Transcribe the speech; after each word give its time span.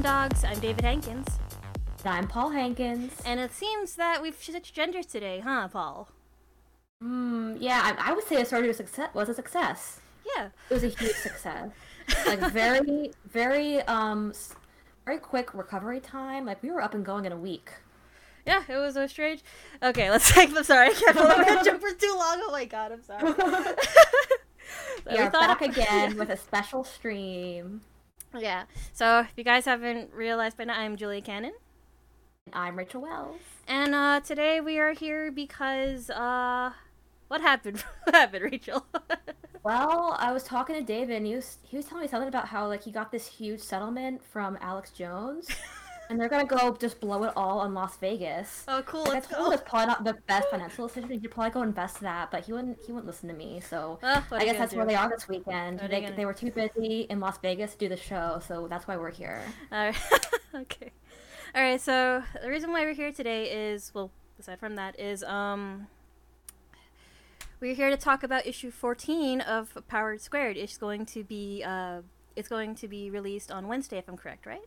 Dogs. 0.00 0.42
I'm 0.42 0.58
David 0.58 0.84
Hankins. 0.84 1.26
I'm 2.02 2.26
Paul 2.26 2.48
Hankins. 2.48 3.20
And 3.26 3.38
it 3.38 3.52
seems 3.52 3.96
that 3.96 4.22
we've 4.22 4.34
switched 4.34 4.74
genders 4.74 5.04
today, 5.04 5.40
huh, 5.40 5.68
Paul? 5.68 6.08
Hmm, 7.02 7.56
yeah, 7.60 7.94
I, 7.98 8.10
I 8.10 8.14
would 8.14 8.24
say 8.24 8.42
story 8.44 8.66
was, 8.66 8.78
success, 8.78 9.10
was 9.12 9.28
a 9.28 9.34
success. 9.34 10.00
Yeah. 10.34 10.48
It 10.70 10.74
was 10.74 10.84
a 10.84 10.88
huge 10.88 11.14
success. 11.16 11.68
Like, 12.26 12.40
very, 12.52 13.10
very, 13.30 13.82
um, 13.82 14.32
very 15.04 15.18
quick 15.18 15.52
recovery 15.52 16.00
time. 16.00 16.46
Like, 16.46 16.62
we 16.62 16.70
were 16.70 16.80
up 16.80 16.94
and 16.94 17.04
going 17.04 17.26
in 17.26 17.32
a 17.32 17.36
week. 17.36 17.70
Yeah, 18.46 18.62
it 18.66 18.76
was 18.76 18.94
so 18.94 19.06
strange. 19.06 19.42
Okay, 19.82 20.10
let's 20.10 20.32
take. 20.32 20.50
I'm 20.56 20.64
sorry, 20.64 20.88
I 20.88 20.92
can't 20.92 21.16
believe 21.16 21.38
I 21.38 21.62
jump 21.62 21.82
for 21.82 21.92
too 21.92 22.14
long. 22.18 22.40
Oh 22.42 22.50
my 22.50 22.64
god, 22.64 22.92
I'm 22.92 23.02
sorry. 23.02 23.32
so 23.36 25.10
we 25.10 25.18
are 25.18 25.30
back 25.30 25.60
again 25.60 26.16
with 26.16 26.30
a 26.30 26.36
special 26.38 26.82
stream. 26.82 27.82
Yeah. 28.38 28.64
So 28.92 29.20
if 29.20 29.32
you 29.36 29.44
guys 29.44 29.64
haven't 29.64 30.12
realized 30.12 30.56
by 30.56 30.64
now, 30.64 30.78
I'm 30.78 30.96
Julia 30.96 31.20
Cannon. 31.20 31.52
I'm 32.52 32.76
Rachel 32.76 33.02
Wells. 33.02 33.40
And 33.68 33.94
uh, 33.94 34.20
today 34.20 34.60
we 34.60 34.78
are 34.78 34.92
here 34.92 35.30
because 35.30 36.10
uh, 36.10 36.72
what 37.28 37.40
happened? 37.40 37.84
what 38.04 38.14
happened, 38.14 38.44
Rachel? 38.44 38.86
well, 39.62 40.16
I 40.18 40.32
was 40.32 40.42
talking 40.44 40.76
to 40.76 40.82
David, 40.82 41.16
and 41.16 41.26
he 41.26 41.34
was 41.34 41.58
he 41.62 41.76
was 41.76 41.86
telling 41.86 42.02
me 42.02 42.08
something 42.08 42.28
about 42.28 42.48
how 42.48 42.66
like 42.66 42.84
he 42.84 42.90
got 42.90 43.12
this 43.12 43.26
huge 43.26 43.60
settlement 43.60 44.22
from 44.24 44.58
Alex 44.60 44.90
Jones. 44.90 45.48
and 46.08 46.20
they're 46.20 46.28
gonna 46.28 46.44
go 46.44 46.76
just 46.78 47.00
blow 47.00 47.24
it 47.24 47.32
all 47.36 47.60
on 47.60 47.74
Las 47.74 47.96
Vegas. 47.96 48.64
Oh, 48.68 48.82
cool! 48.84 49.04
Like, 49.04 49.30
I 49.30 49.34
told 49.34 49.52
it's 49.52 49.62
probably 49.64 49.86
not 49.86 50.04
the 50.04 50.14
best 50.26 50.48
financial 50.50 50.86
decision. 50.86 51.20
Should 51.20 51.30
probably 51.30 51.50
go 51.50 51.62
invest 51.62 52.00
that, 52.00 52.30
but 52.30 52.44
he 52.44 52.52
wouldn't. 52.52 52.78
He 52.84 52.92
wouldn't 52.92 53.06
listen 53.06 53.28
to 53.28 53.34
me. 53.34 53.60
So 53.60 53.98
well, 54.02 54.22
I 54.32 54.44
guess 54.44 54.58
that's 54.58 54.72
do? 54.72 54.78
where 54.78 54.86
they 54.86 54.94
are 54.94 55.08
this 55.08 55.28
weekend. 55.28 55.80
They, 55.80 56.12
they 56.16 56.24
were 56.24 56.34
too 56.34 56.50
busy 56.50 57.06
in 57.08 57.20
Las 57.20 57.38
Vegas 57.38 57.72
to 57.72 57.78
do 57.78 57.88
the 57.88 57.96
show, 57.96 58.40
so 58.46 58.66
that's 58.68 58.86
why 58.86 58.96
we're 58.96 59.10
here. 59.10 59.40
All 59.70 59.86
right. 59.86 59.96
okay. 60.54 60.92
All 61.54 61.62
right. 61.62 61.80
So 61.80 62.22
the 62.42 62.48
reason 62.48 62.72
why 62.72 62.84
we're 62.84 62.94
here 62.94 63.12
today 63.12 63.72
is 63.72 63.92
well, 63.94 64.10
aside 64.38 64.58
from 64.58 64.76
that, 64.76 64.98
is 64.98 65.22
um. 65.24 65.88
We're 67.60 67.76
here 67.76 67.90
to 67.90 67.96
talk 67.96 68.24
about 68.24 68.44
issue 68.44 68.72
14 68.72 69.40
of 69.40 69.78
Power 69.86 70.18
Squared. 70.18 70.56
It's 70.56 70.76
going 70.76 71.06
to 71.06 71.22
be 71.22 71.62
uh, 71.64 72.00
it's 72.34 72.48
going 72.48 72.74
to 72.74 72.88
be 72.88 73.08
released 73.08 73.52
on 73.52 73.68
Wednesday, 73.68 73.98
if 73.98 74.08
I'm 74.08 74.16
correct, 74.16 74.46
right? 74.46 74.62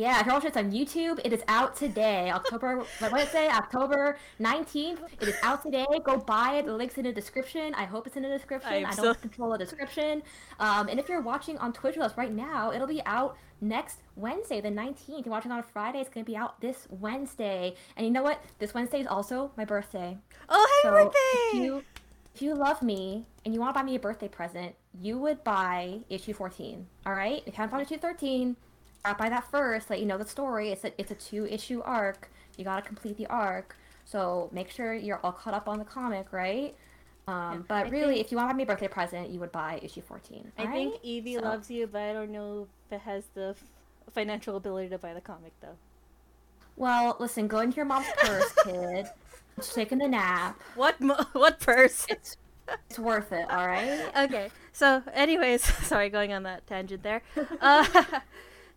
Yeah, 0.00 0.18
if 0.18 0.24
you're 0.24 0.34
watching 0.34 0.50
this 0.50 0.56
on 0.56 0.72
YouTube, 0.72 1.20
it 1.26 1.32
is 1.34 1.42
out 1.46 1.76
today. 1.76 2.30
October, 2.30 2.78
what 2.78 3.10
did 3.12 3.18
it 3.18 3.28
say? 3.28 3.48
October 3.48 4.16
19th. 4.40 5.00
It 5.20 5.28
is 5.28 5.36
out 5.42 5.62
today. 5.62 5.84
Go 6.02 6.16
buy 6.16 6.54
it. 6.54 6.64
The 6.64 6.72
link's 6.72 6.96
in 6.96 7.04
the 7.04 7.12
description. 7.12 7.74
I 7.74 7.84
hope 7.84 8.06
it's 8.06 8.16
in 8.16 8.22
the 8.22 8.30
description. 8.30 8.86
I, 8.86 8.88
I 8.88 8.94
don't 8.94 8.96
so... 8.96 9.12
control 9.12 9.50
the 9.52 9.58
description. 9.58 10.22
Um, 10.58 10.88
and 10.88 10.98
if 10.98 11.10
you're 11.10 11.20
watching 11.20 11.58
on 11.58 11.74
Twitch 11.74 11.96
with 11.96 12.06
us 12.06 12.16
right 12.16 12.32
now, 12.32 12.72
it'll 12.72 12.86
be 12.86 13.02
out 13.04 13.36
next 13.60 13.98
Wednesday, 14.16 14.62
the 14.62 14.70
19th. 14.70 15.26
You're 15.26 15.32
watching 15.32 15.52
on 15.52 15.62
Friday. 15.62 15.98
It's 15.98 16.08
going 16.08 16.24
to 16.24 16.32
be 16.32 16.34
out 16.34 16.58
this 16.62 16.86
Wednesday. 16.88 17.74
And 17.98 18.06
you 18.06 18.10
know 18.10 18.22
what? 18.22 18.42
This 18.58 18.72
Wednesday 18.72 19.00
is 19.00 19.06
also 19.06 19.50
my 19.58 19.66
birthday. 19.66 20.16
Oh, 20.48 20.80
happy 20.82 20.96
so 20.96 21.04
birthday! 21.04 21.58
If 21.58 21.62
you, 21.62 21.84
if 22.34 22.40
you 22.40 22.54
love 22.54 22.80
me 22.80 23.26
and 23.44 23.52
you 23.52 23.60
want 23.60 23.74
to 23.74 23.78
buy 23.78 23.84
me 23.84 23.96
a 23.96 24.00
birthday 24.00 24.28
present, 24.28 24.74
you 24.98 25.18
would 25.18 25.44
buy 25.44 25.98
issue 26.08 26.32
14. 26.32 26.86
All 27.04 27.12
right? 27.12 27.42
If 27.44 27.48
you 27.48 27.52
haven't 27.52 27.72
bought 27.72 27.82
issue 27.82 28.00
13, 28.00 28.56
start 29.00 29.18
by 29.18 29.28
that 29.28 29.50
first, 29.50 29.90
let 29.90 30.00
you 30.00 30.06
know 30.06 30.18
the 30.18 30.26
story. 30.26 30.70
It's 30.70 30.84
a 30.84 30.92
it's 31.00 31.10
a 31.10 31.14
two 31.14 31.46
issue 31.46 31.82
arc. 31.84 32.30
You 32.56 32.64
gotta 32.64 32.82
complete 32.82 33.16
the 33.16 33.26
arc. 33.26 33.76
So 34.04 34.48
make 34.52 34.70
sure 34.70 34.94
you're 34.94 35.20
all 35.22 35.32
caught 35.32 35.54
up 35.54 35.68
on 35.68 35.78
the 35.78 35.84
comic, 35.84 36.32
right? 36.32 36.74
Um, 37.28 37.64
but 37.68 37.86
I 37.86 37.88
really, 37.88 38.14
think, 38.14 38.26
if 38.26 38.32
you 38.32 38.38
want 38.38 38.50
to 38.50 38.56
me 38.56 38.64
a 38.64 38.66
birthday 38.66 38.88
present, 38.88 39.30
you 39.30 39.38
would 39.38 39.52
buy 39.52 39.78
issue 39.82 40.00
14. 40.00 40.50
I 40.58 40.64
right? 40.64 40.72
think 40.72 40.94
Evie 41.04 41.36
so. 41.36 41.42
loves 41.42 41.70
you, 41.70 41.86
but 41.86 42.02
I 42.02 42.12
don't 42.12 42.30
know 42.30 42.66
if 42.86 42.92
it 42.96 43.00
has 43.02 43.24
the 43.34 43.50
f- 43.50 43.62
financial 44.12 44.56
ability 44.56 44.88
to 44.88 44.98
buy 44.98 45.14
the 45.14 45.20
comic, 45.20 45.52
though. 45.60 45.76
Well, 46.76 47.16
listen, 47.20 47.46
go 47.46 47.60
into 47.60 47.76
your 47.76 47.84
mom's 47.84 48.06
purse, 48.18 48.52
kid. 48.64 49.06
She's 49.56 49.72
taking 49.74 50.02
a 50.02 50.08
nap. 50.08 50.60
What 50.74 51.00
mo- 51.00 51.26
what 51.32 51.60
purse? 51.60 52.06
It's, 52.08 52.36
it's 52.88 52.98
worth 52.98 53.32
it, 53.32 53.48
all 53.48 53.66
right? 53.66 54.10
Okay. 54.24 54.50
So, 54.72 55.02
anyways, 55.12 55.62
sorry, 55.86 56.08
going 56.08 56.32
on 56.32 56.42
that 56.44 56.66
tangent 56.66 57.02
there. 57.04 57.22
Uh, 57.60 57.84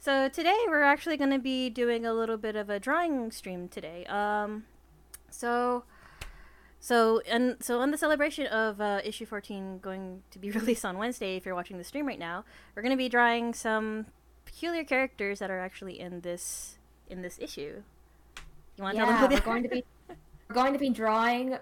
so 0.04 0.28
today 0.28 0.58
we're 0.68 0.84
actually 0.84 1.16
going 1.16 1.30
to 1.30 1.40
be 1.40 1.70
doing 1.70 2.06
a 2.06 2.14
little 2.14 2.36
bit 2.36 2.58
of 2.58 2.70
a 2.70 2.78
drawing 2.78 3.32
stream 3.32 3.70
today. 3.70 4.06
Um, 4.08 4.66
so, 5.30 5.86
so 6.82 7.22
and 7.26 7.56
so 7.62 7.80
on 7.80 7.92
the 7.92 7.98
celebration 7.98 8.46
of 8.48 8.82
uh, 8.82 9.00
issue 9.06 9.26
14 9.26 9.80
going 9.80 10.24
to 10.32 10.40
be 10.40 10.52
released 10.60 10.84
on 10.84 10.98
Wednesday, 10.98 11.38
if 11.38 11.46
you're 11.46 11.56
watching 11.56 11.78
the 11.78 11.86
stream 11.86 12.06
right 12.06 12.20
now, 12.20 12.44
we're 12.76 12.82
going 12.82 12.92
to 12.92 12.98
be 12.98 13.08
drawing 13.08 13.54
some 13.54 14.08
peculiar 14.44 14.84
characters 14.84 15.40
that 15.40 15.50
are 15.50 15.62
actually 15.62 15.98
in 15.98 16.20
this 16.20 16.80
in 17.10 17.22
this 17.22 17.40
issue. 17.40 17.82
You 18.76 18.84
want 18.84 18.98
to 18.98 19.04
yeah, 19.04 19.20
tell 19.20 19.30
them 19.30 19.40
we're 19.40 19.54
going 19.54 19.64
to 19.64 19.70
be 19.70 19.86
we're 20.50 20.54
going 20.54 20.74
to 20.74 20.80
be 20.80 20.90
drawing 20.90 21.60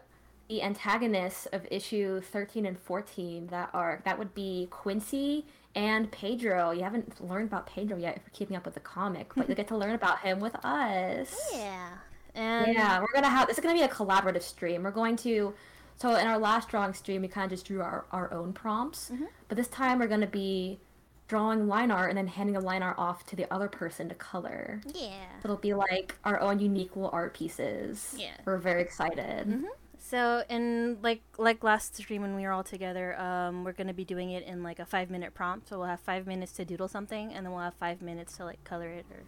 the 0.50 0.64
antagonists 0.64 1.46
of 1.54 1.68
issue 1.70 2.20
13 2.22 2.66
and 2.66 2.80
14 2.80 3.48
that 3.52 3.70
are 3.76 4.02
that 4.04 4.18
would 4.18 4.34
be 4.34 4.68
Quincy 4.72 5.46
and 5.76 6.12
Pedro. 6.12 6.72
You 6.72 6.84
haven't 6.84 7.24
learned 7.24 7.48
about 7.48 7.68
Pedro 7.68 7.98
yet 7.98 8.18
if 8.18 8.24
you're 8.24 8.34
keeping 8.34 8.58
up 8.58 8.66
with 8.66 8.74
the 8.74 8.80
comic, 8.80 9.32
but 9.36 9.48
you 9.50 9.56
get 9.56 9.68
to 9.70 9.78
learn 9.78 9.94
about 9.94 10.20
him 10.20 10.40
with 10.40 10.56
us. 10.64 11.36
Yeah. 11.54 11.90
And 12.36 12.74
yeah, 12.74 13.00
we're 13.00 13.14
gonna 13.14 13.30
have 13.30 13.48
this 13.48 13.58
is 13.58 13.64
gonna 13.64 13.76
be 13.76 13.84
a 13.84 13.90
collaborative 13.90 14.44
stream. 14.44 14.84
We're 14.84 14.92
going 14.92 15.16
to 15.18 15.54
so 15.96 16.16
in 16.16 16.28
our 16.28 16.40
last 16.40 16.70
drawing 16.70 16.94
stream 16.94 17.22
we 17.22 17.28
kind 17.28 17.46
of 17.46 17.52
just 17.52 17.66
drew 17.66 17.82
our, 17.82 18.06
our 18.12 18.34
own 18.34 18.54
prompts, 18.54 19.12
mm-hmm. 19.14 19.26
but 19.48 19.58
this 19.58 19.68
time 19.68 20.00
we're 20.00 20.08
gonna 20.08 20.28
be 20.28 20.80
drawing 21.28 21.68
line 21.68 21.92
art 21.92 22.10
and 22.10 22.18
then 22.18 22.28
handing 22.28 22.54
the 22.54 22.60
line 22.60 22.84
art 22.84 22.98
off 22.98 23.26
to 23.26 23.38
the 23.38 23.52
other 23.54 23.70
person 23.70 24.10
to 24.10 24.16
color. 24.16 24.82
Yeah. 24.94 25.28
It'll 25.44 25.56
be 25.56 25.74
like 25.74 26.18
our 26.26 26.40
own 26.42 26.60
unique 26.60 26.96
little 26.96 27.10
art 27.14 27.34
pieces. 27.34 28.14
Yeah. 28.18 28.36
We're 28.44 28.58
very 28.58 28.82
excited. 28.82 29.48
Mm-hmm. 29.48 29.66
So 30.12 30.44
in 30.50 30.98
like 31.02 31.22
like 31.38 31.64
last 31.64 31.96
stream 31.96 32.22
when 32.22 32.36
we 32.36 32.42
were 32.44 32.52
all 32.52 32.66
together, 32.66 33.18
um, 33.18 33.64
we're 33.64 33.72
gonna 33.72 33.94
be 33.94 34.04
doing 34.04 34.32
it 34.32 34.44
in 34.44 34.62
like 34.62 34.80
a 34.80 34.86
five 34.86 35.10
minute 35.10 35.34
prompt. 35.34 35.70
So 35.70 35.78
we'll 35.78 35.88
have 35.88 36.02
five 36.02 36.28
minutes 36.28 36.52
to 36.54 36.66
doodle 36.66 36.90
something, 36.90 37.34
and 37.34 37.46
then 37.46 37.54
we'll 37.54 37.64
have 37.64 37.76
five 37.76 38.02
minutes 38.02 38.36
to 38.36 38.44
like 38.44 38.62
color 38.66 38.90
it 38.90 39.06
or 39.10 39.24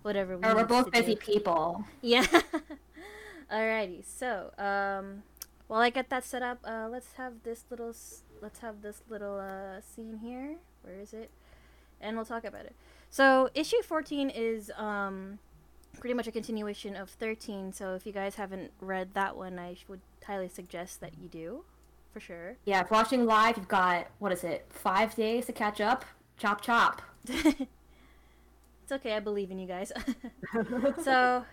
whatever. 0.00 0.38
We 0.38 0.44
or 0.48 0.54
we're 0.54 0.64
both 0.64 0.90
busy 0.90 1.16
do. 1.16 1.20
people. 1.20 1.84
Yeah. 2.00 2.24
Alrighty. 3.52 4.06
So 4.06 4.52
um, 4.56 5.22
while 5.66 5.82
I 5.82 5.90
get 5.90 6.08
that 6.08 6.24
set 6.24 6.42
up, 6.42 6.60
uh, 6.64 6.88
let's 6.90 7.12
have 7.18 7.42
this 7.44 7.66
little 7.68 7.94
let's 8.40 8.60
have 8.60 8.80
this 8.80 9.02
little 9.10 9.38
uh, 9.38 9.82
scene 9.82 10.16
here. 10.16 10.56
Where 10.80 10.98
is 10.98 11.12
it? 11.12 11.30
And 12.00 12.16
we'll 12.16 12.24
talk 12.24 12.44
about 12.44 12.64
it. 12.64 12.74
So 13.10 13.50
issue 13.52 13.82
fourteen 13.82 14.30
is 14.30 14.70
um 14.78 15.40
pretty 15.98 16.14
much 16.14 16.26
a 16.26 16.32
continuation 16.32 16.96
of 16.96 17.10
13 17.10 17.72
so 17.72 17.94
if 17.94 18.06
you 18.06 18.12
guys 18.12 18.36
haven't 18.36 18.70
read 18.80 19.14
that 19.14 19.36
one 19.36 19.58
i 19.58 19.76
would 19.88 20.00
highly 20.26 20.48
suggest 20.48 21.00
that 21.00 21.12
you 21.20 21.28
do 21.28 21.64
for 22.12 22.20
sure 22.20 22.56
yeah 22.64 22.80
if 22.80 22.90
watching 22.90 23.24
live 23.24 23.56
you've 23.56 23.68
got 23.68 24.06
what 24.18 24.32
is 24.32 24.44
it 24.44 24.66
five 24.70 25.14
days 25.14 25.46
to 25.46 25.52
catch 25.52 25.80
up 25.80 26.04
chop 26.38 26.60
chop 26.60 27.02
it's 27.28 27.66
okay 28.90 29.14
i 29.14 29.20
believe 29.20 29.50
in 29.50 29.58
you 29.58 29.66
guys 29.66 29.92
so 31.02 31.44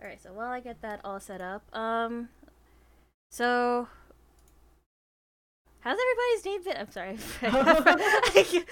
all 0.00 0.06
right 0.06 0.22
so 0.22 0.32
while 0.32 0.50
i 0.50 0.60
get 0.60 0.80
that 0.82 1.00
all 1.04 1.20
set 1.20 1.40
up 1.40 1.62
um 1.76 2.28
so 3.30 3.88
How's 5.80 5.96
everybody's 5.96 6.44
name 6.44 6.62
been? 6.64 6.76
I'm 6.76 6.90
sorry. 6.90 7.18
you. 8.52 8.64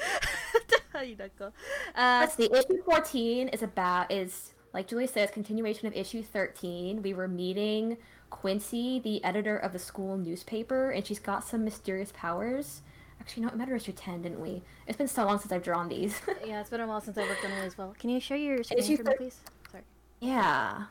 Uh, 1.94 2.18
Let's 2.20 2.34
see. 2.34 2.50
Issue 2.52 2.82
14 2.84 3.48
is 3.48 3.62
about 3.62 4.10
is 4.10 4.52
like 4.76 4.88
Julie 4.88 5.06
says, 5.06 5.30
continuation 5.30 5.86
of 5.86 5.94
issue 5.94 6.22
13. 6.22 7.00
We 7.00 7.14
were 7.14 7.26
meeting 7.26 7.96
Quincy, 8.28 9.00
the 9.00 9.24
editor 9.24 9.56
of 9.56 9.72
the 9.72 9.78
school 9.78 10.18
newspaper, 10.18 10.90
and 10.90 11.04
she's 11.06 11.18
got 11.18 11.44
some 11.44 11.64
mysterious 11.64 12.12
powers. 12.14 12.82
Actually, 13.18 13.44
no, 13.44 13.48
it 13.48 13.56
met 13.56 13.68
her 13.68 13.76
issue 13.76 13.92
10, 13.92 14.20
didn't 14.20 14.38
we? 14.38 14.62
It's 14.86 14.98
been 14.98 15.08
so 15.08 15.24
long 15.24 15.38
since 15.38 15.50
I've 15.50 15.62
drawn 15.62 15.88
these. 15.88 16.20
yeah, 16.46 16.60
it's 16.60 16.68
been 16.68 16.82
a 16.82 16.86
while 16.86 17.00
since 17.00 17.16
I 17.16 17.22
worked 17.22 17.42
on 17.42 17.52
it 17.52 17.64
as 17.64 17.78
well. 17.78 17.94
Can 17.98 18.10
you 18.10 18.20
share 18.20 18.36
your 18.36 18.62
screen 18.62 18.78
issue 18.78 18.98
for 18.98 19.04
me, 19.04 19.14
please? 19.16 19.40
Sorry. 19.72 19.82
Yeah. 20.20 20.82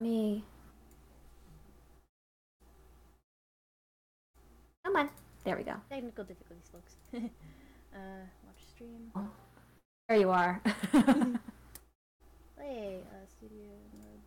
Me. 0.00 0.44
Come 4.84 4.94
on. 4.94 5.10
There 5.42 5.56
we 5.56 5.64
go. 5.64 5.74
Technical 5.90 6.22
difficulties, 6.22 6.70
folks. 6.70 6.94
uh, 7.92 7.98
watch 8.46 8.62
stream. 8.72 9.10
Oh. 9.16 9.28
There 10.08 10.18
you 10.18 10.30
are. 10.30 10.62
Play 12.60 13.00
uh, 13.10 13.26
studio 13.26 13.66
mode. 13.94 14.20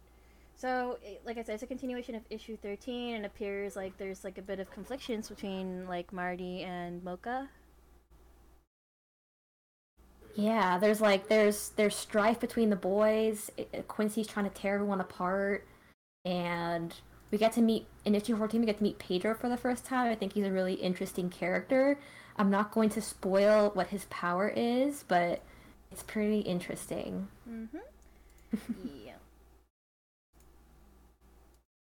So, 0.55 0.97
like 1.25 1.37
I 1.37 1.43
said, 1.43 1.55
it's 1.55 1.63
a 1.63 1.67
continuation 1.67 2.15
of 2.15 2.23
issue 2.29 2.57
13, 2.57 3.15
and 3.15 3.25
appears 3.25 3.75
like 3.75 3.97
there's 3.97 4.23
like 4.23 4.37
a 4.37 4.41
bit 4.41 4.59
of 4.59 4.71
conflictions 4.71 5.29
between 5.29 5.87
like 5.87 6.11
Marty 6.11 6.61
and 6.63 7.03
Mocha. 7.03 7.49
Yeah, 10.35 10.79
there's 10.79 10.99
like 11.01 11.27
there's 11.27 11.69
there's 11.75 11.95
strife 11.95 12.39
between 12.39 12.69
the 12.71 12.75
boys. 12.75 13.51
Quincy's 13.87 14.25
trying 14.27 14.49
to 14.49 14.55
tear 14.55 14.75
everyone 14.75 14.99
apart, 15.01 15.67
and 16.25 16.93
we 17.29 17.37
get 17.37 17.53
to 17.53 17.61
meet 17.61 17.85
in 18.05 18.15
issue 18.15 18.35
14. 18.35 18.59
We 18.61 18.65
get 18.65 18.77
to 18.77 18.83
meet 18.83 18.97
Pedro 18.99 19.35
for 19.35 19.49
the 19.49 19.57
first 19.57 19.85
time. 19.85 20.11
I 20.11 20.15
think 20.15 20.33
he's 20.33 20.45
a 20.45 20.51
really 20.51 20.75
interesting 20.75 21.29
character. 21.29 21.99
I'm 22.37 22.49
not 22.49 22.71
going 22.71 22.89
to 22.91 23.01
spoil 23.01 23.69
what 23.75 23.87
his 23.87 24.05
power 24.09 24.47
is, 24.55 25.03
but 25.07 25.41
It's 25.91 26.01
pretty 26.03 26.39
interesting. 26.39 27.27
Mm-hmm. 27.47 27.77
Yeah. 28.83 29.13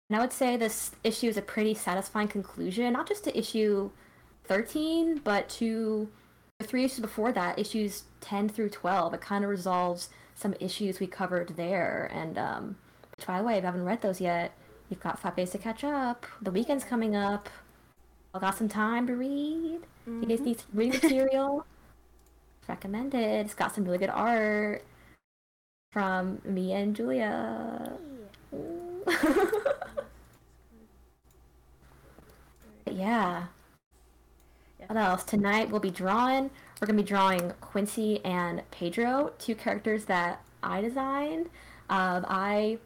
And 0.08 0.16
I 0.16 0.20
would 0.20 0.32
say 0.32 0.56
this 0.56 0.92
issue 1.02 1.28
is 1.28 1.36
a 1.36 1.42
pretty 1.42 1.74
satisfying 1.74 2.28
conclusion, 2.28 2.92
not 2.92 3.08
just 3.08 3.24
to 3.24 3.36
issue 3.36 3.90
13, 4.44 5.20
but 5.24 5.48
to 5.50 6.08
the 6.58 6.66
three 6.66 6.84
issues 6.84 7.00
before 7.00 7.32
that, 7.32 7.58
issues 7.58 8.04
10 8.20 8.50
through 8.50 8.70
12. 8.70 9.14
It 9.14 9.20
kind 9.20 9.44
of 9.44 9.50
resolves 9.50 10.10
some 10.34 10.54
issues 10.60 11.00
we 11.00 11.06
covered 11.06 11.56
there. 11.56 12.10
And, 12.12 12.38
um, 12.38 12.76
which, 13.16 13.26
by 13.26 13.38
the 13.38 13.44
way, 13.44 13.54
if 13.54 13.62
you 13.62 13.66
haven't 13.66 13.84
read 13.84 14.02
those 14.02 14.20
yet, 14.20 14.52
you've 14.88 15.00
got 15.00 15.18
five 15.18 15.36
days 15.36 15.50
to 15.50 15.58
catch 15.58 15.82
up. 15.82 16.26
The 16.42 16.50
weekend's 16.50 16.84
coming 16.84 17.16
up. 17.16 17.48
I've 18.34 18.40
got 18.40 18.58
some 18.58 18.68
time 18.68 19.06
to 19.06 19.14
read. 19.16 19.80
Mm-hmm. 20.08 20.22
You 20.22 20.28
guys 20.28 20.40
need 20.40 20.62
reading 20.72 21.00
material. 21.00 21.66
recommended. 22.68 23.46
It's 23.46 23.54
got 23.54 23.74
some 23.74 23.84
really 23.84 23.98
good 23.98 24.10
art 24.10 24.84
from 25.94 26.42
me 26.44 26.72
and 26.72 26.94
Julia. 26.96 27.92
yeah. 32.90 33.44
What 34.88 34.96
else? 34.96 35.22
Tonight 35.22 35.70
we'll 35.70 35.78
be 35.78 35.92
drawing. 35.92 36.50
We're 36.80 36.88
gonna 36.88 37.00
be 37.00 37.04
drawing 37.06 37.52
Quincy 37.60 38.22
and 38.24 38.62
Pedro, 38.72 39.34
two 39.38 39.54
characters 39.54 40.06
that 40.06 40.42
I 40.64 40.80
designed. 40.80 41.46
Um, 41.88 42.26
I 42.28 42.78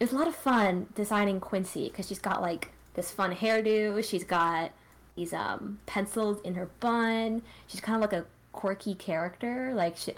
it 0.00 0.04
was 0.04 0.12
a 0.12 0.16
lot 0.16 0.26
of 0.26 0.34
fun 0.34 0.86
designing 0.94 1.40
Quincy 1.40 1.90
because 1.90 2.08
she's 2.08 2.18
got 2.18 2.40
like 2.40 2.70
this 2.94 3.10
fun 3.10 3.34
hairdo. 3.34 4.02
She's 4.02 4.24
got 4.24 4.70
these 5.14 5.34
um, 5.34 5.78
pencils 5.84 6.40
in 6.40 6.54
her 6.54 6.70
bun. 6.80 7.42
She's 7.66 7.82
kind 7.82 7.96
of 7.96 8.00
like 8.00 8.18
a 8.18 8.24
quirky 8.52 8.94
character. 8.94 9.72
Like 9.74 9.98
she, 9.98 10.14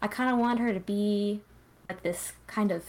I 0.00 0.06
kind 0.06 0.32
of 0.32 0.38
want 0.38 0.60
her 0.60 0.72
to 0.72 0.78
be 0.78 1.40
like 1.90 2.02
this 2.02 2.32
kind 2.46 2.70
of 2.70 2.84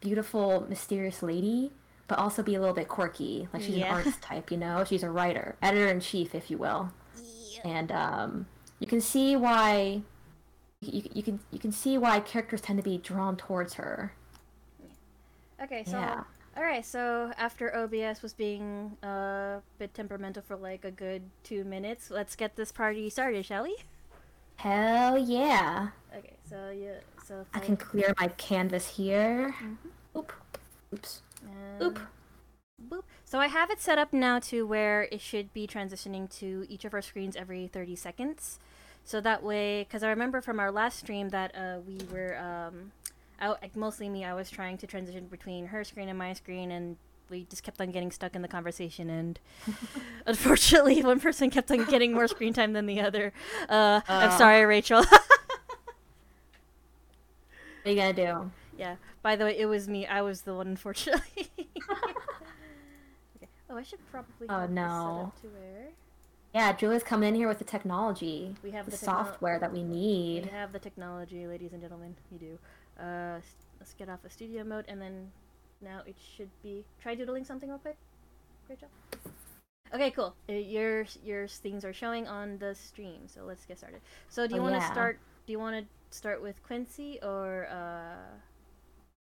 beautiful, 0.00 0.66
mysterious 0.68 1.22
lady, 1.22 1.70
but 2.08 2.18
also 2.18 2.42
be 2.42 2.56
a 2.56 2.60
little 2.60 2.74
bit 2.74 2.88
quirky. 2.88 3.48
Like 3.52 3.62
she's 3.62 3.76
yeah. 3.76 3.86
an 3.86 3.94
artist 3.94 4.20
type, 4.30 4.50
you 4.50 4.56
know. 4.56 4.84
She's 4.84 5.04
a 5.04 5.10
writer, 5.10 5.56
editor 5.62 5.88
in 5.88 6.00
chief, 6.00 6.34
if 6.34 6.50
you 6.50 6.58
will. 6.58 6.90
Yeah. 7.16 7.60
And 7.64 7.92
um, 7.92 8.46
you 8.80 8.86
can 8.86 9.00
see 9.00 9.36
why. 9.36 10.02
You, 10.80 11.02
you 11.14 11.22
can 11.22 11.40
you 11.50 11.58
can 11.58 11.72
see 11.72 11.96
why 11.96 12.20
characters 12.20 12.60
tend 12.60 12.78
to 12.78 12.82
be 12.82 12.98
drawn 12.98 13.36
towards 13.36 13.74
her. 13.74 14.12
Okay, 15.62 15.84
so 15.86 15.92
yeah. 15.92 16.24
all 16.56 16.62
right, 16.62 16.84
so 16.84 17.32
after 17.38 17.74
OBS 17.74 18.20
was 18.20 18.34
being 18.34 18.98
a 19.02 19.62
bit 19.78 19.94
temperamental 19.94 20.42
for 20.42 20.56
like 20.56 20.84
a 20.84 20.90
good 20.90 21.22
two 21.42 21.64
minutes, 21.64 22.10
let's 22.10 22.36
get 22.36 22.56
this 22.56 22.72
party 22.72 23.08
started, 23.08 23.46
shall 23.46 23.62
we? 23.62 23.76
Hell 24.56 25.18
yeah. 25.18 25.88
Okay, 26.16 26.34
so 26.48 26.70
yeah, 26.70 26.94
so 27.26 27.44
I 27.52 27.58
can 27.58 27.76
clear 27.76 28.14
my 28.20 28.28
canvas 28.28 28.96
here. 28.96 29.54
Mm-hmm. 29.58 30.18
Oop. 30.18 30.32
Oops. 30.92 31.22
And 31.42 31.82
Oop. 31.82 31.98
Boop. 32.88 33.02
So 33.24 33.38
I 33.38 33.48
have 33.48 33.70
it 33.70 33.80
set 33.80 33.98
up 33.98 34.12
now 34.12 34.38
to 34.40 34.66
where 34.66 35.08
it 35.10 35.20
should 35.20 35.52
be 35.52 35.66
transitioning 35.66 36.28
to 36.38 36.66
each 36.68 36.84
of 36.84 36.94
our 36.94 37.02
screens 37.02 37.36
every 37.36 37.66
30 37.66 37.96
seconds. 37.96 38.58
So 39.04 39.20
that 39.20 39.42
way, 39.42 39.84
because 39.84 40.02
I 40.02 40.08
remember 40.08 40.40
from 40.40 40.58
our 40.58 40.70
last 40.70 40.98
stream 40.98 41.28
that 41.30 41.54
uh, 41.54 41.80
we 41.86 41.98
were, 42.12 42.38
um, 42.38 42.92
out, 43.40 43.62
mostly 43.74 44.08
me, 44.08 44.24
I 44.24 44.34
was 44.34 44.50
trying 44.50 44.78
to 44.78 44.86
transition 44.86 45.26
between 45.26 45.66
her 45.66 45.84
screen 45.84 46.08
and 46.08 46.18
my 46.18 46.32
screen, 46.32 46.70
and 46.70 46.96
we 47.30 47.44
just 47.44 47.62
kept 47.62 47.80
on 47.80 47.90
getting 47.90 48.10
stuck 48.10 48.34
in 48.34 48.42
the 48.42 48.48
conversation, 48.48 49.10
and 49.10 49.38
unfortunately, 50.26 51.02
one 51.02 51.20
person 51.20 51.50
kept 51.50 51.70
on 51.70 51.84
getting 51.86 52.12
more 52.12 52.28
screen 52.28 52.52
time 52.52 52.72
than 52.72 52.86
the 52.86 53.00
other. 53.00 53.32
Uh, 53.68 53.72
uh, 53.72 54.00
I'm 54.08 54.38
sorry, 54.38 54.64
Rachel. 54.64 55.02
what 55.04 55.10
are 57.84 57.90
you 57.90 57.96
gonna 57.96 58.12
do? 58.12 58.50
Yeah. 58.78 58.96
By 59.22 59.36
the 59.36 59.44
way, 59.44 59.58
it 59.58 59.66
was 59.66 59.88
me. 59.88 60.06
I 60.06 60.22
was 60.22 60.42
the 60.42 60.54
one, 60.54 60.66
unfortunately. 60.66 61.22
okay. 61.58 63.48
Oh, 63.70 63.76
I 63.76 63.82
should 63.82 64.00
probably. 64.10 64.48
Oh 64.48 64.66
no. 64.66 65.32
Yeah, 66.54 66.72
Julia's 66.72 67.02
coming 67.02 67.30
in 67.30 67.34
here 67.34 67.48
with 67.48 67.58
the 67.58 67.64
technology. 67.64 68.54
We 68.62 68.70
have 68.70 68.84
the, 68.84 68.92
the 68.92 68.96
software 68.96 69.58
that 69.58 69.72
we 69.72 69.82
need. 69.82 70.44
We 70.44 70.50
have 70.50 70.72
the 70.72 70.78
technology, 70.78 71.48
ladies 71.48 71.72
and 71.72 71.82
gentlemen. 71.82 72.14
We 72.30 72.38
do. 72.38 72.58
Uh, 73.00 73.40
let's 73.80 73.92
get 73.94 74.08
off 74.08 74.22
the 74.22 74.30
studio 74.30 74.62
mode 74.62 74.84
and 74.86 75.00
then 75.00 75.32
now 75.80 76.02
it 76.06 76.16
should 76.36 76.50
be. 76.62 76.84
Try 77.02 77.14
doodling 77.14 77.44
something 77.44 77.68
real 77.68 77.78
quick. 77.78 77.96
Great 78.66 78.80
job. 78.80 78.90
Okay, 79.94 80.10
cool. 80.10 80.34
Uh, 80.48 80.54
your 80.54 81.06
your 81.24 81.46
things 81.46 81.84
are 81.84 81.92
showing 81.92 82.26
on 82.26 82.58
the 82.58 82.74
stream, 82.74 83.22
so 83.26 83.44
let's 83.44 83.64
get 83.64 83.78
started. 83.78 84.00
So, 84.28 84.46
do 84.46 84.54
you 84.54 84.60
oh, 84.60 84.64
want 84.64 84.74
to 84.74 84.80
yeah. 84.80 84.92
start? 84.92 85.18
Do 85.46 85.52
you 85.52 85.58
want 85.58 85.76
to 85.76 86.16
start 86.16 86.42
with 86.42 86.62
Quincy 86.62 87.18
or? 87.22 87.68
uh... 87.70 88.38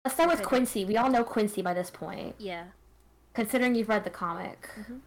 Let's 0.03 0.15
start 0.15 0.29
with 0.29 0.43
Quincy. 0.43 0.85
We 0.85 0.97
all 0.97 1.09
know 1.09 1.23
Quincy 1.23 1.61
by 1.61 1.73
this 1.73 1.89
point. 1.89 2.35
Yeah. 2.37 2.65
Considering 3.33 3.75
you've 3.75 3.89
read 3.89 4.03
the 4.03 4.11
comic. 4.11 4.69
Mm-hmm. 4.79 4.97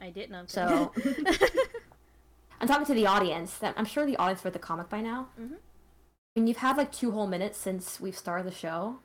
I 0.00 0.10
did 0.10 0.30
not. 0.30 0.50
So. 0.50 0.92
I'm 2.60 2.66
talking 2.66 2.86
to 2.86 2.94
the 2.94 3.06
audience. 3.06 3.58
I'm 3.62 3.84
sure 3.84 4.06
the 4.06 4.16
audience 4.16 4.44
read 4.44 4.54
the 4.54 4.58
comic 4.58 4.88
by 4.88 5.02
now. 5.02 5.28
Mm-hmm. 5.38 5.54
I 5.54 6.40
mean, 6.40 6.46
you've 6.46 6.56
had 6.58 6.76
like 6.76 6.90
two 6.90 7.10
whole 7.10 7.26
minutes 7.26 7.58
since 7.58 8.00
we've 8.00 8.16
started 8.16 8.46
the 8.46 8.54
show 8.54 8.98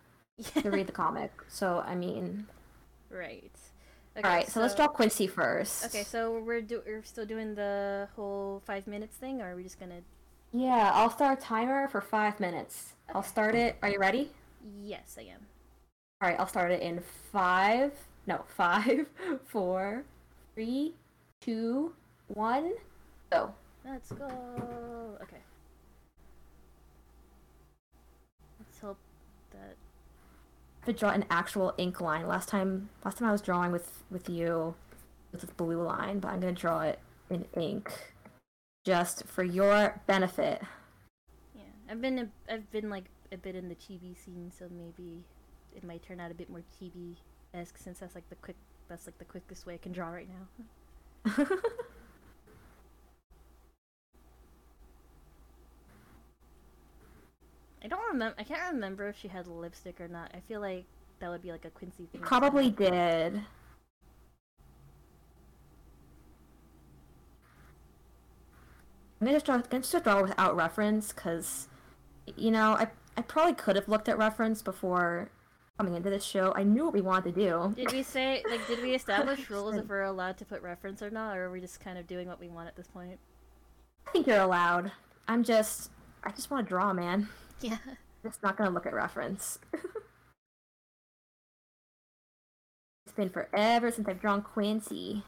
yeah. 0.56 0.62
to 0.62 0.72
read 0.72 0.88
the 0.88 0.92
comic. 1.04 1.32
So 1.48 1.84
I 1.86 1.96
mean, 1.96 2.48
right. 3.10 3.52
Okay, 4.18 4.28
All 4.28 4.36
right, 4.36 4.46
so, 4.46 4.54
so, 4.54 4.60
let's 4.60 4.76
draw 4.76 4.88
Quincy 4.90 5.26
first. 5.26 5.86
Okay, 5.86 6.04
so 6.04 6.40
we're 6.40 6.60
do 6.60 6.82
we're 6.86 7.04
still 7.04 7.26
doing 7.26 7.56
the 7.56 8.10
whole 8.16 8.62
five 8.66 8.86
minutes 8.86 9.16
thing, 9.16 9.42
or 9.42 9.52
are 9.52 9.56
we 9.56 9.64
just 9.64 9.80
gonna? 9.80 10.02
Yeah, 10.52 10.92
I'll 10.94 11.10
start 11.10 11.40
a 11.40 11.42
timer 11.42 11.88
for 11.88 12.02
five 12.02 12.40
minutes. 12.40 12.94
Okay. 13.10 13.16
I'll 13.16 13.24
start 13.24 13.56
it. 13.56 13.78
Are 13.82 13.90
you 13.90 14.00
ready? 14.00 14.32
Yes, 14.84 15.16
I 15.18 15.24
am. 15.24 15.40
All 16.22 16.30
right, 16.30 16.38
I'll 16.38 16.48
start 16.48 16.72
it 16.72 16.82
in 16.82 17.00
five. 17.32 17.94
No, 18.28 18.44
five, 18.58 19.08
four, 19.48 20.04
three, 20.56 20.94
two, 21.40 21.94
one, 22.28 22.74
go. 23.32 23.54
Let's 23.86 24.12
go. 24.12 24.26
Okay. 25.22 25.42
Let's 28.60 28.80
hope 28.80 28.98
that 29.52 29.76
to 30.86 30.94
draw 30.94 31.12
an 31.12 31.26
actual 31.30 31.74
ink 31.78 32.02
line. 32.02 32.28
Last 32.28 32.50
time, 32.50 32.90
last 33.04 33.18
time 33.18 33.28
I 33.28 33.32
was 33.32 33.42
drawing 33.42 33.72
with 33.72 34.04
with 34.10 34.30
you, 34.30 34.76
with 35.32 35.42
this 35.42 35.50
blue 35.52 35.82
line, 35.82 36.20
but 36.20 36.30
I'm 36.30 36.40
gonna 36.40 36.54
draw 36.54 36.82
it 36.82 37.00
in 37.30 37.46
ink, 37.56 37.92
just 38.86 39.26
for 39.26 39.44
your 39.44 40.02
benefit. 40.08 40.62
Yeah, 41.56 41.64
I've 41.90 42.02
been 42.02 42.20
a, 42.20 42.54
I've 42.54 42.70
been 42.72 42.90
like 42.90 43.06
a 43.32 43.38
bit 43.38 43.56
in 43.56 43.70
the 43.70 43.76
chibi 43.76 44.18
scene, 44.18 44.52
so 44.58 44.68
maybe 44.70 45.24
it 45.76 45.84
might 45.84 46.04
turn 46.04 46.20
out 46.20 46.32
a 46.32 46.36
bit 46.36 46.50
more 46.50 46.64
chibi 46.80 47.16
esque 47.54 47.78
since 47.78 48.00
that's 48.00 48.16
like 48.16 48.30
the 48.30 48.36
quick 48.36 48.58
that's 48.88 49.06
like 49.06 49.18
the 49.18 49.26
quickest 49.26 49.66
way 49.66 49.76
I 49.76 49.78
can 49.78 49.92
draw 49.92 50.10
right 50.10 50.28
now. 50.30 51.48
I 57.84 57.88
don't 57.88 58.12
remember. 58.12 58.36
I 58.38 58.44
can't 58.44 58.74
remember 58.74 59.08
if 59.10 59.18
she 59.18 59.28
had 59.28 59.48
lipstick 59.48 60.00
or 60.00 60.08
not. 60.08 60.32
I 60.34 60.40
feel 60.42 60.62
like 60.62 60.86
that 61.20 61.30
would 61.30 61.42
be 61.42 61.52
like 61.52 61.66
a 61.66 61.70
Quincy 61.70 62.08
thing. 62.12 62.22
Probably 62.22 62.70
did. 62.70 63.42
I'm 69.20 69.28
gonna 69.28 69.34
just 69.34 69.46
draw, 69.46 69.58
gonna 69.58 69.84
just 69.84 70.04
draw 70.04 70.22
without 70.22 70.56
reference 70.56 71.12
because, 71.12 71.68
you 72.36 72.52
know, 72.52 72.74
I 72.74 72.88
I 73.18 73.22
probably 73.22 73.54
could 73.54 73.76
have 73.76 73.88
looked 73.88 74.10
at 74.10 74.18
reference 74.18 74.62
before 74.62 75.30
coming 75.78 75.96
into 75.96 76.10
this 76.10 76.24
show. 76.24 76.54
I 76.56 76.64
knew 76.64 76.86
what 76.86 76.94
we 76.94 77.02
wanted 77.02 77.36
to 77.36 77.42
do. 77.42 77.74
Did 77.76 77.92
we 77.92 78.04
say 78.04 78.44
like 78.50 78.66
did 78.68 78.82
we 78.82 78.96
establish 78.96 79.50
rules 79.50 79.76
if 79.76 79.88
we're 79.88 80.04
allowed 80.04 80.38
to 80.38 80.46
put 80.46 80.62
reference 80.62 81.02
or 81.02 81.10
not, 81.10 81.38
or 81.38 81.46
are 81.46 81.52
we 81.52 81.62
just 81.62 81.80
kind 81.80 81.98
of 81.98 82.08
doing 82.08 82.28
what 82.28 82.40
we 82.40 82.50
want 82.50 82.68
at 82.68 82.76
this 82.76 82.88
point? 82.88 83.20
I 84.08 84.12
think 84.12 84.28
you're 84.28 84.40
allowed. 84.40 84.92
I'm 85.28 85.44
just 85.44 85.92
I 86.24 86.32
just 86.32 86.50
want 86.50 86.66
to 86.66 86.70
draw, 86.70 86.94
man. 86.94 87.30
Yeah. 87.62 87.78
Just 88.24 88.44
not 88.44 88.58
gonna 88.58 88.70
look 88.70 88.86
at 88.86 88.94
reference. 88.94 89.60
it's 93.06 93.16
been 93.16 93.30
forever 93.30 93.92
since 93.92 94.08
I've 94.08 94.22
drawn 94.22 94.42
Quincy. 94.42 95.24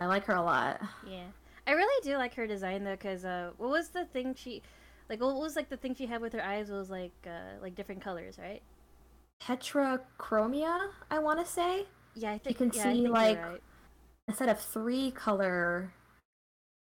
I 0.00 0.06
like 0.06 0.24
her 0.24 0.34
a 0.34 0.42
lot. 0.42 0.80
Yeah. 1.08 1.26
I 1.66 1.72
really 1.72 2.08
do 2.08 2.16
like 2.16 2.34
her 2.34 2.46
design 2.46 2.84
though, 2.84 2.96
cause 2.96 3.24
uh, 3.24 3.50
what 3.58 3.70
was 3.70 3.88
the 3.88 4.04
thing 4.04 4.34
she, 4.34 4.62
like, 5.08 5.20
what 5.20 5.36
was 5.36 5.56
like 5.56 5.68
the 5.68 5.76
thing 5.76 5.94
she 5.94 6.06
had 6.06 6.20
with 6.20 6.32
her 6.32 6.42
eyes 6.42 6.70
was 6.70 6.90
like, 6.90 7.12
uh, 7.26 7.60
like 7.60 7.74
different 7.74 8.02
colors, 8.02 8.38
right? 8.38 8.62
Tetrachromia, 9.42 10.88
I 11.10 11.18
want 11.18 11.40
to 11.40 11.46
say. 11.46 11.86
Yeah, 12.14 12.32
I 12.32 12.38
think 12.38 12.58
you 12.58 12.70
can 12.70 12.76
yeah, 12.76 12.92
see 12.92 13.08
like 13.08 13.42
right. 13.42 13.60
instead 14.26 14.48
of 14.48 14.58
three 14.58 15.10
color 15.10 15.92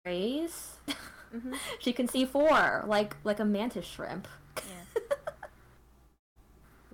rays, 0.06 0.78
mm-hmm. 0.88 1.54
she 1.80 1.92
can 1.92 2.08
see 2.08 2.26
four, 2.26 2.84
like 2.88 3.18
like 3.24 3.40
a 3.40 3.46
mantis 3.46 3.86
shrimp. 3.86 4.28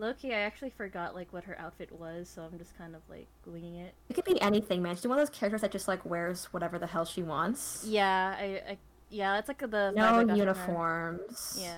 Lowkey, 0.02 0.32
I 0.32 0.40
actually 0.40 0.72
forgot 0.72 1.14
like 1.14 1.32
what 1.32 1.44
her 1.44 1.58
outfit 1.60 1.92
was, 1.92 2.28
so 2.28 2.42
I'm 2.42 2.58
just 2.58 2.76
kind 2.78 2.96
of 2.96 3.02
like 3.08 3.28
winging 3.46 3.76
it. 3.76 3.94
It 4.10 4.16
could 4.16 4.26
be 4.26 4.42
anything, 4.42 4.82
man. 4.82 4.96
She's 4.96 5.08
one 5.08 5.20
of 5.20 5.28
those 5.28 5.36
characters 5.38 5.62
that 5.62 5.72
just 5.72 5.88
like 5.88 6.04
wears 6.06 6.46
whatever 6.46 6.80
the 6.80 6.88
hell 6.88 7.06
she 7.06 7.22
wants. 7.22 7.86
Yeah, 7.88 8.36
I, 8.38 8.44
I 8.72 8.78
yeah, 9.10 9.36
that's 9.36 9.48
like 9.48 9.60
the 9.60 9.92
no 9.92 10.36
uniforms. 10.36 11.60
Yeah. 11.62 11.78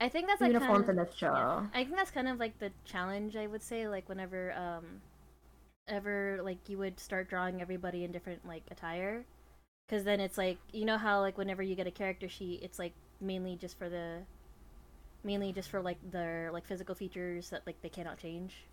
I 0.00 0.08
think 0.08 0.28
that's 0.28 0.40
like 0.40 0.52
uniforms 0.52 0.86
kind 0.86 0.98
in 0.98 1.04
this 1.04 1.14
show. 1.14 1.32
yeah. 1.34 1.66
I 1.74 1.84
think 1.84 1.96
that's 1.96 2.10
kind 2.10 2.28
of 2.28 2.38
like 2.38 2.58
the 2.58 2.70
challenge. 2.84 3.36
I 3.36 3.46
would 3.46 3.62
say 3.62 3.88
like 3.88 4.08
whenever 4.08 4.52
um, 4.52 5.02
ever 5.88 6.40
like 6.42 6.68
you 6.68 6.78
would 6.78 7.00
start 7.00 7.28
drawing 7.28 7.60
everybody 7.60 8.04
in 8.04 8.12
different 8.12 8.46
like 8.46 8.62
attire, 8.70 9.24
because 9.86 10.04
then 10.04 10.20
it's 10.20 10.38
like 10.38 10.58
you 10.72 10.84
know 10.84 10.96
how 10.96 11.20
like 11.20 11.36
whenever 11.36 11.62
you 11.62 11.74
get 11.74 11.86
a 11.86 11.90
character 11.90 12.28
sheet, 12.28 12.60
it's 12.62 12.78
like 12.78 12.92
mainly 13.20 13.56
just 13.56 13.78
for 13.78 13.88
the, 13.88 14.20
mainly 15.24 15.52
just 15.52 15.70
for 15.70 15.80
like 15.82 15.98
their 16.10 16.50
like 16.52 16.66
physical 16.66 16.94
features 16.94 17.50
that 17.50 17.62
like 17.66 17.80
they 17.82 17.88
cannot 17.88 18.18
change. 18.18 18.66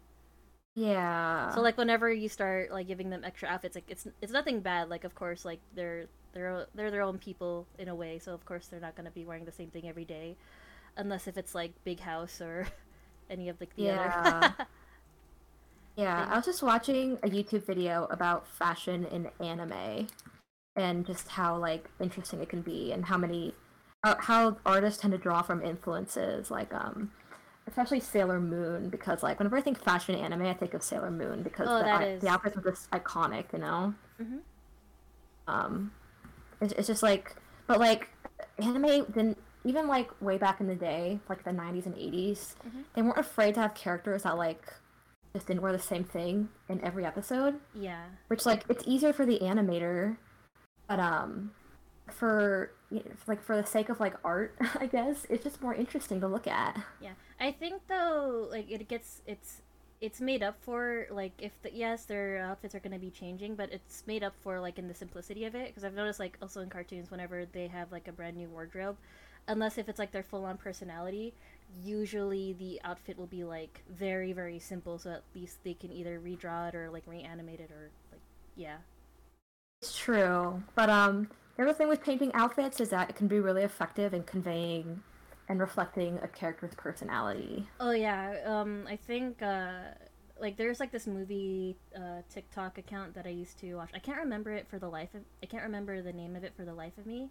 Yeah. 0.75 1.49
So 1.49 1.61
like 1.61 1.77
whenever 1.77 2.11
you 2.11 2.29
start 2.29 2.71
like 2.71 2.87
giving 2.87 3.09
them 3.09 3.23
extra 3.23 3.49
outfits, 3.49 3.75
like 3.75 3.85
it's 3.89 4.07
it's 4.21 4.31
nothing 4.31 4.59
bad. 4.61 4.89
Like 4.89 5.03
of 5.03 5.15
course 5.15 5.45
like 5.45 5.59
they're 5.75 6.07
they're 6.33 6.67
they're 6.75 6.91
their 6.91 7.01
own 7.01 7.17
people 7.17 7.65
in 7.79 7.87
a 7.87 7.95
way, 7.95 8.19
so 8.19 8.33
of 8.33 8.45
course 8.45 8.67
they're 8.67 8.79
not 8.79 8.95
gonna 8.95 9.11
be 9.11 9.25
wearing 9.25 9.45
the 9.45 9.51
same 9.51 9.69
thing 9.71 9.87
every 9.87 10.05
day, 10.05 10.35
unless 10.97 11.27
if 11.27 11.37
it's 11.37 11.55
like 11.55 11.73
Big 11.83 11.99
House 12.01 12.41
or 12.41 12.67
any 13.29 13.49
of 13.49 13.59
like 13.59 13.75
the 13.75 13.89
Yeah. 13.89 13.91
other. 13.91 14.55
Yeah, 15.95 16.25
thing. 16.27 16.31
I 16.31 16.35
was 16.37 16.45
just 16.45 16.63
watching 16.63 17.13
a 17.23 17.27
YouTube 17.29 17.65
video 17.65 18.05
about 18.11 18.47
fashion 18.47 19.05
in 19.05 19.29
anime 19.45 20.07
and 20.75 21.05
just 21.05 21.27
how 21.29 21.57
like 21.57 21.89
interesting 21.99 22.41
it 22.41 22.49
can 22.49 22.61
be 22.61 22.91
and 22.91 23.05
how 23.05 23.17
many 23.17 23.53
how, 24.03 24.15
how 24.19 24.57
artists 24.65 25.01
tend 25.01 25.11
to 25.13 25.17
draw 25.17 25.41
from 25.41 25.61
influences 25.63 26.51
like 26.51 26.73
um 26.73 27.11
especially 27.67 27.99
Sailor 27.99 28.39
Moon 28.39 28.89
because 28.89 29.23
like 29.23 29.39
whenever 29.39 29.57
I 29.57 29.61
think 29.61 29.81
fashion 29.81 30.15
anime 30.15 30.43
I 30.43 30.53
think 30.53 30.73
of 30.73 30.81
Sailor 30.83 31.11
Moon 31.11 31.43
because 31.43 31.67
Oh, 31.69 31.79
the, 31.79 31.83
that 31.83 32.21
the 32.21 32.27
outfits 32.29 32.55
are 32.57 32.61
just 32.61 32.89
iconic, 32.91 33.51
you 33.53 33.59
know. 33.59 33.93
Mhm. 34.21 34.39
Um 35.47 35.91
it's, 36.61 36.73
it's 36.73 36.87
just 36.87 37.03
like 37.03 37.35
but 37.67 37.79
like 37.79 38.09
anime 38.59 39.05
didn't 39.05 39.37
even 39.65 39.87
like 39.87 40.09
way 40.21 40.37
back 40.37 40.61
in 40.61 40.67
the 40.67 40.75
day, 40.75 41.19
like 41.27 41.43
the 41.43 41.51
90s 41.51 41.85
and 41.85 41.95
80s, 41.95 42.55
Mhm. 42.65 42.83
they 42.93 43.01
weren't 43.01 43.17
afraid 43.17 43.55
to 43.55 43.61
have 43.61 43.73
characters 43.73 44.23
that 44.23 44.37
like 44.37 44.73
just 45.33 45.47
didn't 45.47 45.61
wear 45.61 45.73
the 45.73 45.79
same 45.79 46.05
thing 46.05 46.47
in 46.69 46.81
every 46.83 47.05
episode, 47.05 47.59
yeah. 47.73 48.05
which 48.27 48.45
like 48.45 48.63
it's 48.69 48.83
easier 48.87 49.11
for 49.11 49.25
the 49.25 49.39
animator, 49.39 50.17
but 50.87 50.99
um 50.99 51.51
for 52.09 52.71
like 53.27 53.43
for 53.43 53.55
the 53.55 53.65
sake 53.65 53.89
of 53.89 53.99
like 53.99 54.15
art, 54.23 54.55
I 54.79 54.85
guess 54.85 55.25
it's 55.29 55.43
just 55.43 55.61
more 55.61 55.73
interesting 55.73 56.21
to 56.21 56.27
look 56.27 56.47
at. 56.47 56.81
Yeah, 57.01 57.13
I 57.39 57.51
think 57.51 57.81
though, 57.87 58.47
like 58.49 58.69
it 58.69 58.87
gets 58.87 59.21
it's 59.25 59.61
it's 59.99 60.21
made 60.21 60.43
up 60.43 60.55
for 60.61 61.07
like 61.09 61.33
if 61.39 61.51
the, 61.63 61.73
yes 61.73 62.05
their 62.05 62.37
outfits 62.39 62.75
are 62.75 62.79
gonna 62.79 62.99
be 62.99 63.09
changing, 63.09 63.55
but 63.55 63.71
it's 63.71 64.03
made 64.07 64.23
up 64.23 64.33
for 64.41 64.59
like 64.59 64.77
in 64.79 64.87
the 64.87 64.93
simplicity 64.93 65.45
of 65.45 65.55
it 65.55 65.67
because 65.67 65.83
I've 65.83 65.95
noticed 65.95 66.19
like 66.19 66.37
also 66.41 66.61
in 66.61 66.69
cartoons 66.69 67.11
whenever 67.11 67.45
they 67.45 67.67
have 67.67 67.91
like 67.91 68.07
a 68.07 68.11
brand 68.11 68.37
new 68.37 68.47
wardrobe, 68.47 68.97
unless 69.47 69.77
if 69.77 69.89
it's 69.89 69.99
like 69.99 70.11
their 70.11 70.23
full 70.23 70.45
on 70.45 70.57
personality, 70.57 71.33
usually 71.83 72.53
the 72.53 72.79
outfit 72.83 73.17
will 73.17 73.27
be 73.27 73.43
like 73.43 73.83
very 73.89 74.33
very 74.33 74.59
simple, 74.59 74.97
so 74.97 75.11
at 75.11 75.23
least 75.35 75.63
they 75.63 75.73
can 75.73 75.91
either 75.91 76.19
redraw 76.19 76.69
it 76.69 76.75
or 76.75 76.89
like 76.89 77.03
reanimate 77.05 77.59
it 77.59 77.71
or 77.71 77.89
like 78.11 78.21
yeah. 78.55 78.77
It's 79.81 79.97
true, 79.97 80.63
but 80.73 80.89
um 80.89 81.29
the 81.57 81.63
other 81.63 81.73
thing 81.73 81.89
with 81.89 82.01
painting 82.03 82.31
outfits 82.33 82.79
is 82.79 82.89
that 82.89 83.09
it 83.09 83.15
can 83.15 83.27
be 83.27 83.39
really 83.39 83.63
effective 83.63 84.13
in 84.13 84.23
conveying 84.23 85.01
and 85.49 85.59
reflecting 85.59 86.19
a 86.21 86.27
character's 86.27 86.73
personality. 86.75 87.67
Oh 87.79 87.91
yeah, 87.91 88.37
um, 88.45 88.85
I 88.87 88.95
think 88.95 89.41
uh, 89.41 89.69
like 90.39 90.57
there's 90.57 90.79
like 90.79 90.91
this 90.91 91.07
movie 91.07 91.75
uh, 91.95 92.21
TikTok 92.29 92.77
account 92.77 93.15
that 93.15 93.25
I 93.25 93.29
used 93.29 93.57
to 93.59 93.75
watch. 93.75 93.89
I 93.95 93.99
can't 93.99 94.19
remember 94.19 94.51
it 94.51 94.67
for 94.69 94.77
the 94.77 94.89
life 94.89 95.13
of 95.15 95.21
I 95.41 95.47
can't 95.47 95.63
remember 95.63 96.01
the 96.01 96.13
name 96.13 96.35
of 96.35 96.43
it 96.43 96.53
for 96.55 96.63
the 96.65 96.73
life 96.73 96.97
of 96.97 97.05
me, 97.05 97.29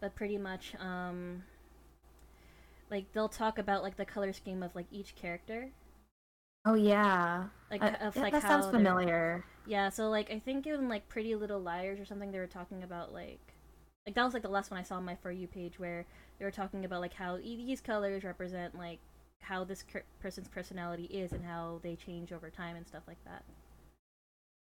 but 0.00 0.14
pretty 0.14 0.38
much 0.38 0.74
um, 0.80 1.42
like 2.90 3.12
they'll 3.12 3.28
talk 3.28 3.58
about 3.58 3.82
like 3.82 3.96
the 3.96 4.04
color 4.06 4.32
scheme 4.32 4.62
of 4.62 4.74
like 4.74 4.86
each 4.90 5.14
character, 5.16 5.68
Oh 6.64 6.74
yeah, 6.74 7.44
like 7.70 7.82
I- 7.82 7.88
of 7.94 8.14
that- 8.14 8.22
like 8.22 8.32
that 8.32 8.42
sounds 8.42 8.66
familiar. 8.66 9.44
Yeah, 9.70 9.88
so 9.88 10.10
like 10.10 10.32
I 10.32 10.40
think 10.40 10.66
in 10.66 10.88
like 10.88 11.08
Pretty 11.08 11.36
Little 11.36 11.60
Liars 11.60 12.00
or 12.00 12.04
something, 12.04 12.32
they 12.32 12.40
were 12.40 12.48
talking 12.48 12.82
about 12.82 13.12
like, 13.12 13.38
like 14.04 14.16
that 14.16 14.24
was 14.24 14.34
like 14.34 14.42
the 14.42 14.48
last 14.48 14.68
one 14.72 14.80
I 14.80 14.82
saw 14.82 14.96
on 14.96 15.04
my 15.04 15.14
for 15.14 15.30
you 15.30 15.46
page 15.46 15.78
where 15.78 16.06
they 16.40 16.44
were 16.44 16.50
talking 16.50 16.84
about 16.84 17.00
like 17.00 17.14
how 17.14 17.36
these 17.36 17.80
colors 17.80 18.24
represent 18.24 18.76
like 18.76 18.98
how 19.38 19.62
this 19.62 19.84
person's 20.18 20.48
personality 20.48 21.04
is 21.04 21.30
and 21.30 21.44
how 21.44 21.78
they 21.84 21.94
change 21.94 22.32
over 22.32 22.50
time 22.50 22.74
and 22.74 22.84
stuff 22.84 23.04
like 23.06 23.24
that. 23.24 23.44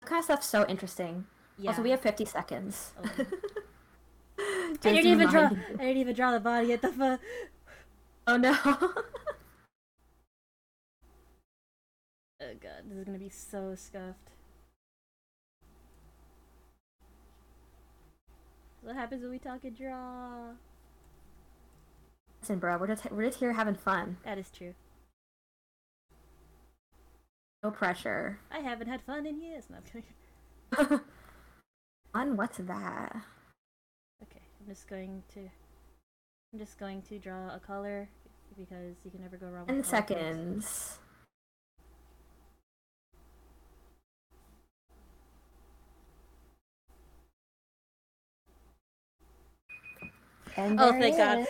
That 0.02 0.10
kind 0.10 0.18
of 0.18 0.24
stuff's 0.26 0.46
so 0.46 0.66
interesting. 0.68 1.24
Yeah. 1.56 1.70
Also, 1.70 1.80
we 1.80 1.88
have 1.88 2.02
50 2.02 2.26
seconds. 2.26 2.92
Oh. 3.02 3.10
I 4.38 4.74
didn't 4.82 5.06
even 5.06 5.28
draw. 5.28 5.44
reminding 5.44 5.80
I 5.80 5.84
didn't 5.84 6.00
even 6.02 6.14
draw 6.14 6.32
the 6.32 6.40
body 6.40 6.74
at 6.74 6.82
the. 6.82 6.92
Fu- 6.92 7.18
Oh 8.26 8.36
no. 8.36 8.54
oh 8.62 8.92
god, 12.60 12.82
this 12.84 12.98
is 12.98 13.04
gonna 13.06 13.18
be 13.18 13.30
so 13.30 13.74
scuffed. 13.74 14.32
What 18.82 18.96
happens 18.96 19.22
when 19.22 19.30
we 19.30 19.38
talk 19.38 19.64
and 19.64 19.76
draw? 19.76 20.52
Listen, 22.40 22.58
bro, 22.58 22.78
we're 22.78 22.86
just 22.86 23.10
we're 23.10 23.26
just 23.26 23.38
here 23.38 23.52
having 23.52 23.74
fun. 23.74 24.18
That 24.24 24.38
is 24.38 24.50
true. 24.50 24.74
No 27.62 27.70
pressure. 27.70 28.38
I 28.52 28.60
haven't 28.60 28.86
had 28.86 29.02
fun 29.02 29.26
in 29.26 29.40
years. 29.40 29.64
No, 29.68 29.78
I'm 29.78 29.82
kidding. 29.82 31.00
Fun? 32.12 32.36
What's 32.36 32.58
that? 32.58 33.16
Okay, 34.22 34.40
I'm 34.60 34.66
just 34.66 34.88
going 34.88 35.22
to. 35.34 35.40
I'm 36.52 36.58
just 36.58 36.78
going 36.78 37.02
to 37.02 37.18
draw 37.18 37.54
a 37.54 37.58
color 37.58 38.08
because 38.56 38.96
you 39.04 39.10
can 39.10 39.20
never 39.20 39.36
go 39.36 39.46
wrong. 39.46 39.66
Ten 39.66 39.78
with 39.78 39.86
seconds. 39.86 40.98
And 50.58 50.80
Oh, 50.80 50.90
thank 50.92 51.16
God! 51.16 51.46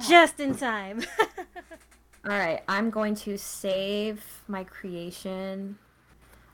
just 0.08 0.38
in 0.40 0.54
time. 0.56 1.02
All 2.24 2.32
right, 2.32 2.62
I'm 2.68 2.90
going 2.90 3.14
to 3.16 3.36
save 3.36 4.22
my 4.48 4.62
creation. 4.64 5.78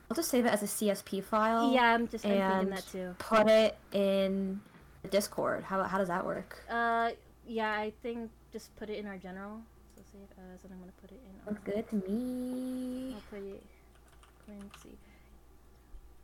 I'll 0.09 0.15
just 0.15 0.29
save 0.29 0.45
it 0.45 0.49
as 0.49 0.61
a 0.63 0.65
CSP 0.65 1.23
file. 1.23 1.71
yeah, 1.73 1.93
I'm 1.93 2.07
just 2.07 2.25
I'm 2.25 2.31
thinking 2.31 2.69
that 2.71 2.85
too. 2.91 3.15
put 3.19 3.47
it 3.47 3.77
in 3.91 4.59
the 5.03 5.07
Discord. 5.09 5.63
How 5.63 5.81
how 5.83 5.97
does 5.97 6.07
that 6.09 6.25
work? 6.25 6.59
Uh, 6.69 7.11
yeah, 7.47 7.71
I 7.71 7.91
think 8.01 8.29
just 8.51 8.75
put 8.75 8.89
it 8.89 8.97
in 8.97 9.05
our 9.07 9.17
general. 9.17 9.59
So 9.95 10.01
save 10.11 10.29
as, 10.53 10.63
and 10.63 10.73
I'm 10.73 10.79
gonna 10.79 10.91
put 11.01 11.11
it 11.11 11.21
in. 11.25 11.53
Looks 11.53 11.67
our- 11.67 11.73
good 11.73 11.89
to 11.89 12.09
me. 12.09 13.13
I'll 13.15 13.21
put 13.29 13.39
it. 13.47 13.63
Quincy. 14.45 14.97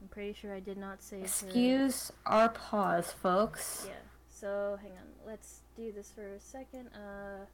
I'm 0.01 0.07
pretty 0.09 0.33
sure 0.33 0.53
I 0.53 0.59
did 0.59 0.77
not 0.77 1.01
save. 1.03 1.19
her- 1.19 1.25
Excuse 1.25 2.11
our 2.25 2.49
pause, 2.49 3.11
folks. 3.11 3.85
Yeah. 3.87 3.95
So 4.29 4.77
hang 4.81 4.91
on. 4.91 5.07
Let's 5.25 5.61
do 5.75 5.91
this 5.91 6.11
for 6.11 6.25
a 6.27 6.39
second. 6.39 6.87
Uh, 6.93 7.45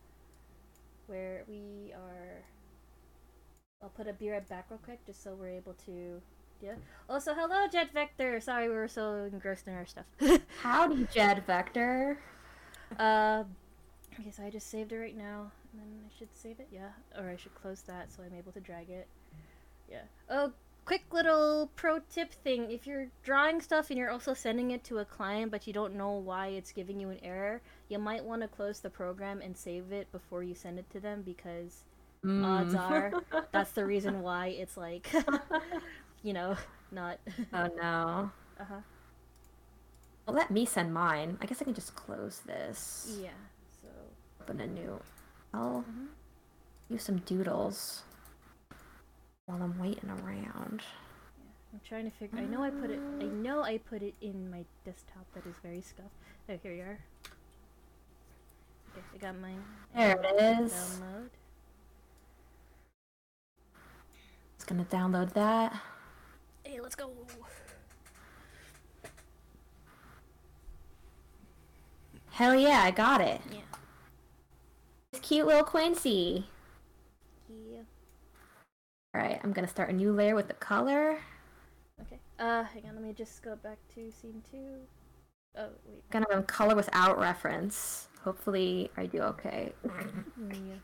where 1.08 1.44
we 1.48 1.92
are. 1.94 2.44
I'll 3.82 3.90
put 3.90 4.08
a 4.08 4.14
be 4.14 4.30
right 4.30 4.48
back 4.48 4.68
real 4.70 4.80
quick, 4.84 5.06
just 5.06 5.22
so 5.24 5.36
we're 5.36 5.50
able 5.50 5.74
to. 5.86 6.22
Yeah. 6.62 6.75
Also, 7.10 7.34
hello, 7.34 7.68
Jet 7.72 7.92
Vector. 7.94 8.40
Sorry, 8.40 8.70
we 8.70 8.75
were 8.75 8.88
so 8.88 9.30
engrossed 9.32 9.68
in 9.68 9.74
our 9.74 9.86
stuff. 9.86 10.06
Howdy, 10.62 11.08
Jet 11.14 11.46
Vector. 11.46 12.18
uh, 12.98 13.44
okay, 14.14 14.32
so 14.32 14.44
I 14.44 14.50
just 14.50 14.70
saved 14.72 14.92
it 14.94 14.98
right 14.98 15.18
now, 15.18 15.52
and 15.74 15.82
then 15.82 16.00
I 16.10 16.18
should 16.18 16.30
save 16.34 16.60
it. 16.60 16.70
Yeah, 16.72 16.90
or 17.20 17.30
I 17.30 17.36
should 17.36 17.54
close 17.56 17.82
that 17.84 18.12
so 18.12 18.24
I'm 18.24 18.34
able 18.34 18.52
to 18.54 18.60
drag 18.62 18.90
it. 18.90 19.08
Yeah. 19.92 20.04
Oh, 20.30 20.54
quick 20.86 21.04
little 21.12 21.70
pro 21.75 22.00
tip 22.00 22.32
thing: 22.32 22.72
if 22.72 22.86
you're 22.88 23.08
drawing 23.24 23.62
stuff 23.62 23.89
and 23.89 23.98
you're 23.98 24.12
also 24.12 24.34
sending 24.34 24.72
it 24.72 24.84
to 24.86 25.00
a 25.00 25.06
client, 25.06 25.51
but 25.51 25.65
you 25.68 25.74
don't 25.74 25.96
know 25.96 26.12
why 26.12 26.48
it's 26.48 26.72
giving 26.72 27.00
you 27.00 27.10
an 27.10 27.20
error, 27.24 27.62
you 27.89 28.00
might 28.00 28.24
want 28.24 28.42
to 28.42 28.48
close 28.48 28.80
the 28.80 28.89
program 28.89 29.42
and 29.42 29.58
save 29.58 29.92
it 29.92 30.12
before 30.12 30.44
you 30.44 30.56
send 30.56 30.80
it 30.80 30.89
to 30.92 31.00
them 31.00 31.22
because 31.24 31.84
odds 32.44 32.74
Mm. 32.74 32.89
are 32.89 33.13
that's 33.51 33.72
the 33.74 33.86
reason 33.86 34.22
why 34.22 34.48
it's 34.48 34.77
like, 34.77 35.08
you 36.24 36.34
know, 36.34 36.56
not. 36.92 37.20
oh 37.54 37.68
no. 37.77 38.32
uh 38.60 38.63
huh. 38.63 38.80
Well, 40.25 40.36
let 40.36 40.50
me 40.50 40.65
send 40.65 40.92
mine. 40.92 41.38
I 41.42 41.46
guess 41.46 41.62
I 41.62 41.65
can 41.65 41.75
just 41.75 41.94
close 41.96 42.42
this. 42.48 43.20
Yeah. 43.22 43.30
So. 43.82 43.89
Open 44.42 44.60
a 44.60 44.65
new. 44.65 45.00
I'll 45.54 45.84
Mhm. 45.88 46.08
use 46.89 47.04
some 47.04 47.18
doodles 47.20 48.01
while 49.46 49.62
I'm 49.62 49.78
waiting 49.80 50.10
around. 50.10 50.82
I'm 51.74 51.82
trying 51.88 52.06
to 52.06 52.12
figure. 52.18 52.40
I 52.40 52.46
know 52.46 52.64
I 52.64 52.70
put 52.70 52.90
it. 52.90 53.00
I 53.20 53.25
know 53.25 53.62
I 53.62 53.78
put 53.78 54.02
it 54.02 54.16
in 54.22 54.50
my 54.50 54.64
desktop 54.86 55.25
that 55.34 55.46
is 55.46 55.56
very 55.62 55.82
scuffed. 55.82 56.10
Oh, 56.50 56.58
here 56.64 56.74
you 56.74 56.82
are. 56.82 57.00
Okay, 58.92 59.06
I 59.14 59.18
got 59.18 59.36
mine. 59.40 59.64
There 59.96 60.20
it 60.20 60.62
is. 60.62 60.72
Download. 60.72 61.30
Just 64.58 64.68
gonna 64.68 64.86
download 64.86 65.34
that. 65.34 65.80
Hey, 66.64 66.80
let's 66.82 66.96
go. 66.96 67.12
Hell 72.32 72.56
yeah, 72.56 72.82
I 72.84 72.92
got 72.92 73.22
it. 73.22 73.42
Yeah. 73.52 75.20
cute 75.22 75.46
little 75.46 75.64
Quincy. 75.64 76.48
Alright, 79.16 79.40
I'm 79.44 79.54
gonna 79.54 79.68
start 79.68 79.90
a 79.90 79.94
new 79.94 80.12
layer 80.12 80.36
with 80.36 80.50
the 80.50 80.56
color. 80.56 81.18
Okay. 82.02 82.20
Uh, 82.38 82.64
hang 82.64 82.84
on. 82.90 82.96
Let 82.96 83.04
me 83.04 83.14
just 83.14 83.42
go 83.42 83.56
back 83.56 83.78
to 83.94 84.12
scene 84.12 84.44
two. 84.52 84.82
Oh 85.58 85.70
wait. 85.88 86.10
Gonna 86.10 86.44
color 86.44 86.76
without 86.76 87.18
reference. 87.18 88.10
Hopefully, 88.24 88.92
I 88.98 89.06
do 89.06 89.22
okay. 89.22 89.72
Yeah. 90.38 90.76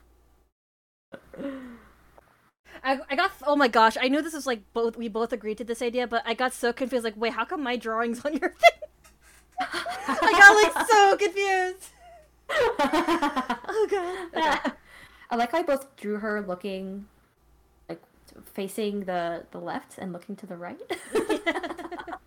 I, 2.85 2.99
I 3.09 3.15
got 3.17 3.31
oh 3.45 3.57
my 3.57 3.67
gosh 3.67 3.97
I 3.99 4.07
knew 4.07 4.21
this 4.21 4.33
was 4.33 4.47
like 4.47 4.61
both 4.71 4.95
we 4.95 5.09
both 5.09 5.33
agreed 5.33 5.57
to 5.57 5.65
this 5.65 5.81
idea 5.81 6.07
but 6.07 6.23
I 6.25 6.33
got 6.33 6.53
so 6.53 6.71
confused 6.71 7.03
like 7.03 7.17
wait 7.17 7.33
how 7.33 7.43
come 7.43 7.61
my 7.61 7.75
drawings 7.75 8.23
on 8.23 8.31
your 8.31 8.49
thing 8.49 8.79
I 9.59 10.31
got 10.31 10.77
like 10.77 10.87
so 10.87 11.17
confused 11.17 11.89
oh 13.69 13.87
god 13.91 14.27
okay. 14.37 14.71
I 15.29 15.35
like 15.35 15.51
how 15.51 15.59
I 15.59 15.63
both 15.63 15.93
drew 15.97 16.17
her 16.17 16.41
looking 16.41 17.05
facing 18.45 19.01
the 19.01 19.45
the 19.51 19.59
left 19.59 19.97
and 19.97 20.13
looking 20.13 20.35
to 20.35 20.45
the 20.45 20.57
right 20.57 20.79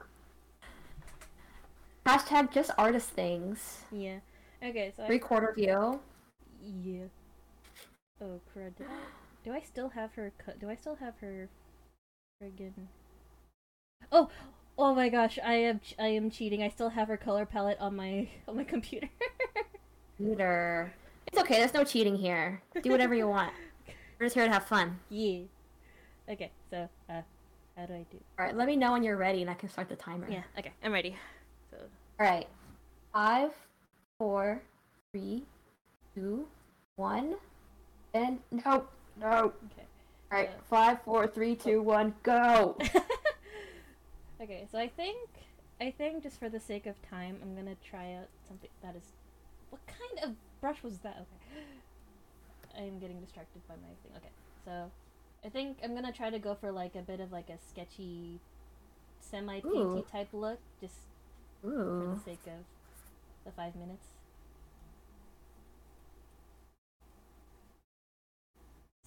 hashtag 2.07 2.53
just 2.53 2.71
artist 2.77 3.11
things 3.11 3.83
yeah 3.91 4.19
okay 4.63 4.93
so 4.97 5.07
three 5.07 5.19
quarter 5.19 5.53
view 5.55 6.01
yeah 6.63 7.05
oh 8.21 8.41
crud 8.55 8.77
did 8.77 8.87
Do 9.45 9.53
I 9.53 9.61
still 9.61 9.91
have 9.91 10.15
her? 10.15 10.33
Do 10.59 10.71
I 10.71 10.75
still 10.75 10.97
have 10.97 11.19
her? 11.21 11.51
Friggin. 12.43 12.73
Oh, 14.11 14.31
oh 14.79 14.95
my 14.95 15.11
gosh! 15.11 15.39
I 15.45 15.55
am 15.55 15.81
I 15.99 16.07
am 16.07 16.31
cheating. 16.31 16.63
I 16.63 16.71
still 16.71 16.89
have 16.89 17.09
her 17.09 17.19
color 17.19 17.45
palette 17.45 17.79
on 17.79 17.95
my 17.95 18.29
on 18.49 18.57
my 18.57 18.65
computer. 18.65 19.11
Computer. 20.17 20.95
It's 21.27 21.39
okay. 21.39 21.59
There's 21.59 21.75
no 21.75 21.85
cheating 21.85 22.17
here. 22.17 22.63
Do 22.83 22.91
whatever 22.91 23.15
you 23.15 23.29
want. 23.29 23.53
We're 24.19 24.27
just 24.27 24.35
here 24.35 24.47
to 24.47 24.53
have 24.53 24.65
fun. 24.65 25.01
Yeah. 25.11 25.43
Okay. 26.29 26.51
So, 26.71 26.89
uh, 27.11 27.23
how 27.77 27.87
do 27.87 27.95
I 27.95 28.07
do? 28.11 28.19
All 28.39 28.47
right. 28.47 28.57
Let 28.57 28.67
me 28.67 28.77
know 28.77 28.93
when 28.93 29.03
you're 29.03 29.17
ready, 29.17 29.43
and 29.43 29.51
I 29.51 29.55
can 29.55 29.69
start 29.69 29.89
the 29.89 29.97
timer. 29.97 30.27
Yeah. 30.31 30.43
Okay. 30.59 30.73
I'm 30.83 30.93
ready. 30.93 31.17
So. 31.71 31.77
All 32.21 32.27
right. 32.27 32.47
Five, 33.13 33.51
four, 34.19 34.63
three, 35.13 35.45
two, 36.15 36.47
one, 36.97 37.35
and 38.15 38.39
no. 38.51 38.87
No. 39.21 39.53
Okay. 39.73 39.87
All 40.33 40.39
right. 40.39 40.51
Five, 40.69 41.03
four, 41.03 41.27
three, 41.27 41.55
two, 41.55 41.83
one, 41.83 42.15
go. 42.23 42.77
okay. 44.43 44.67
So 44.71 44.79
I 44.79 44.89
think, 44.89 45.29
I 45.81 45.91
think 45.91 46.23
just 46.23 46.39
for 46.39 46.49
the 46.49 46.59
sake 46.61 46.87
of 46.87 47.01
time, 47.09 47.39
I'm 47.43 47.55
gonna 47.55 47.77
try 47.89 48.15
out 48.15 48.29
something 48.49 48.71
that 48.83 48.97
is. 48.97 49.13
What 49.71 49.83
kind 49.87 50.31
of 50.31 50.37
brush 50.61 50.83
was 50.83 50.99
that? 50.99 51.17
Okay. 51.17 51.63
I 52.79 52.83
am 52.83 52.99
getting 52.99 53.21
distracted 53.21 53.63
by 53.69 53.75
my 53.75 53.89
thing. 54.03 54.17
Okay. 54.17 54.31
So, 54.65 54.91
I 55.45 55.49
think 55.49 55.79
I'm 55.85 55.95
gonna 55.95 56.13
try 56.13 56.31
to 56.31 56.39
go 56.39 56.55
for 56.55 56.73
like 56.73 56.95
a 56.95 57.03
bit 57.03 57.21
of 57.21 57.31
like 57.31 57.51
a 57.51 57.59
sketchy, 57.69 58.41
semi-painty 59.21 60.05
type 60.11 60.29
look, 60.33 60.59
just 60.81 60.95
Ooh. 61.65 61.69
for 61.69 62.15
the 62.17 62.31
sake 62.31 62.47
of 62.47 62.65
the 63.45 63.53
five 63.53 63.75
minutes. 63.77 64.07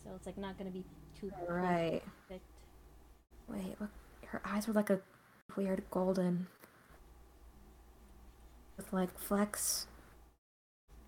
so 0.07 0.15
it's 0.15 0.25
like 0.25 0.37
not 0.37 0.57
gonna 0.57 0.71
be 0.71 0.83
too 1.19 1.31
right. 1.47 2.01
Perfect. 2.27 2.45
Wait, 3.47 3.79
look, 3.79 3.89
her 4.27 4.41
eyes 4.45 4.67
were 4.67 4.73
like 4.73 4.89
a 4.89 4.99
weird 5.55 5.83
golden 5.91 6.47
with 8.77 8.91
like 8.93 9.17
flecks. 9.17 9.87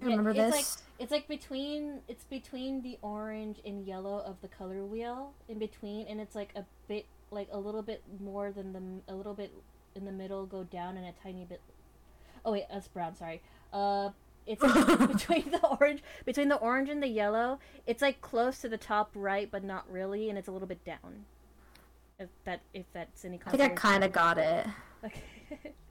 Yeah, 0.02 0.10
remember 0.10 0.34
this? 0.34 0.56
Like, 0.56 0.89
it's 1.00 1.12
like 1.12 1.28
between 1.28 2.02
it's 2.08 2.26
between 2.26 2.82
the 2.82 3.00
orange 3.02 3.60
and 3.66 3.86
yellow 3.88 4.20
of 4.20 4.36
the 4.42 4.48
color 4.50 4.86
wheel 4.86 5.34
in 5.48 5.58
between, 5.58 6.06
and 6.08 6.20
it's 6.20 6.36
like 6.36 6.52
a 6.56 6.66
bit 6.88 7.06
like 7.32 7.48
a 7.52 7.58
little 7.58 7.82
bit 7.82 8.04
more 8.20 8.52
than 8.52 8.74
the 8.74 9.14
a 9.14 9.16
little 9.16 9.34
bit 9.34 9.54
in 9.96 10.06
the 10.06 10.12
middle 10.12 10.46
go 10.46 10.64
down 10.64 10.98
and 10.98 11.06
a 11.08 11.14
tiny 11.24 11.46
bit. 11.46 11.62
Oh 12.44 12.52
wait, 12.52 12.66
that's 12.72 12.88
brown. 12.88 13.16
Sorry. 13.16 13.42
Uh, 13.72 14.10
it's 14.46 14.62
between 15.08 15.52
the 15.52 15.66
orange, 15.80 16.04
between 16.26 16.50
the 16.50 16.58
orange 16.58 16.90
and 16.90 17.02
the 17.02 17.08
yellow. 17.08 17.60
It's 17.88 18.02
like 18.02 18.20
close 18.20 18.60
to 18.60 18.70
the 18.70 18.78
top 18.78 19.12
right, 19.16 19.50
but 19.50 19.64
not 19.64 19.90
really, 19.90 20.30
and 20.30 20.38
it's 20.38 20.48
a 20.48 20.52
little 20.52 20.68
bit 20.68 20.84
down. 20.84 21.26
If 22.20 22.30
that, 22.44 22.62
if 22.74 22.86
that's 22.92 23.24
any. 23.24 23.40
I 23.46 23.52
think 23.52 23.64
I 23.64 23.70
kind 23.70 24.04
of 24.04 24.12
got 24.12 24.38
it. 24.38 24.66
Okay. 25.06 25.74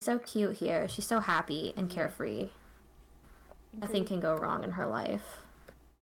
so 0.00 0.18
cute 0.18 0.56
here. 0.56 0.88
She's 0.88 1.06
so 1.06 1.20
happy 1.20 1.74
and 1.76 1.90
carefree. 1.90 2.48
Nothing 3.78 4.04
can 4.04 4.18
go 4.18 4.34
wrong 4.34 4.64
in 4.64 4.72
her 4.72 4.86
life. 4.86 5.42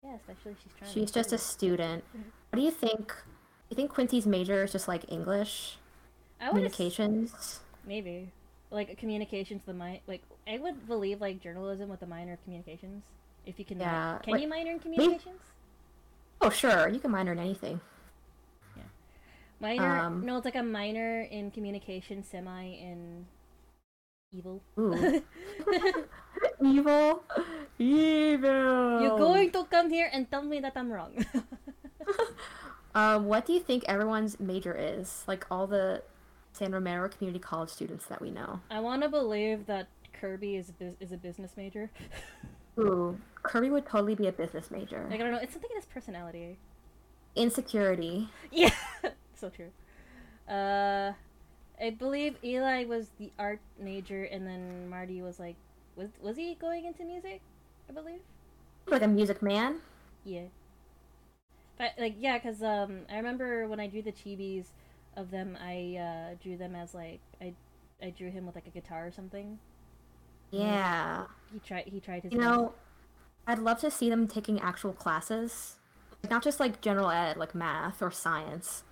Yeah, 0.04 0.16
especially 0.16 0.56
she's 0.64 0.74
trying. 0.78 0.94
She's 0.94 1.12
just 1.12 1.34
a 1.34 1.38
student. 1.38 2.04
what 2.14 2.60
do 2.60 2.62
you 2.62 2.72
think? 2.72 3.14
You 3.70 3.76
think 3.76 3.92
Quincy's 3.92 4.26
major 4.26 4.64
is 4.64 4.72
just 4.72 4.88
like 4.88 5.12
English? 5.12 5.78
Communications. 6.48 7.60
Maybe. 7.86 8.32
Like 8.70 8.98
communications, 8.98 9.64
the 9.66 9.74
mi- 9.74 10.02
like 10.08 10.22
I 10.48 10.60
would 10.60 10.88
believe 10.88 11.20
like 11.20 11.42
journalism 11.42 11.90
with 11.90 12.02
a 12.04 12.06
minor 12.06 12.34
of 12.34 12.44
communications. 12.44 13.04
If 13.46 13.58
you 13.58 13.66
can, 13.66 13.80
yeah. 13.80 14.20
Can 14.22 14.34
like, 14.34 14.42
you 14.42 14.48
minor 14.48 14.72
in 14.72 14.80
communications? 14.80 15.26
Maybe... 15.26 15.38
Oh 16.42 16.50
sure, 16.50 16.88
you 16.88 17.00
can 17.00 17.12
minor 17.12 17.32
in 17.32 17.40
anything. 17.40 17.80
Yeah, 18.76 18.84
minor. 19.60 19.98
Um, 20.00 20.26
no, 20.26 20.38
it's 20.38 20.46
like 20.46 20.56
a 20.56 20.64
minor 20.64 21.22
in 21.22 21.50
communication, 21.52 22.24
semi 22.24 22.64
in 22.64 23.26
evil. 24.32 24.62
Evil, 26.62 27.24
evil. 27.80 29.02
You're 29.02 29.18
going 29.18 29.52
to 29.52 29.64
come 29.66 29.90
here 29.90 30.10
and 30.12 30.30
tell 30.30 30.44
me 30.44 30.60
that 30.60 30.74
I'm 30.76 30.92
wrong. 30.92 31.26
um, 32.96 33.26
what 33.26 33.46
do 33.46 33.54
you 33.54 33.60
think 33.60 33.84
everyone's 33.88 34.40
major 34.40 34.76
is? 34.76 35.24
Like 35.28 35.46
all 35.50 35.66
the 35.66 36.04
San 36.54 36.72
Romero 36.72 37.10
Community 37.10 37.40
College 37.40 37.70
students 37.70 38.06
that 38.08 38.22
we 38.22 38.30
know. 38.32 38.60
I 38.70 38.80
want 38.80 39.02
to 39.04 39.10
believe 39.10 39.66
that 39.66 39.88
Kirby 40.14 40.56
is 40.56 40.74
a, 40.82 40.94
is 41.00 41.12
a 41.12 41.18
business 41.18 41.58
major. 41.58 41.90
Ooh, 42.80 43.18
Kirby 43.44 43.70
would 43.70 43.86
totally 43.86 44.16
be 44.16 44.28
a 44.28 44.32
business 44.32 44.70
major. 44.70 45.08
Like 45.10 45.20
I 45.20 45.24
don't 45.24 45.32
know, 45.32 45.40
it's 45.40 45.54
something 45.54 45.72
in 45.72 45.78
his 45.78 45.86
personality. 45.86 46.58
Insecurity. 47.36 48.30
Yeah, 48.52 48.72
so 49.36 49.50
true. 49.50 49.72
Uh, 50.48 51.14
I 51.80 51.92
believe 51.92 52.36
Eli 52.44 52.86
was 52.86 53.10
the 53.20 53.32
art 53.38 53.60
major, 53.80 54.24
and 54.24 54.46
then 54.48 54.90
Marty 54.90 55.22
was 55.22 55.40
like, 55.40 55.56
was 55.96 56.10
was 56.22 56.38
he 56.38 56.56
going 56.56 56.86
into 56.86 57.04
music? 57.04 57.42
I 57.90 57.94
believe. 57.94 58.22
Like 58.88 59.02
a 59.02 59.08
music 59.08 59.42
man. 59.42 59.78
Yeah. 60.24 60.44
But 61.78 61.92
like 61.98 62.16
yeah, 62.20 62.40
cause 62.40 62.64
um 62.64 63.02
I 63.12 63.18
remember 63.18 63.68
when 63.68 63.80
I 63.80 63.88
drew 63.88 64.02
the 64.02 64.12
chibis 64.12 64.66
of 65.16 65.32
them, 65.32 65.58
I 65.62 65.98
uh, 65.98 66.36
drew 66.42 66.58
them 66.58 66.76
as 66.76 66.94
like 66.94 67.20
I 67.42 67.54
I 68.02 68.12
drew 68.12 68.30
him 68.30 68.46
with 68.46 68.56
like 68.56 68.68
a 68.68 68.72
guitar 68.72 69.08
or 69.08 69.12
something. 69.12 69.60
Yeah. 70.52 71.26
He 71.52 71.60
tried. 71.60 71.86
He 71.88 72.00
tried 72.00 72.24
his. 72.24 72.32
You 72.32 72.40
best. 72.40 72.50
know, 72.50 72.74
I'd 73.46 73.60
love 73.60 73.80
to 73.80 73.92
see 73.92 74.10
them 74.10 74.28
taking 74.28 74.60
actual 74.60 74.94
classes, 74.94 75.78
not 76.30 76.44
just 76.44 76.60
like 76.60 76.82
general 76.82 77.10
ed, 77.10 77.38
like 77.38 77.56
math 77.56 78.02
or 78.02 78.12
science, 78.12 78.84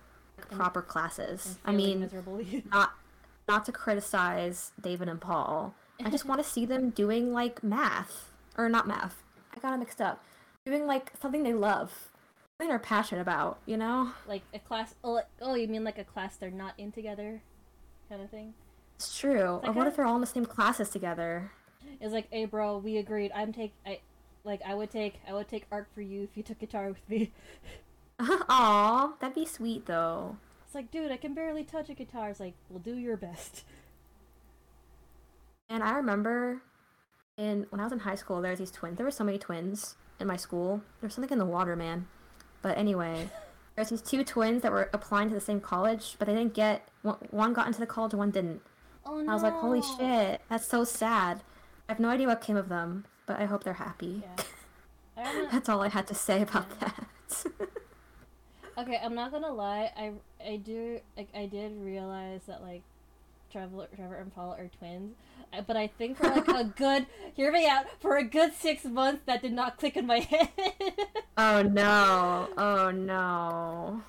proper 0.50 0.82
classes. 0.82 1.58
I 1.64 1.72
mean, 1.72 2.10
not 2.70 2.94
not 3.48 3.64
to 3.66 3.72
criticize 3.72 4.72
David 4.80 5.08
and 5.08 5.20
Paul. 5.20 5.74
I 6.04 6.10
just 6.10 6.26
want 6.26 6.42
to 6.42 6.48
see 6.48 6.66
them 6.66 6.90
doing 6.90 7.32
like 7.32 7.62
math 7.62 8.30
or 8.58 8.68
not 8.68 8.86
math. 8.86 9.22
I 9.54 9.60
got 9.60 9.74
it 9.74 9.78
mixed 9.78 10.00
up. 10.00 10.22
Doing 10.64 10.86
like 10.86 11.12
something 11.20 11.42
they 11.42 11.54
love 11.54 12.10
something 12.56 12.70
they're 12.70 12.78
passionate 12.78 13.20
about, 13.20 13.58
you 13.66 13.76
know? 13.76 14.12
Like 14.26 14.42
a 14.54 14.58
class. 14.58 14.94
Oh, 15.04 15.20
oh, 15.42 15.54
you 15.54 15.68
mean 15.68 15.84
like 15.84 15.98
a 15.98 16.04
class 16.04 16.36
they're 16.36 16.50
not 16.50 16.72
in 16.78 16.90
together, 16.90 17.42
kind 18.08 18.22
of 18.22 18.30
thing. 18.30 18.54
It's 18.94 19.18
true. 19.18 19.60
Or 19.62 19.72
what 19.72 19.86
if 19.86 19.96
they're 19.96 20.06
all 20.06 20.14
in 20.14 20.22
the 20.22 20.26
same 20.26 20.46
classes 20.46 20.88
together? 20.88 21.50
It's 22.00 22.14
like, 22.14 22.28
hey, 22.30 22.46
bro, 22.46 22.78
we 22.78 22.96
agreed. 22.96 23.30
I'm 23.34 23.52
take. 23.52 23.72
I 23.84 24.00
like. 24.42 24.62
I 24.66 24.74
would 24.74 24.90
take. 24.90 25.20
I 25.28 25.34
would 25.34 25.48
take 25.48 25.66
art 25.70 25.86
for 25.94 26.00
you 26.00 26.22
if 26.22 26.30
you 26.34 26.42
took 26.42 26.58
guitar 26.58 26.88
with 26.88 27.08
me. 27.08 27.30
Aw, 28.20 29.12
that'd 29.20 29.34
be 29.34 29.46
sweet 29.46 29.86
though. 29.86 30.36
It's 30.64 30.74
like, 30.74 30.90
dude, 30.90 31.12
I 31.12 31.16
can 31.16 31.34
barely 31.34 31.64
touch 31.64 31.88
a 31.90 31.94
guitar. 31.94 32.30
It's 32.30 32.40
like, 32.40 32.54
well, 32.68 32.78
do 32.78 32.96
your 32.96 33.16
best. 33.16 33.64
And 35.68 35.82
I 35.82 35.96
remember, 35.96 36.62
in 37.36 37.66
when 37.70 37.80
I 37.80 37.84
was 37.84 37.92
in 37.92 38.00
high 38.00 38.14
school, 38.14 38.40
there 38.40 38.52
was 38.52 38.60
these 38.60 38.70
twins. 38.70 38.96
There 38.96 39.06
were 39.06 39.10
so 39.10 39.24
many 39.24 39.38
twins 39.38 39.96
in 40.18 40.26
my 40.26 40.36
school. 40.36 40.82
There 41.00 41.08
was 41.08 41.14
something 41.14 41.32
in 41.32 41.38
the 41.38 41.44
water, 41.44 41.76
man. 41.76 42.06
But 42.62 42.78
anyway, 42.78 43.28
there's 43.76 43.90
these 43.90 44.02
two 44.02 44.24
twins 44.24 44.62
that 44.62 44.72
were 44.72 44.88
applying 44.92 45.28
to 45.28 45.34
the 45.34 45.40
same 45.40 45.60
college, 45.60 46.16
but 46.18 46.26
they 46.26 46.34
didn't 46.34 46.54
get 46.54 46.88
one. 47.30 47.52
got 47.52 47.66
into 47.66 47.80
the 47.80 47.86
college, 47.86 48.14
one 48.14 48.30
didn't. 48.30 48.62
Oh 49.04 49.20
no! 49.20 49.30
I 49.30 49.34
was 49.34 49.42
like, 49.42 49.54
holy 49.54 49.82
shit, 49.82 50.40
that's 50.48 50.66
so 50.66 50.84
sad. 50.84 51.42
I 51.88 51.92
have 51.92 52.00
no 52.00 52.08
idea 52.08 52.26
what 52.26 52.40
came 52.40 52.56
of 52.56 52.68
them, 52.68 53.04
but 53.26 53.38
I 53.38 53.44
hope 53.44 53.62
they're 53.62 53.74
happy. 53.74 54.22
Yeah. 55.16 55.48
that's 55.52 55.68
all 55.68 55.82
I 55.82 55.88
had 55.88 56.06
to 56.08 56.14
say 56.14 56.42
about 56.42 56.66
yeah. 56.80 56.90
that. 57.28 57.50
Okay, 58.78 59.00
I'm 59.02 59.14
not 59.14 59.32
gonna 59.32 59.52
lie. 59.52 59.90
I 59.96 60.12
I 60.44 60.56
do 60.56 61.00
like 61.16 61.28
I 61.34 61.46
did 61.46 61.72
realize 61.80 62.42
that 62.46 62.62
like 62.62 62.82
Trevor, 63.50 63.88
Trevor 63.94 64.16
and 64.16 64.34
Paul 64.34 64.52
are 64.52 64.68
twins, 64.78 65.14
but 65.66 65.76
I 65.76 65.86
think 65.86 66.18
for 66.18 66.28
like 66.28 66.48
a 66.48 66.64
good, 66.76 67.06
hear 67.34 67.52
me 67.52 67.66
out, 67.66 67.86
for 68.00 68.16
a 68.16 68.24
good 68.24 68.52
six 68.54 68.84
months 68.84 69.22
that 69.26 69.42
did 69.42 69.52
not 69.52 69.78
click 69.78 69.96
in 69.96 70.06
my 70.06 70.18
head. 70.30 70.48
oh 71.36 71.62
no! 71.62 72.48
Oh 72.56 72.90
no! 72.90 74.02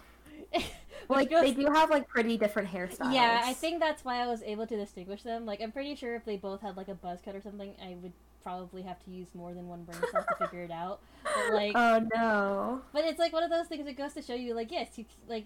like 1.09 1.29
they 1.29 1.53
do 1.53 1.67
have 1.71 1.89
like 1.89 2.07
pretty 2.07 2.37
different 2.37 2.69
hairstyles. 2.69 3.13
Yeah, 3.13 3.41
I 3.43 3.53
think 3.53 3.79
that's 3.79 4.03
why 4.03 4.21
I 4.21 4.27
was 4.27 4.41
able 4.43 4.67
to 4.67 4.75
distinguish 4.75 5.23
them. 5.23 5.45
Like 5.45 5.61
I'm 5.61 5.71
pretty 5.71 5.95
sure 5.95 6.15
if 6.15 6.25
they 6.25 6.37
both 6.37 6.61
had 6.61 6.75
like 6.75 6.87
a 6.87 6.95
buzz 6.95 7.19
cut 7.23 7.35
or 7.35 7.41
something, 7.41 7.73
I 7.81 7.95
would 8.01 8.13
probably 8.43 8.81
have 8.83 9.03
to 9.05 9.11
use 9.11 9.27
more 9.33 9.53
than 9.53 9.67
one 9.67 9.83
brain 9.83 9.99
cell 10.11 10.25
to 10.27 10.45
figure 10.45 10.63
it 10.63 10.71
out. 10.71 11.01
But 11.23 11.53
like, 11.53 11.71
oh 11.75 12.05
no! 12.13 12.81
But 12.93 13.05
it's 13.05 13.19
like 13.19 13.33
one 13.33 13.43
of 13.43 13.49
those 13.49 13.67
things. 13.67 13.85
that 13.85 13.97
goes 13.97 14.13
to 14.13 14.21
show 14.21 14.35
you, 14.35 14.53
like, 14.53 14.71
yes, 14.71 14.89
you 14.95 15.05
like 15.27 15.45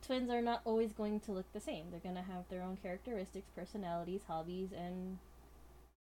twins 0.00 0.30
are 0.30 0.42
not 0.42 0.62
always 0.64 0.92
going 0.92 1.20
to 1.20 1.32
look 1.32 1.52
the 1.52 1.60
same. 1.60 1.86
They're 1.90 2.00
gonna 2.00 2.22
have 2.22 2.48
their 2.48 2.62
own 2.62 2.76
characteristics, 2.82 3.50
personalities, 3.54 4.22
hobbies, 4.26 4.70
and 4.72 5.18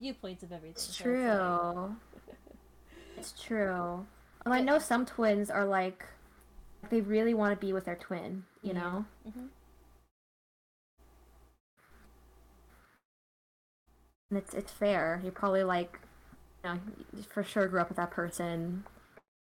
viewpoints 0.01 0.43
of 0.43 0.53
everything. 0.53 0.77
It's 0.77 0.97
true. 0.97 1.97
it's 3.17 3.33
true. 3.41 4.07
Well, 4.45 4.55
I 4.55 4.61
know 4.61 4.79
some 4.79 5.05
twins 5.05 5.51
are 5.51 5.65
like 5.65 6.05
they 6.91 7.01
really 7.01 7.35
want 7.35 7.59
to 7.59 7.67
be 7.67 7.73
with 7.73 7.85
their 7.85 7.97
twin, 7.97 8.45
you 8.63 8.73
know? 8.73 9.05
Mm-hmm. 9.29 9.47
And 14.31 14.39
it's 14.39 14.55
it's 14.55 14.73
fair. 14.73 15.21
You're 15.23 15.33
probably 15.33 15.65
like, 15.65 16.01
you 16.65 16.71
know, 16.71 16.79
for 17.29 17.43
sure 17.43 17.67
grew 17.69 17.81
up 17.81 17.89
with 17.89 17.97
that 17.97 18.11
person, 18.11 18.85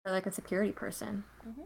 or 0.06 0.12
like 0.12 0.26
a 0.26 0.32
security 0.32 0.71
person. 0.71 1.24
Mm-hmm. 1.47 1.62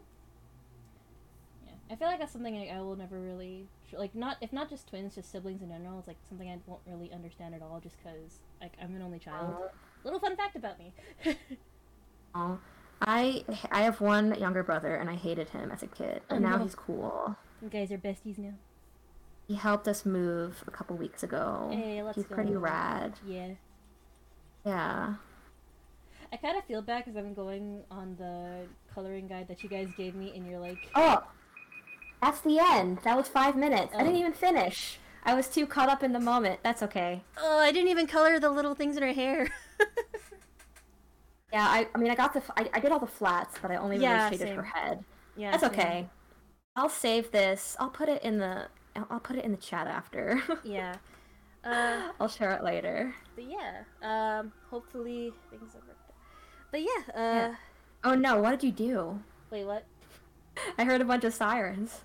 Yeah, 1.66 1.72
I 1.90 1.96
feel 1.96 2.08
like 2.08 2.18
that's 2.18 2.32
something 2.32 2.56
I, 2.56 2.76
I 2.76 2.80
will 2.80 2.96
never 2.96 3.20
really 3.20 3.66
like. 3.92 4.14
Not 4.14 4.36
if 4.40 4.52
not 4.52 4.68
just 4.68 4.88
twins, 4.88 5.14
just 5.14 5.30
siblings 5.30 5.62
in 5.62 5.68
general. 5.68 5.98
It's 5.98 6.08
like 6.08 6.18
something 6.28 6.48
I 6.48 6.58
won't 6.66 6.82
really 6.86 7.12
understand 7.12 7.54
at 7.54 7.62
all, 7.62 7.80
just 7.80 7.96
because 7.98 8.40
like 8.60 8.72
I'm 8.82 8.94
an 8.94 9.02
only 9.02 9.18
child. 9.18 9.54
Uh, 9.54 9.68
Little 10.04 10.20
fun 10.20 10.36
fact 10.36 10.56
about 10.56 10.78
me. 10.78 10.92
oh, 12.34 12.58
I 13.00 13.44
I 13.70 13.82
have 13.82 14.00
one 14.00 14.34
younger 14.38 14.62
brother, 14.62 14.96
and 14.96 15.10
I 15.10 15.14
hated 15.14 15.50
him 15.50 15.70
as 15.70 15.82
a 15.82 15.88
kid, 15.88 16.22
and 16.30 16.44
oh, 16.44 16.48
now 16.48 16.56
no. 16.56 16.62
he's 16.64 16.74
cool. 16.74 17.36
You 17.62 17.68
guys 17.68 17.90
are 17.90 17.98
besties 17.98 18.38
now. 18.38 18.54
He 19.48 19.54
helped 19.54 19.86
us 19.86 20.04
move 20.04 20.64
a 20.66 20.70
couple 20.70 20.96
weeks 20.96 21.22
ago. 21.22 21.70
Hey, 21.72 22.02
let's 22.02 22.16
he's 22.16 22.26
go. 22.26 22.34
pretty 22.34 22.56
rad. 22.56 23.14
Yeah. 23.24 23.50
Yeah. 24.64 25.14
I 26.32 26.36
kind 26.36 26.56
of 26.56 26.64
feel 26.64 26.82
bad 26.82 27.04
because 27.04 27.16
I'm 27.16 27.34
going 27.34 27.82
on 27.90 28.16
the 28.16 28.66
coloring 28.92 29.28
guide 29.28 29.48
that 29.48 29.62
you 29.62 29.68
guys 29.68 29.88
gave 29.96 30.14
me, 30.14 30.32
and 30.34 30.46
you're 30.46 30.60
like, 30.60 30.78
oh, 30.94 31.22
that's 32.22 32.40
the 32.40 32.58
end. 32.58 32.98
That 33.04 33.16
was 33.16 33.28
five 33.28 33.56
minutes. 33.56 33.92
Oh. 33.94 33.98
I 33.98 34.02
didn't 34.02 34.18
even 34.18 34.32
finish. 34.32 34.98
I 35.24 35.34
was 35.34 35.48
too 35.48 35.66
caught 35.66 35.88
up 35.88 36.02
in 36.02 36.12
the 36.12 36.20
moment. 36.20 36.60
That's 36.62 36.82
okay. 36.84 37.22
Oh, 37.36 37.58
I 37.58 37.72
didn't 37.72 37.88
even 37.88 38.06
color 38.06 38.38
the 38.38 38.50
little 38.50 38.74
things 38.74 38.96
in 38.96 39.02
her 39.02 39.12
hair. 39.12 39.48
Yeah, 41.52 41.66
I, 41.66 41.88
I 41.94 41.98
mean, 41.98 42.10
I 42.10 42.14
got 42.14 42.34
the, 42.34 42.42
I, 42.56 42.68
I 42.74 42.80
did 42.80 42.92
all 42.92 42.98
the 42.98 43.06
flats, 43.06 43.56
but 43.62 43.70
I 43.70 43.76
only 43.76 43.96
yeah, 43.98 44.28
shaded 44.28 44.48
same. 44.48 44.56
her 44.56 44.62
head. 44.62 45.04
Yeah, 45.36 45.52
that's 45.52 45.62
same. 45.62 45.72
okay. 45.72 46.08
I'll 46.74 46.88
save 46.88 47.30
this. 47.30 47.76
I'll 47.80 47.88
put 47.88 48.08
it 48.08 48.22
in 48.22 48.38
the, 48.38 48.66
I'll 49.10 49.20
put 49.20 49.36
it 49.36 49.44
in 49.44 49.52
the 49.52 49.56
chat 49.56 49.86
after. 49.86 50.42
yeah. 50.64 50.96
Uh, 51.64 52.10
I'll 52.20 52.28
share 52.28 52.50
it 52.52 52.62
later. 52.62 53.14
But 53.34 53.44
yeah, 53.44 53.84
um, 54.02 54.52
hopefully 54.68 55.32
things 55.50 55.72
have 55.72 55.82
worked. 55.82 55.90
Out. 55.90 55.95
But 56.76 56.82
yeah, 56.82 57.14
uh. 57.14 57.18
Yeah. 57.18 57.54
Oh 58.04 58.14
no! 58.14 58.36
What 58.36 58.50
did 58.50 58.62
you 58.62 58.70
do? 58.70 59.22
Wait, 59.50 59.64
what? 59.64 59.86
I 60.76 60.84
heard 60.84 61.00
a 61.00 61.06
bunch 61.06 61.24
of 61.24 61.32
sirens. 61.32 62.02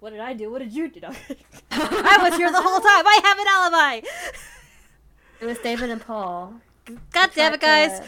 What 0.00 0.10
did 0.10 0.20
I 0.20 0.34
do? 0.34 0.50
What 0.50 0.58
did 0.58 0.74
you 0.74 0.90
do? 0.90 1.00
I 1.70 2.18
was 2.20 2.36
here 2.36 2.52
the 2.52 2.60
whole 2.60 2.80
time. 2.80 3.06
I 3.06 3.20
have 3.24 3.38
an 3.38 3.46
alibi. 3.48 4.06
It 5.40 5.46
was 5.46 5.56
David 5.60 5.88
and 5.88 6.02
Paul. 6.02 6.52
God 7.14 7.30
damn 7.34 7.54
it, 7.54 7.62
guys! 7.62 8.00
To... 8.00 8.06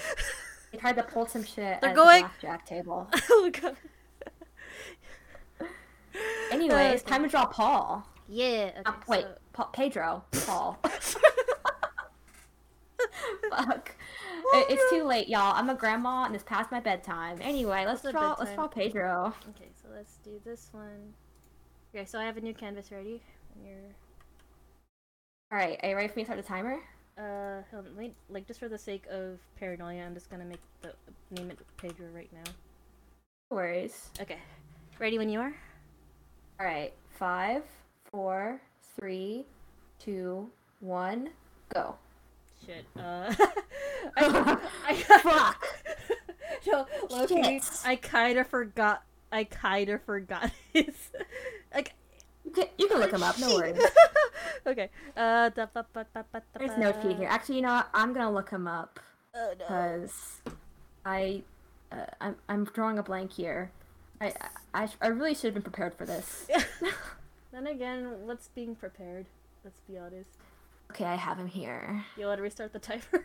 They 0.72 0.76
tried 0.76 0.96
to 0.96 1.02
pull 1.02 1.26
some 1.26 1.44
shit 1.44 1.80
They're 1.80 1.94
going... 1.94 2.24
the 2.24 2.28
blackjack 2.42 2.66
table. 2.66 3.08
oh 3.30 3.50
god. 3.50 3.76
anyway, 6.50 6.88
it's 6.88 7.02
time 7.02 7.22
to 7.22 7.28
draw 7.30 7.46
Paul. 7.46 8.06
Yeah. 8.28 8.72
Okay, 8.80 8.82
um, 8.84 8.96
wait, 9.08 9.22
so... 9.22 9.34
pa- 9.54 9.70
Pedro. 9.72 10.24
Paul. 10.44 10.78
Fuck. 13.48 13.94
It's 14.54 14.90
too 14.90 15.04
late, 15.04 15.28
y'all. 15.28 15.54
I'm 15.54 15.70
a 15.70 15.74
grandma 15.74 16.24
and 16.24 16.34
it's 16.34 16.44
past 16.44 16.70
my 16.70 16.80
bedtime. 16.80 17.38
Anyway, 17.40 17.84
let's 17.86 18.02
draw. 18.02 18.12
Bedtime. 18.12 18.36
Let's 18.38 18.54
draw 18.54 18.68
Pedro. 18.68 19.34
Okay, 19.50 19.70
so 19.80 19.88
let's 19.94 20.16
do 20.24 20.40
this 20.44 20.68
one. 20.72 21.12
Okay, 21.94 22.04
so 22.04 22.18
I 22.18 22.24
have 22.24 22.36
a 22.36 22.40
new 22.40 22.54
canvas 22.54 22.90
ready. 22.90 23.22
you're. 23.64 23.76
All 25.52 25.58
right, 25.58 25.78
are 25.82 25.90
you 25.90 25.96
ready 25.96 26.08
for 26.08 26.18
me 26.18 26.22
to 26.22 26.26
start 26.28 26.40
the 26.40 26.48
timer? 26.48 26.78
Uh, 27.18 27.60
wait, 27.96 28.14
like 28.30 28.46
just 28.46 28.58
for 28.58 28.68
the 28.68 28.78
sake 28.78 29.04
of 29.10 29.38
paranoia, 29.58 30.02
I'm 30.02 30.14
just 30.14 30.30
gonna 30.30 30.46
make 30.46 30.60
the 30.80 30.94
name 31.30 31.50
it 31.50 31.58
Pedro 31.76 32.06
right 32.14 32.30
now. 32.32 32.50
No 33.50 33.56
worries. 33.56 34.08
Okay, 34.18 34.38
ready 34.98 35.18
when 35.18 35.28
you 35.28 35.40
are. 35.40 35.54
All 36.58 36.66
right, 36.66 36.94
five, 37.10 37.64
four, 38.10 38.62
three, 38.98 39.44
two, 39.98 40.48
one, 40.80 41.28
go. 41.74 41.96
Shit. 42.66 42.84
Uh, 42.96 43.34
I, 44.16 44.58
I, 44.88 44.94
fuck. 44.94 45.66
so 46.62 46.86
lowkey, 47.08 47.86
I 47.86 47.96
kind 47.96 48.38
of 48.38 48.46
forgot. 48.46 49.02
I 49.30 49.44
kind 49.44 49.88
of 49.88 50.02
forgot 50.02 50.50
his. 50.72 50.94
Like 51.74 51.94
you 52.44 52.88
can 52.88 52.98
look 52.98 53.12
him 53.12 53.22
up. 53.22 53.38
No 53.38 53.54
worries. 53.54 53.80
okay. 54.66 54.90
Uh, 55.16 55.50
There's 55.54 56.78
no 56.78 56.92
key 56.92 57.14
here. 57.14 57.28
Actually, 57.28 57.56
you 57.56 57.62
know 57.62 57.74
what? 57.74 57.88
I'm 57.94 58.12
gonna 58.12 58.32
look 58.32 58.50
him 58.50 58.66
up 58.66 59.00
because 59.32 60.40
oh, 60.46 60.50
no. 60.50 60.52
I, 61.04 61.42
uh, 61.90 62.06
I'm 62.20 62.36
I'm 62.48 62.64
drawing 62.64 62.98
a 62.98 63.02
blank 63.02 63.32
here. 63.32 63.70
I 64.20 64.32
I, 64.74 64.88
I 65.00 65.06
really 65.08 65.34
should 65.34 65.46
have 65.46 65.54
been 65.54 65.62
prepared 65.62 65.94
for 65.94 66.04
this. 66.04 66.46
then 67.52 67.66
again, 67.66 68.26
what's 68.26 68.48
being 68.48 68.74
prepared? 68.74 69.26
Let's 69.64 69.80
be 69.88 69.96
honest. 69.96 70.28
Okay, 70.92 71.06
I 71.06 71.14
have 71.14 71.38
him 71.38 71.46
here. 71.46 72.04
You 72.18 72.26
want 72.26 72.36
to 72.36 72.42
restart 72.42 72.74
the 72.74 72.78
timer? 72.78 73.00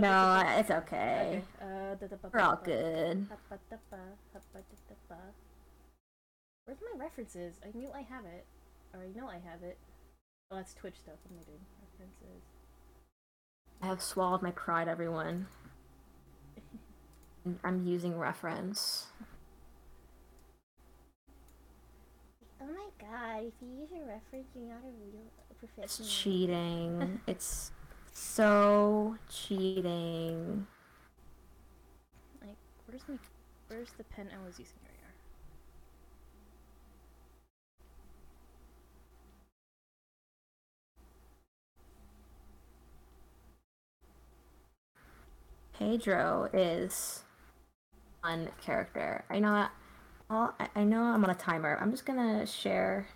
no, 0.00 0.42
it's 0.58 0.72
okay. 0.72 1.40
okay. 1.40 1.42
Uh, 1.60 1.94
We're 2.32 2.40
all 2.40 2.60
good. 2.64 3.28
Where's 6.64 6.78
my 6.80 6.98
references? 6.98 7.60
I 7.64 7.78
knew 7.78 7.90
I 7.94 8.00
have 8.00 8.24
it. 8.24 8.44
Or 8.92 9.04
I 9.04 9.16
know 9.16 9.28
I 9.28 9.34
have 9.34 9.62
it. 9.62 9.78
Oh, 10.50 10.56
that's 10.56 10.74
Twitch 10.74 10.96
stuff. 10.96 11.14
What 11.22 11.36
am 11.36 11.38
I 11.42 11.44
doing? 11.44 11.60
References. 11.92 12.42
I 13.80 13.86
have 13.86 14.02
swallowed 14.02 14.42
my 14.42 14.50
pride, 14.50 14.88
everyone. 14.88 15.46
I'm 17.62 17.86
using 17.86 18.18
reference. 18.18 19.06
Oh 22.60 22.66
my 22.66 22.88
god, 23.00 23.44
if 23.46 23.52
you 23.60 23.68
use 23.80 23.90
a 23.92 24.04
reference, 24.04 24.48
you're 24.56 24.68
not 24.68 24.82
a 24.82 24.92
real 25.12 25.30
It's 25.78 25.98
cheating. 25.98 27.20
it's 27.26 27.70
so 28.12 29.16
cheating. 29.28 30.66
Like, 32.40 32.56
where's 32.86 33.02
my. 33.08 33.16
Where's 33.68 33.92
the 33.96 34.04
pen 34.04 34.28
I 34.32 34.44
was 34.44 34.58
using? 34.58 34.74
Here? 34.82 34.92
Pedro 45.72 46.48
is 46.52 47.22
one 48.22 48.48
character. 48.60 49.24
I 49.30 49.38
know 49.38 49.68
well, 50.28 50.54
I 50.74 50.84
know 50.84 51.02
I'm 51.02 51.22
on 51.24 51.30
a 51.30 51.34
timer. 51.34 51.78
I'm 51.80 51.90
just 51.90 52.06
gonna 52.06 52.46
share 52.46 53.06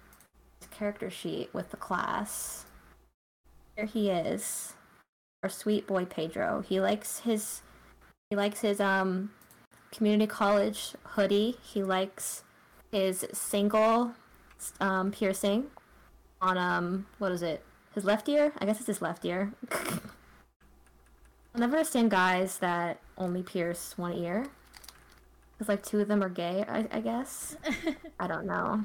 character 0.77 1.11
sheet 1.11 1.51
with 1.53 1.71
the 1.71 1.77
class. 1.77 2.67
Here 3.77 3.87
he 3.87 4.11
is. 4.11 4.75
Our 5.43 5.49
sweet 5.49 5.87
boy 5.87 6.05
Pedro. 6.05 6.63
He 6.67 6.81
likes 6.81 7.21
his 7.21 7.63
he 8.31 8.37
likes 8.37 8.61
his 8.61 8.81
um 8.81 9.31
community 9.93 10.27
college 10.27 10.95
hoodie. 11.05 11.57
He 11.63 11.83
likes 11.83 12.43
his 12.91 13.27
single 13.33 14.13
um 14.81 15.11
piercing 15.11 15.67
on 16.41 16.59
um 16.59 17.07
what 17.19 17.33
is 17.33 17.43
it? 17.43 17.63
His 17.95 18.05
left 18.05 18.29
ear? 18.29 18.53
I 18.59 18.67
guess 18.67 18.79
it's 18.79 18.87
his 18.87 19.03
left 19.03 19.25
ear. 19.25 19.53
I'll 21.57 21.61
never 21.61 21.79
understand 21.79 22.11
guys 22.11 22.59
that 22.59 23.01
only 23.17 23.43
pierce 23.43 23.97
one 23.97 24.13
ear. 24.13 24.45
Because, 25.57 25.71
like, 25.71 25.83
two 25.83 26.01
of 26.01 26.09
them 26.09 26.23
are 26.23 26.29
gay, 26.29 26.67
I, 26.69 26.87
I 26.93 27.01
guess. 27.01 27.57
I 28.21 28.27
don't 28.27 28.45
know. 28.45 28.85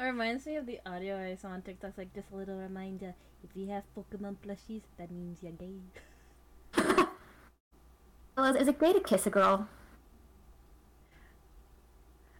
It 0.00 0.04
reminds 0.04 0.46
me 0.46 0.56
of 0.56 0.64
the 0.64 0.80
audio 0.86 1.18
I 1.18 1.34
saw 1.34 1.48
on 1.48 1.60
TikTok, 1.60 1.98
like, 1.98 2.14
just 2.14 2.30
a 2.32 2.36
little 2.36 2.56
reminder 2.56 3.14
if 3.44 3.50
you 3.54 3.68
have 3.68 3.82
Pokemon 3.94 4.36
plushies, 4.42 4.80
that 4.96 5.10
means 5.10 5.42
you're 5.42 5.52
gay. 5.52 5.74
well, 8.34 8.56
is, 8.56 8.66
it 8.66 8.80
gay 8.80 8.94
to 8.94 9.00
kiss 9.00 9.26
a 9.26 9.30
girl? 9.30 9.68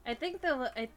I 0.07 0.15
think 0.15 0.41
the 0.41 0.73
I, 0.75 0.89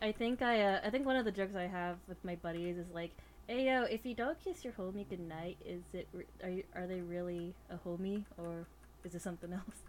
I 0.00 0.12
think 0.12 0.42
I 0.42 0.62
uh, 0.62 0.80
I 0.84 0.90
think 0.90 1.06
one 1.06 1.16
of 1.16 1.24
the 1.24 1.32
jokes 1.32 1.56
I 1.56 1.66
have 1.66 1.96
with 2.06 2.24
my 2.24 2.36
buddies 2.36 2.78
is 2.78 2.86
like 2.94 3.10
Hey 3.48 3.66
yo, 3.66 3.82
if 3.82 4.06
you 4.06 4.14
don't 4.14 4.38
kiss 4.42 4.64
your 4.64 4.72
homie 4.74 5.08
goodnight, 5.08 5.58
is 5.66 5.82
it 5.92 6.08
are 6.42 6.48
you, 6.48 6.62
are 6.76 6.86
they 6.86 7.00
really 7.00 7.52
a 7.68 7.76
homie 7.76 8.24
or 8.38 8.66
is 9.04 9.14
it 9.14 9.22
something 9.22 9.52
else? 9.52 9.82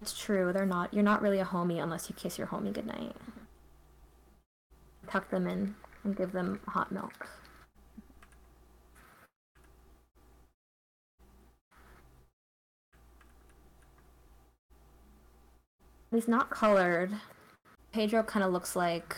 It's 0.00 0.18
true. 0.18 0.52
They're 0.52 0.66
not. 0.66 0.92
You're 0.92 1.04
not 1.04 1.22
really 1.22 1.40
a 1.40 1.44
homie 1.44 1.82
unless 1.82 2.08
you 2.08 2.16
kiss 2.16 2.38
your 2.38 2.48
homie 2.48 2.72
goodnight. 2.72 3.14
Tuck 5.08 5.30
them 5.30 5.46
in 5.46 5.74
and 6.02 6.16
give 6.16 6.32
them 6.32 6.60
hot 6.66 6.90
milk. 6.92 7.28
He's 16.10 16.28
not 16.28 16.50
colored. 16.50 17.12
Pedro 17.92 18.22
kind 18.22 18.44
of 18.44 18.52
looks 18.52 18.76
like 18.76 19.16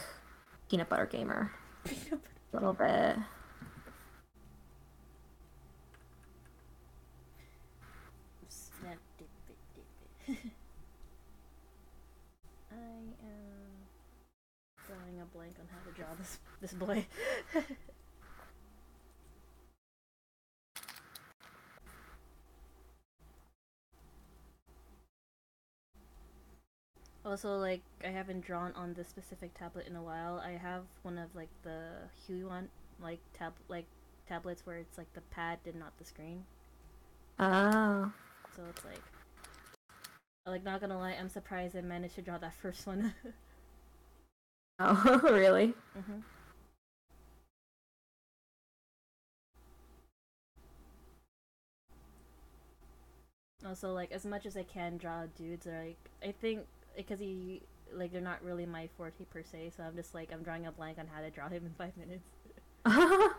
peanut 0.71 0.89
butter 0.89 1.07
gamer. 1.07 1.53
a 1.87 2.19
little 2.53 2.73
bit. 2.73 3.17
blank 15.37 15.57
this 16.19 16.39
this 16.61 16.73
boy. 16.73 17.07
also, 27.25 27.57
like, 27.59 27.83
I 28.05 28.09
haven't 28.09 28.43
drawn 28.43 28.73
on 28.75 28.95
this 28.95 29.09
specific 29.09 29.53
tablet 29.59 29.87
in 29.89 29.97
a 29.97 30.03
while. 30.03 30.41
I 30.45 30.53
have 30.53 30.85
one 31.03 31.19
of 31.19 31.35
like 31.35 31.51
the 31.63 31.81
Huey 32.27 32.43
Huion 32.43 32.69
like 33.01 33.21
tab 33.35 33.53
like 33.69 33.87
tablets 34.29 34.65
where 34.65 34.77
it's 34.77 34.97
like 34.97 35.13
the 35.15 35.21
pad 35.23 35.59
and 35.67 35.77
not 35.77 35.97
the 35.99 36.05
screen. 36.05 36.45
Oh. 37.39 38.13
So 38.55 38.63
it's 38.71 38.85
like, 38.85 39.03
like 40.47 40.65
not 40.65 40.81
gonna 40.81 40.99
lie, 40.99 41.17
I'm 41.19 41.29
surprised 41.29 41.77
I 41.77 41.83
managed 41.83 42.15
to 42.15 42.23
draw 42.23 42.39
that 42.39 42.55
first 42.63 42.87
one. 42.87 43.13
Oh, 44.79 45.21
really? 45.25 45.75
Mm-hmm. 45.99 46.21
Also, 53.67 53.93
like 53.93 54.13
as 54.13 54.25
much 54.25 54.47
as 54.47 54.57
I 54.57 54.63
can 54.63 54.97
draw 54.97 55.25
dudes, 55.37 55.67
like 55.67 55.97
I 56.23 56.33
think 56.41 56.61
because 56.97 57.19
he 57.19 57.63
like 57.93 58.13
they're 58.13 58.21
not 58.21 58.43
really 58.45 58.67
my 58.67 58.89
forte 58.97 59.25
per 59.25 59.43
se, 59.43 59.73
so 59.77 59.83
I'm 59.83 59.97
just 59.97 60.15
like 60.15 60.31
I'm 60.33 60.43
drawing 60.43 60.67
a 60.67 60.73
blank 60.73 60.99
on 60.99 61.07
how 61.07 61.21
to 61.21 61.31
draw 61.31 61.49
him 61.49 61.65
in 61.67 61.73
five 61.77 61.93
minutes. 61.97 62.29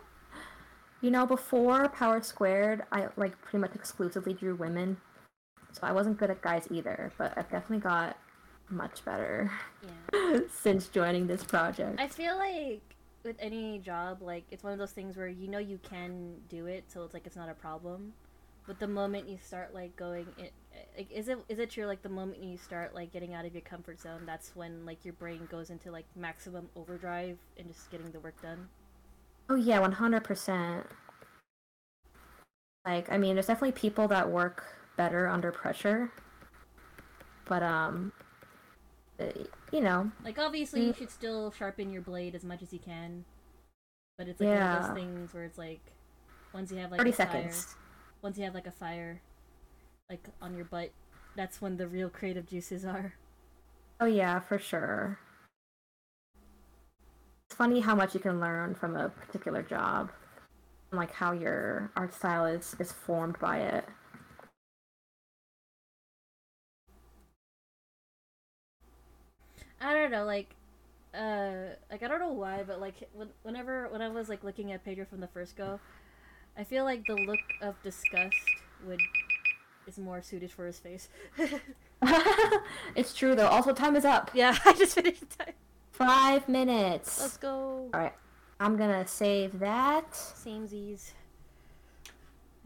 you 1.00 1.10
know, 1.10 1.24
before 1.24 1.88
Power 1.88 2.20
Squared, 2.22 2.82
I 2.92 3.08
like 3.16 3.40
pretty 3.40 3.58
much 3.58 3.74
exclusively 3.74 4.34
drew 4.34 4.54
women, 4.54 4.98
so 5.72 5.80
I 5.84 5.92
wasn't 5.92 6.18
good 6.18 6.30
at 6.30 6.42
guys 6.42 6.66
either. 6.70 7.12
But 7.16 7.32
I've 7.38 7.48
definitely 7.48 7.78
got 7.78 8.18
much 8.68 9.02
better 9.04 9.50
yeah. 9.82 10.17
since 10.50 10.88
joining 10.88 11.26
this 11.26 11.44
project. 11.44 12.00
I 12.00 12.08
feel 12.08 12.36
like 12.36 12.82
with 13.24 13.36
any 13.38 13.78
job, 13.78 14.22
like 14.22 14.44
it's 14.50 14.62
one 14.62 14.72
of 14.72 14.78
those 14.78 14.92
things 14.92 15.16
where 15.16 15.28
you 15.28 15.48
know 15.48 15.58
you 15.58 15.78
can 15.82 16.36
do 16.48 16.66
it, 16.66 16.84
so 16.88 17.02
it's 17.04 17.14
like 17.14 17.26
it's 17.26 17.36
not 17.36 17.48
a 17.48 17.54
problem. 17.54 18.12
But 18.66 18.78
the 18.78 18.88
moment 18.88 19.28
you 19.28 19.38
start 19.42 19.72
like 19.72 19.96
going, 19.96 20.26
it, 20.36 20.52
like, 20.96 21.10
is 21.10 21.28
it 21.28 21.38
is 21.48 21.58
it 21.58 21.70
true? 21.70 21.86
Like 21.86 22.02
the 22.02 22.08
moment 22.08 22.42
you 22.42 22.56
start 22.58 22.94
like 22.94 23.12
getting 23.12 23.34
out 23.34 23.44
of 23.44 23.54
your 23.54 23.62
comfort 23.62 24.00
zone, 24.00 24.22
that's 24.26 24.54
when 24.54 24.84
like 24.84 25.04
your 25.04 25.14
brain 25.14 25.48
goes 25.50 25.70
into 25.70 25.90
like 25.90 26.04
maximum 26.14 26.68
overdrive 26.76 27.38
and 27.58 27.68
just 27.68 27.90
getting 27.90 28.10
the 28.10 28.20
work 28.20 28.40
done. 28.42 28.68
Oh 29.48 29.54
yeah, 29.54 29.78
one 29.78 29.92
hundred 29.92 30.24
percent. 30.24 30.86
Like 32.84 33.10
I 33.10 33.18
mean, 33.18 33.34
there's 33.34 33.46
definitely 33.46 33.72
people 33.72 34.08
that 34.08 34.28
work 34.28 34.64
better 34.96 35.28
under 35.28 35.50
pressure, 35.50 36.10
but 37.46 37.62
um, 37.62 38.12
you 39.72 39.80
know. 39.80 40.10
Like 40.24 40.38
obviously, 40.38 40.84
you 40.84 40.92
mm. 40.92 40.96
should 40.96 41.10
still 41.10 41.52
sharpen 41.52 41.90
your 41.90 42.02
blade 42.02 42.34
as 42.34 42.44
much 42.44 42.62
as 42.62 42.72
you 42.72 42.78
can, 42.78 43.24
but 44.16 44.28
it's 44.28 44.40
like 44.40 44.48
yeah. 44.48 44.74
one 44.74 44.82
of 44.82 44.86
those 44.88 44.96
things 44.96 45.34
where 45.34 45.44
it's 45.44 45.58
like 45.58 45.80
once 46.52 46.70
you 46.70 46.78
have 46.78 46.90
like 46.90 46.98
thirty 46.98 47.12
seconds. 47.12 47.64
Fire, 47.64 47.74
once 48.22 48.38
you 48.38 48.44
have 48.44 48.54
like 48.54 48.66
a 48.66 48.72
fire, 48.72 49.20
like 50.10 50.28
on 50.42 50.56
your 50.56 50.64
butt, 50.64 50.90
that's 51.36 51.60
when 51.60 51.76
the 51.76 51.86
real 51.86 52.08
creative 52.08 52.46
juices 52.46 52.84
are. 52.84 53.14
Oh 54.00 54.06
yeah, 54.06 54.40
for 54.40 54.58
sure. 54.58 55.18
It's 57.46 57.56
funny 57.56 57.80
how 57.80 57.94
much 57.94 58.14
you 58.14 58.20
can 58.20 58.40
learn 58.40 58.74
from 58.74 58.96
a 58.96 59.08
particular 59.08 59.62
job, 59.62 60.10
and 60.90 60.98
like 60.98 61.12
how 61.12 61.32
your 61.32 61.90
art 61.96 62.14
style 62.14 62.46
is 62.46 62.76
is 62.78 62.92
formed 62.92 63.38
by 63.38 63.58
it. 63.58 63.84
I 69.80 69.94
don't 69.94 70.10
know, 70.10 70.24
like, 70.24 70.54
uh, 71.14 71.74
like 71.90 72.02
I 72.02 72.08
don't 72.08 72.20
know 72.20 72.32
why, 72.32 72.62
but 72.66 72.80
like 72.80 73.08
when, 73.12 73.28
whenever 73.42 73.88
when 73.88 74.02
I 74.02 74.08
was 74.08 74.28
like 74.28 74.44
looking 74.44 74.72
at 74.72 74.84
Pedro 74.84 75.04
from 75.06 75.20
the 75.20 75.28
first 75.28 75.56
go, 75.56 75.80
I 76.56 76.64
feel 76.64 76.84
like 76.84 77.04
the 77.06 77.14
look 77.14 77.40
of 77.62 77.80
disgust 77.82 78.36
would 78.86 79.00
is 79.86 79.98
more 79.98 80.20
suited 80.22 80.50
for 80.50 80.66
his 80.66 80.78
face. 80.78 81.08
it's 82.94 83.14
true 83.14 83.34
though. 83.34 83.46
Also, 83.46 83.72
time 83.72 83.96
is 83.96 84.04
up. 84.04 84.30
Yeah, 84.34 84.56
I 84.64 84.72
just 84.72 84.94
finished 84.94 85.24
time. 85.38 85.54
Five 85.92 86.48
minutes. 86.48 87.20
Let's 87.20 87.36
go. 87.36 87.88
All 87.92 88.00
right, 88.00 88.14
I'm 88.60 88.76
gonna 88.76 89.06
save 89.06 89.58
that. 89.60 90.12
Samesies. 90.12 91.12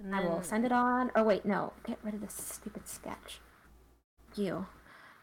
And 0.03 0.13
then... 0.13 0.21
I 0.21 0.29
will 0.29 0.43
send 0.43 0.65
it 0.65 0.73
on. 0.73 1.11
Oh 1.15 1.23
wait, 1.23 1.45
no. 1.45 1.73
Get 1.87 1.99
rid 2.03 2.15
of 2.15 2.21
this 2.21 2.35
stupid 2.35 2.89
sketch. 2.89 3.41
You. 4.35 4.67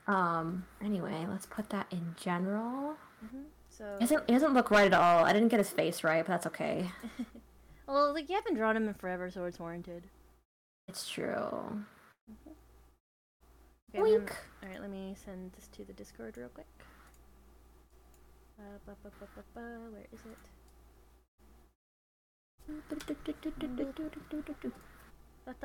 Um. 0.10 0.66
Anyway, 0.84 1.26
let's 1.30 1.46
put 1.46 1.70
that 1.70 1.86
in 1.92 2.16
general. 2.20 2.96
Mm-hmm. 3.24 3.44
So 3.70 3.86
it 3.96 4.00
doesn't, 4.02 4.24
it 4.28 4.32
doesn't 4.32 4.54
look 4.56 4.72
right 4.72 4.88
at 4.88 4.94
all. 4.94 5.24
I 5.24 5.34
didn't 5.34 5.50
get 5.50 5.60
his 5.60 5.70
face 5.70 6.04
right, 6.04 6.26
but 6.26 6.32
that's 6.32 6.48
okay. 6.48 6.90
well, 7.88 8.12
like 8.14 8.28
you 8.28 8.36
haven't 8.36 8.56
drawn 8.56 8.76
him 8.76 8.88
in 8.88 8.96
forever, 8.96 9.30
so 9.30 9.46
it's 9.46 9.60
warranted. 9.60 10.04
It's 10.88 11.08
true. 11.08 11.84
Mm-hmm. 12.32 12.50
Okay, 13.96 14.02
Weak. 14.02 14.32
All 14.64 14.70
right, 14.70 14.82
let 14.82 14.90
me 14.90 15.16
send 15.24 15.52
this 15.54 15.68
to 15.78 15.84
the 15.84 15.94
Discord 15.94 16.38
real 16.38 16.50
quick. 16.50 16.66
Uh, 18.60 18.78
where 19.54 20.08
is 20.12 20.20
it? 20.26 20.38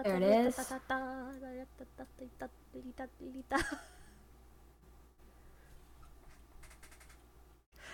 There 0.05 0.17
it 0.17 0.23
is. 0.23 0.57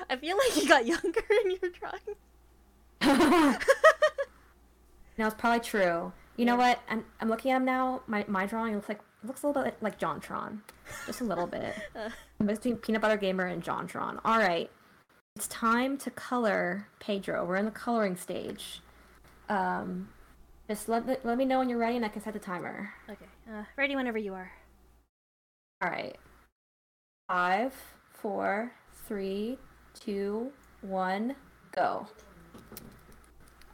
I 0.09 0.17
feel 0.17 0.37
like 0.37 0.57
you 0.63 0.69
got 0.69 0.87
younger 0.87 1.23
in 1.45 1.51
your 1.61 1.71
drawing. 1.71 2.17
no, 5.19 5.27
it's 5.27 5.35
probably 5.37 5.61
true. 5.61 6.13
You 6.37 6.45
know 6.45 6.57
what? 6.57 6.81
I'm, 6.89 7.05
I'm 7.21 7.29
looking 7.29 7.51
at 7.53 7.57
him 7.57 7.65
now. 7.65 8.03
My 8.07 8.25
my 8.29 8.47
drawing 8.47 8.75
looks 8.75 8.89
like 8.89 9.01
looks 9.25 9.43
a 9.43 9.47
little 9.47 9.63
bit 9.63 9.77
like 9.81 9.99
JonTron, 9.99 10.61
just 11.07 11.21
a 11.21 11.25
little 11.25 11.47
bit. 11.47 11.75
uh. 11.95 12.09
between 12.45 12.77
Peanut 12.77 13.03
Butter 13.03 13.17
Gamer 13.19 13.47
and 13.47 13.63
JonTron. 13.63 14.21
All 14.25 14.39
right, 14.39 14.71
it's 15.37 15.49
time 15.49 15.99
to 15.99 16.11
color 16.11 16.89
Pedro. 16.99 17.45
We're 17.45 17.57
in 17.57 17.67
the 17.67 17.71
coloring 17.71 18.17
stage. 18.17 18.81
Um, 19.49 20.09
just 20.69 20.89
let 20.89 21.25
let 21.25 21.37
me 21.37 21.45
know 21.45 21.59
when 21.59 21.69
you're 21.69 21.79
ready, 21.79 21.97
and 21.97 22.05
I 22.05 22.09
can 22.09 22.23
set 22.23 22.33
the 22.33 22.39
timer. 22.39 22.91
Okay, 23.11 23.27
uh, 23.53 23.65
ready 23.77 23.97
whenever 23.97 24.19
you 24.19 24.33
are. 24.35 24.51
All 25.83 25.91
right. 25.91 26.17
Five, 27.29 27.73
four, 28.13 28.73
three, 29.07 29.57
two, 29.99 30.51
one, 30.83 31.35
go. 31.73 32.07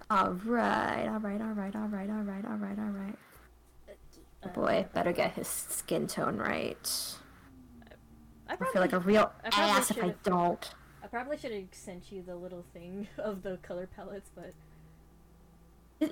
All 0.08 0.30
right, 0.44 1.06
all 1.08 1.18
right, 1.18 1.40
all 1.40 1.52
right, 1.52 1.74
all 1.74 1.88
right, 1.88 2.08
all 2.08 2.22
right, 2.22 2.44
all 2.44 2.56
right, 2.56 2.78
all 2.78 2.84
right. 2.84 3.18
Oh 4.44 4.48
boy, 4.50 4.86
better 4.94 5.12
get 5.12 5.32
his 5.32 5.48
skin 5.48 6.06
tone 6.06 6.36
right. 6.36 7.16
I, 8.48 8.54
I 8.54 8.56
feel 8.72 8.80
like 8.80 8.92
a 8.92 9.00
real 9.00 9.32
ass 9.44 9.90
if 9.90 10.02
I 10.02 10.14
don't. 10.22 10.70
I 11.02 11.08
probably 11.08 11.36
should 11.36 11.52
have 11.52 11.64
sent 11.72 12.12
you 12.12 12.22
the 12.22 12.36
little 12.36 12.64
thing 12.72 13.08
of 13.18 13.42
the 13.42 13.58
color 13.58 13.88
palettes, 13.96 14.30
but 14.34 14.52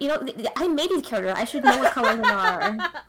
you 0.00 0.08
know, 0.08 0.26
I 0.56 0.66
made 0.68 0.90
these 0.90 1.02
characters. 1.02 1.34
I 1.36 1.44
should 1.44 1.62
know 1.64 1.78
what 1.78 1.92
colors 1.92 2.16
they 2.16 2.28
are. 2.28 2.76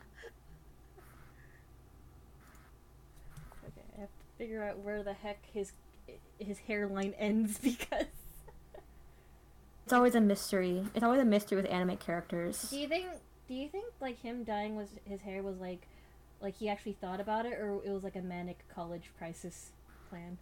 Okay, 3.67 3.81
I 3.97 4.01
have 4.01 4.09
to 4.09 4.25
figure 4.37 4.63
out 4.63 4.79
where 4.79 5.01
the 5.03 5.13
heck 5.13 5.39
his 5.53 5.71
his 6.39 6.59
hairline 6.59 7.13
ends 7.17 7.57
because 7.63 8.07
it's 9.85 9.93
always 9.93 10.15
a 10.15 10.21
mystery. 10.21 10.83
It's 10.95 11.03
always 11.03 11.21
a 11.21 11.25
mystery 11.25 11.57
with 11.57 11.71
anime 11.71 11.97
characters. 11.97 12.69
Do 12.69 12.79
you 12.79 12.87
think? 12.87 13.05
Do 13.47 13.53
you 13.53 13.69
think 13.69 13.85
like 14.01 14.19
him 14.19 14.43
dying 14.43 14.75
was 14.75 14.89
his 15.05 15.21
hair 15.21 15.43
was 15.43 15.57
like, 15.57 15.87
like 16.41 16.57
he 16.57 16.67
actually 16.67 16.93
thought 16.93 17.21
about 17.21 17.45
it, 17.45 17.53
or 17.53 17.79
it 17.85 17.91
was 17.91 18.03
like 18.03 18.15
a 18.15 18.21
manic 18.21 18.57
college 18.73 19.11
crisis 19.17 19.71
plan? 20.09 20.39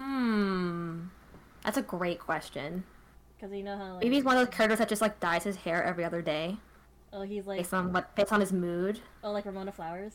Hmm, 0.00 1.08
that's 1.62 1.76
a 1.76 1.82
great 1.82 2.18
question. 2.18 2.84
Because 3.36 3.54
you 3.54 3.62
know 3.62 3.76
how 3.76 3.94
like, 3.94 4.02
maybe 4.02 4.14
he's 4.14 4.24
one 4.24 4.38
of 4.38 4.46
those 4.46 4.54
characters 4.54 4.78
that 4.78 4.88
just 4.88 5.02
like 5.02 5.20
dyes 5.20 5.44
his 5.44 5.56
hair 5.56 5.84
every 5.84 6.04
other 6.04 6.22
day. 6.22 6.56
Oh, 7.12 7.22
he's 7.22 7.46
like 7.46 7.58
based 7.58 7.74
on 7.74 7.92
what 7.92 8.14
based 8.16 8.32
on 8.32 8.40
his 8.40 8.52
mood. 8.52 9.00
Oh, 9.22 9.32
like 9.32 9.44
Ramona 9.44 9.72
Flowers. 9.72 10.14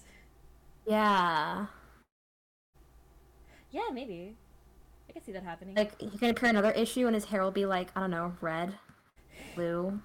Yeah. 0.87 1.67
Yeah, 3.71 3.89
maybe. 3.93 4.35
I 5.09 5.13
can 5.13 5.23
see 5.23 5.31
that 5.31 5.43
happening. 5.43 5.75
Like 5.75 5.99
he 5.99 6.17
can 6.17 6.29
appear 6.29 6.49
another 6.49 6.71
issue 6.71 7.05
and 7.05 7.15
his 7.15 7.25
hair 7.25 7.43
will 7.43 7.51
be 7.51 7.65
like 7.65 7.89
I 7.95 8.01
don't 8.01 8.11
know, 8.11 8.33
red, 8.41 8.75
blue. 9.55 9.99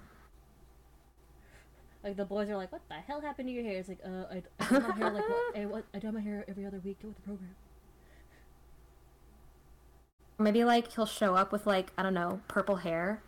Like 2.03 2.15
the 2.15 2.25
boys 2.25 2.49
are 2.49 2.55
like, 2.55 2.71
"What 2.71 2.81
the 2.87 2.95
hell 2.95 3.21
happened 3.21 3.49
to 3.49 3.53
your 3.53 3.63
hair?" 3.63 3.79
It's 3.79 3.89
like, 3.89 3.99
"Uh, 4.05 4.25
I, 4.31 4.43
I 4.59 4.69
dye 4.69 4.79
my 4.79 4.95
hair 4.95 5.11
like 5.11 5.29
what, 5.29 5.57
I, 5.57 5.65
what, 5.65 5.83
I 5.93 5.99
dye 5.99 6.11
my 6.11 6.21
hair 6.21 6.45
every 6.47 6.65
other 6.65 6.79
week 6.79 6.97
with 7.03 7.15
the 7.15 7.21
program." 7.21 7.55
Maybe 10.39 10.63
like 10.63 10.93
he'll 10.93 11.05
show 11.05 11.35
up 11.35 11.51
with 11.51 11.65
like 11.65 11.91
I 11.97 12.03
don't 12.03 12.13
know, 12.13 12.41
purple 12.47 12.77
hair, 12.77 13.21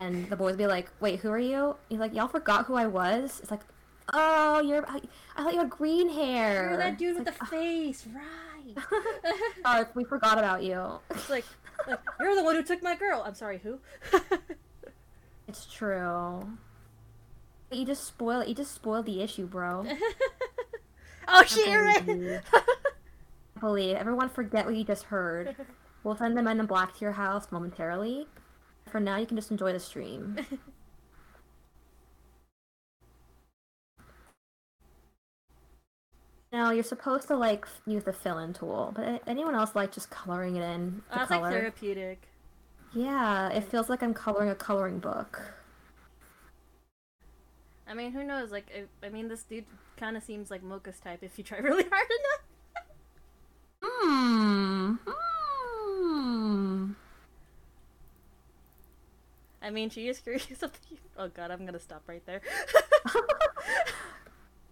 and 0.00 0.28
the 0.30 0.36
boys 0.36 0.52
will 0.52 0.58
be 0.58 0.66
like, 0.66 0.90
"Wait, 1.00 1.20
who 1.20 1.30
are 1.30 1.38
you?" 1.38 1.76
He's 1.88 1.98
like, 1.98 2.14
"Y'all 2.14 2.28
forgot 2.28 2.66
who 2.66 2.74
I 2.74 2.86
was." 2.86 3.40
It's 3.40 3.50
like, 3.50 3.62
"Oh, 4.12 4.60
you're 4.60 4.88
I, 4.88 5.00
I 5.36 5.42
thought 5.42 5.52
you 5.52 5.60
had 5.60 5.70
green 5.70 6.08
hair." 6.08 6.70
You're 6.70 6.76
that 6.78 6.98
dude 6.98 7.10
it's 7.10 7.18
with 7.18 7.28
like, 7.28 7.38
the 7.38 7.46
face, 7.46 8.06
right? 8.12 8.45
oh, 9.64 9.86
we 9.94 10.04
forgot 10.04 10.38
about 10.38 10.62
you. 10.62 10.98
It's 11.10 11.30
like, 11.30 11.44
like, 11.86 12.00
you're 12.20 12.34
the 12.34 12.44
one 12.44 12.56
who 12.56 12.62
took 12.62 12.82
my 12.82 12.96
girl. 12.96 13.22
I'm 13.24 13.34
sorry, 13.34 13.58
who? 13.58 13.78
it's 15.48 15.66
true. 15.66 16.48
You 17.70 17.84
just 17.84 18.04
spoil. 18.04 18.44
You 18.44 18.54
just 18.54 18.74
spoiled 18.74 19.06
the 19.06 19.22
issue, 19.22 19.46
bro. 19.46 19.86
oh 21.28 21.44
shit! 21.44 21.68
You're 21.68 21.84
right. 21.84 22.42
believe 23.60 23.96
everyone 23.96 24.28
forget 24.28 24.66
what 24.66 24.76
you 24.76 24.84
just 24.84 25.04
heard. 25.04 25.56
We'll 26.04 26.16
send 26.16 26.36
the 26.36 26.42
men 26.42 26.60
in 26.60 26.66
black 26.66 26.94
to 26.94 27.00
your 27.00 27.12
house 27.12 27.50
momentarily. 27.50 28.28
For 28.86 29.00
now, 29.00 29.16
you 29.16 29.26
can 29.26 29.36
just 29.36 29.50
enjoy 29.50 29.72
the 29.72 29.80
stream. 29.80 30.38
Now, 36.52 36.70
you're 36.70 36.84
supposed 36.84 37.28
to 37.28 37.36
like 37.36 37.66
use 37.86 38.04
the 38.04 38.12
fill-in 38.12 38.52
tool, 38.52 38.92
but 38.94 39.22
anyone 39.26 39.54
else 39.54 39.74
like 39.74 39.92
just 39.92 40.10
coloring 40.10 40.56
it 40.56 40.62
in? 40.62 41.02
Oh, 41.10 41.16
that's 41.16 41.30
like 41.30 41.42
therapeutic. 41.52 42.22
Yeah, 42.94 43.48
it 43.48 43.64
feels 43.64 43.88
like 43.88 44.02
I'm 44.02 44.14
coloring 44.14 44.50
a 44.50 44.54
coloring 44.54 44.98
book. 45.00 45.42
I 47.88 47.94
mean, 47.94 48.12
who 48.12 48.24
knows? 48.24 48.50
Like, 48.50 48.66
I, 48.74 49.06
I 49.06 49.10
mean, 49.10 49.28
this 49.28 49.42
dude 49.42 49.64
kind 49.96 50.16
of 50.16 50.22
seems 50.22 50.50
like 50.50 50.62
Mocha's 50.62 50.98
type 50.98 51.22
if 51.22 51.38
you 51.38 51.44
try 51.44 51.58
really 51.62 51.84
hard 51.90 52.08
enough. 52.10 52.40
Hmm. 53.82 54.94
Hmm. 55.06 56.92
I 59.62 59.70
mean, 59.70 59.90
she 59.90 60.08
is 60.08 60.18
curious 60.22 60.62
of 60.62 60.72
the. 60.72 60.96
Oh 61.18 61.28
god, 61.28 61.50
I'm 61.50 61.66
gonna 61.66 61.80
stop 61.80 62.02
right 62.06 62.24
there. 62.24 62.40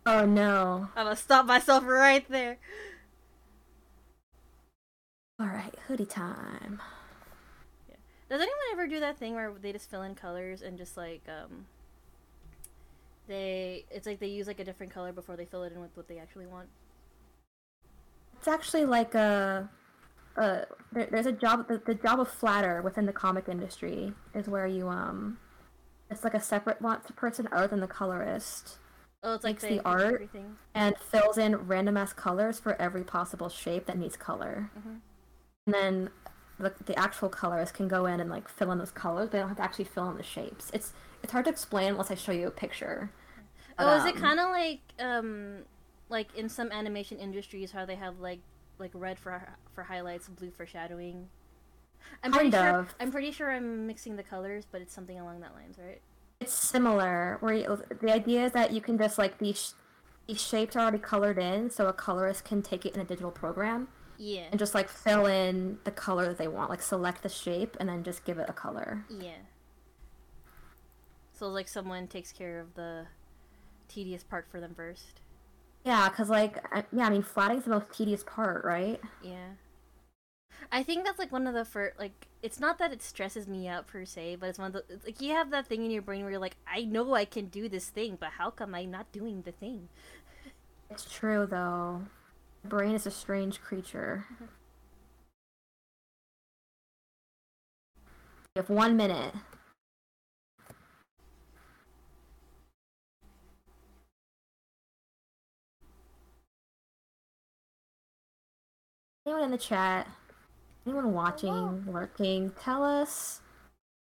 oh 0.06 0.26
no. 0.26 0.88
I'm 0.96 1.04
gonna 1.04 1.16
stop 1.16 1.46
myself 1.46 1.84
right 1.84 2.28
there. 2.28 2.58
Alright, 5.40 5.74
hoodie 5.88 6.06
time. 6.06 6.80
Yeah. 7.88 7.96
Does 8.28 8.40
anyone 8.40 8.58
ever 8.72 8.86
do 8.86 9.00
that 9.00 9.18
thing 9.18 9.34
where 9.34 9.52
they 9.60 9.72
just 9.72 9.90
fill 9.90 10.02
in 10.02 10.14
colors 10.14 10.62
and 10.62 10.78
just 10.78 10.96
like, 10.96 11.22
um. 11.28 11.66
They. 13.26 13.84
It's 13.90 14.06
like 14.06 14.20
they 14.20 14.26
use 14.26 14.46
like 14.46 14.60
a 14.60 14.64
different 14.64 14.92
color 14.92 15.12
before 15.12 15.36
they 15.36 15.46
fill 15.46 15.62
it 15.62 15.72
in 15.72 15.80
with 15.80 15.96
what 15.96 16.08
they 16.08 16.18
actually 16.18 16.46
want? 16.46 16.68
It's 18.38 18.48
actually 18.48 18.84
like 18.84 19.14
a 19.14 19.70
uh, 20.36 20.62
there, 20.92 21.08
there's 21.10 21.26
a 21.26 21.32
job 21.32 21.68
the, 21.68 21.80
the 21.84 21.94
job 21.94 22.20
of 22.20 22.28
flatter 22.28 22.82
within 22.82 23.06
the 23.06 23.12
comic 23.12 23.48
industry 23.48 24.12
is 24.34 24.48
where 24.48 24.66
you 24.66 24.88
um 24.88 25.38
it's 26.10 26.24
like 26.24 26.34
a 26.34 26.40
separate 26.40 26.78
person 27.16 27.48
other 27.52 27.68
than 27.68 27.80
the 27.80 27.86
colorist 27.86 28.78
oh 29.24 29.34
it's 29.34 29.44
like 29.44 29.60
the 29.60 29.80
art 29.84 30.14
everything. 30.14 30.56
and 30.74 30.96
fills 30.98 31.38
in 31.38 31.56
random 31.56 31.96
ass 31.96 32.12
colors 32.12 32.60
for 32.60 32.80
every 32.80 33.02
possible 33.02 33.48
shape 33.48 33.86
that 33.86 33.98
needs 33.98 34.16
color 34.16 34.70
mm-hmm. 34.78 34.96
and 35.66 35.74
then 35.74 36.10
the, 36.58 36.72
the 36.84 36.96
actual 36.96 37.28
colors 37.28 37.72
can 37.72 37.88
go 37.88 38.06
in 38.06 38.20
and 38.20 38.30
like 38.30 38.48
fill 38.48 38.70
in 38.70 38.78
those 38.78 38.92
colors 38.92 39.26
but 39.26 39.32
they 39.32 39.38
don't 39.38 39.48
have 39.48 39.56
to 39.56 39.62
actually 39.62 39.84
fill 39.84 40.08
in 40.10 40.16
the 40.16 40.22
shapes 40.22 40.70
it's 40.72 40.92
it's 41.22 41.32
hard 41.32 41.44
to 41.44 41.50
explain 41.50 41.92
unless 41.92 42.10
i 42.10 42.14
show 42.14 42.30
you 42.30 42.46
a 42.46 42.50
picture 42.50 43.10
oh 43.78 43.84
but, 43.86 43.98
is 43.98 44.04
it 44.04 44.16
um, 44.16 44.22
kind 44.22 44.38
of 44.38 44.50
like 44.50 44.80
um 45.00 45.58
like 46.08 46.28
in 46.36 46.48
some 46.48 46.70
animation 46.70 47.18
industries 47.18 47.72
how 47.72 47.84
they 47.84 47.96
have 47.96 48.20
like 48.20 48.38
like 48.78 48.90
red 48.94 49.18
for 49.18 49.42
for 49.72 49.84
highlights, 49.84 50.28
blue 50.28 50.50
for 50.50 50.66
shadowing. 50.66 51.28
I'm 52.22 52.32
kind 52.32 52.52
pretty 52.52 52.56
of. 52.56 52.88
sure 52.88 52.96
I'm 53.00 53.10
pretty 53.10 53.30
sure 53.32 53.50
I'm 53.50 53.86
mixing 53.86 54.16
the 54.16 54.22
colors, 54.22 54.66
but 54.70 54.80
it's 54.80 54.94
something 54.94 55.18
along 55.18 55.40
that 55.40 55.54
lines, 55.54 55.78
right? 55.78 56.00
It's 56.44 56.52
similar. 56.52 57.38
Where 57.40 57.54
you, 57.54 57.82
the 58.00 58.12
idea 58.12 58.44
is 58.44 58.52
that 58.52 58.72
you 58.72 58.80
can 58.80 58.98
just 58.98 59.16
like 59.16 59.38
these 59.38 59.74
these 60.26 60.40
shapes 60.40 60.76
are 60.76 60.80
already 60.80 60.98
colored 60.98 61.38
in, 61.38 61.70
so 61.70 61.86
a 61.86 61.92
colorist 61.92 62.44
can 62.44 62.60
take 62.60 62.84
it 62.84 62.94
in 62.94 63.00
a 63.00 63.04
digital 63.04 63.30
program. 63.30 63.88
Yeah. 64.18 64.46
And 64.50 64.58
just 64.58 64.74
like 64.74 64.88
fill 64.88 65.26
in 65.26 65.78
the 65.84 65.90
color 65.90 66.28
that 66.28 66.38
they 66.38 66.48
want, 66.48 66.70
like 66.70 66.82
select 66.82 67.22
the 67.22 67.28
shape 67.28 67.76
and 67.80 67.88
then 67.88 68.04
just 68.04 68.24
give 68.24 68.38
it 68.38 68.46
a 68.48 68.52
color. 68.52 69.04
Yeah. 69.08 69.40
So 71.32 71.48
like 71.48 71.66
someone 71.68 72.06
takes 72.08 72.30
care 72.30 72.60
of 72.60 72.74
the 72.74 73.06
tedious 73.88 74.22
part 74.22 74.46
for 74.50 74.60
them 74.60 74.74
first. 74.74 75.20
Yeah, 75.84 76.08
because, 76.08 76.30
like, 76.30 76.64
yeah, 76.96 77.06
I 77.06 77.10
mean, 77.10 77.22
flatting's 77.22 77.64
the 77.64 77.70
most 77.70 77.92
tedious 77.92 78.24
part, 78.24 78.64
right? 78.64 79.00
Yeah. 79.22 79.48
I 80.72 80.82
think 80.82 81.04
that's, 81.04 81.18
like, 81.18 81.32
one 81.32 81.46
of 81.46 81.54
the 81.54 81.64
first, 81.64 81.98
like, 81.98 82.26
it's 82.42 82.60
not 82.60 82.78
that 82.78 82.92
it 82.92 83.02
stresses 83.02 83.46
me 83.46 83.68
out 83.68 83.86
per 83.86 84.04
se, 84.04 84.36
but 84.36 84.48
it's 84.48 84.58
one 84.58 84.68
of 84.68 84.72
the, 84.72 85.00
like, 85.04 85.20
you 85.20 85.32
have 85.32 85.50
that 85.50 85.66
thing 85.66 85.84
in 85.84 85.90
your 85.90 86.02
brain 86.02 86.22
where 86.22 86.30
you're 86.32 86.40
like, 86.40 86.56
I 86.66 86.82
know 86.82 87.14
I 87.14 87.24
can 87.24 87.46
do 87.46 87.68
this 87.68 87.88
thing, 87.88 88.16
but 88.18 88.30
how 88.30 88.50
come 88.50 88.74
I'm 88.74 88.90
not 88.90 89.12
doing 89.12 89.42
the 89.42 89.52
thing? 89.52 89.88
It's 90.90 91.12
true, 91.12 91.46
though. 91.46 92.02
The 92.62 92.68
brain 92.68 92.94
is 92.94 93.06
a 93.06 93.10
strange 93.10 93.60
creature. 93.60 94.26
Mm-hmm. 94.34 94.44
You 98.56 98.62
have 98.62 98.70
one 98.70 98.96
minute. 98.96 99.34
Anyone 109.26 109.44
in 109.44 109.50
the 109.50 109.58
chat, 109.58 110.06
anyone 110.86 111.12
watching, 111.12 111.84
lurking, 111.86 112.52
tell 112.60 112.84
us 112.84 113.40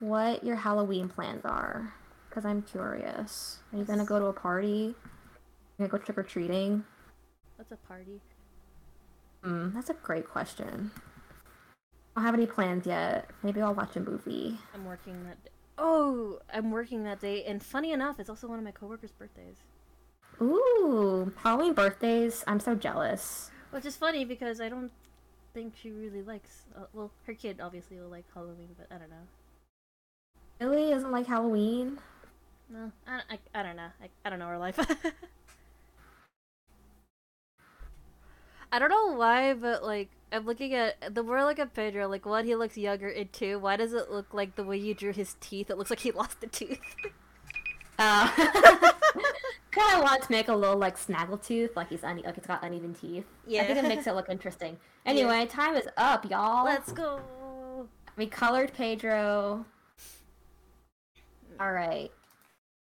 what 0.01 0.45
your 0.45 0.57
Halloween 0.57 1.09
plans 1.09 1.45
are. 1.45 1.95
Because 2.29 2.45
I'm 2.45 2.63
curious. 2.63 3.59
Are 3.73 3.79
you 3.79 3.85
gonna 3.85 4.05
go 4.05 4.19
to 4.19 4.27
a 4.27 4.33
party? 4.33 4.95
Are 4.97 5.83
you 5.83 5.89
gonna 5.89 5.89
go 5.89 5.99
trick 5.99 6.19
or 6.19 6.23
treating? 6.23 6.85
What's 7.57 7.71
a 7.71 7.77
party? 7.77 8.21
Hmm, 9.45 9.71
that's 9.75 9.91
a 9.91 9.95
great 9.95 10.29
question. 10.29 10.91
I 12.17 12.21
don't 12.21 12.25
have 12.25 12.35
any 12.35 12.47
plans 12.47 12.87
yet. 12.87 13.31
Maybe 13.43 13.61
I'll 13.61 13.75
watch 13.75 13.97
a 13.97 14.01
movie. 14.01 14.59
I'm 14.75 14.85
working 14.85 15.23
that. 15.25 15.43
Day. 15.45 15.51
Oh, 15.79 16.39
I'm 16.53 16.71
working 16.71 17.05
that 17.05 17.21
day, 17.21 17.45
and 17.45 17.63
funny 17.63 17.93
enough, 17.93 18.21
it's 18.21 18.31
also 18.31 18.47
one 18.49 18.59
of 18.59 18.65
my 18.65 18.71
coworkers' 18.71 19.13
birthdays. 19.13 19.57
Ooh, 20.41 21.33
Halloween 21.37 21.75
birthdays! 21.75 22.45
I'm 22.47 22.61
so 22.61 22.75
jealous. 22.75 23.51
Which 23.71 23.85
is 23.85 23.97
funny 23.97 24.25
because 24.25 24.61
I 24.61 24.69
don't 24.69 24.91
think 25.55 25.75
she 25.81 25.91
really 25.91 26.23
likes. 26.23 26.65
Uh, 26.77 26.87
well, 26.93 27.11
her 27.27 27.33
kid 27.33 27.61
obviously 27.63 27.99
will 27.99 28.09
like 28.09 28.25
Halloween, 28.35 28.71
but 28.77 28.89
I 28.91 28.99
don't 28.99 29.09
know. 29.09 29.27
Really 30.61 30.91
doesn't 30.91 31.13
like 31.13 31.27
Halloween. 31.27 31.99
No, 32.69 32.91
I, 33.07 33.21
I, 33.31 33.39
I 33.55 33.63
don't 33.63 33.77
know. 33.77 33.89
I, 34.03 34.09
I 34.25 34.31
don't 34.31 34.39
know 34.39 34.49
her 34.49 34.59
life. 34.59 34.79
I 38.73 38.79
don't 38.79 38.91
know 38.91 39.13
why, 39.17 39.55
but 39.55 39.85
like 39.85 40.09
I'm 40.33 40.45
looking 40.47 40.75
at 40.75 41.15
the 41.15 41.23
more 41.23 41.45
like 41.45 41.61
a 41.61 41.67
Pedro, 41.67 42.09
like 42.09 42.27
one 42.27 42.45
he 42.45 42.57
looks 42.57 42.77
younger, 42.77 43.09
and 43.09 43.33
two, 43.33 43.61
why 43.61 43.77
does 43.77 43.93
it 43.93 44.11
look 44.11 44.35
like 44.35 44.57
the 44.57 44.65
way 44.65 44.77
you 44.77 44.95
drew 44.95 45.13
his 45.13 45.37
teeth? 45.41 45.71
It 45.71 45.79
looks 45.79 45.91
like 45.91 46.01
he 46.01 46.11
lost 46.11 46.43
a 46.43 46.49
tooth. 46.49 46.81
Uh, 47.99 48.29
kind 49.75 49.97
of 49.97 50.03
want 50.03 50.23
to 50.23 50.33
make 50.33 50.49
a 50.49 50.55
little 50.55 50.77
like 50.77 50.97
snaggletooth, 50.99 51.77
like 51.77 51.89
he's 51.89 52.03
une- 52.03 52.23
like 52.25 52.37
it's 52.39 52.47
got 52.47 52.63
uneven 52.63 52.95
teeth. 52.95 53.25
Yeah, 53.47 53.63
I 53.63 53.67
think 53.67 53.79
it 53.79 53.89
makes 53.89 54.07
it 54.07 54.15
look 54.15 54.29
interesting. 54.29 54.77
Anyway, 55.07 55.41
yeah. 55.41 55.45
time 55.45 55.77
is 55.77 55.87
up, 55.99 56.31
y'all. 56.31 56.65
Let's 56.65 56.91
go. 56.91 57.21
We 58.17 58.27
colored 58.27 58.73
Pedro. 58.73 59.67
All 61.61 61.73
right, 61.73 62.11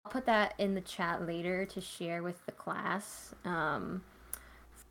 I'll 0.06 0.12
put 0.12 0.28
that 0.28 0.54
in 0.60 0.76
the 0.76 0.82
chat 0.82 1.26
later 1.26 1.66
to 1.66 1.82
share 1.82 2.22
with 2.22 2.46
the 2.46 2.52
class. 2.52 3.34
Um, 3.44 4.04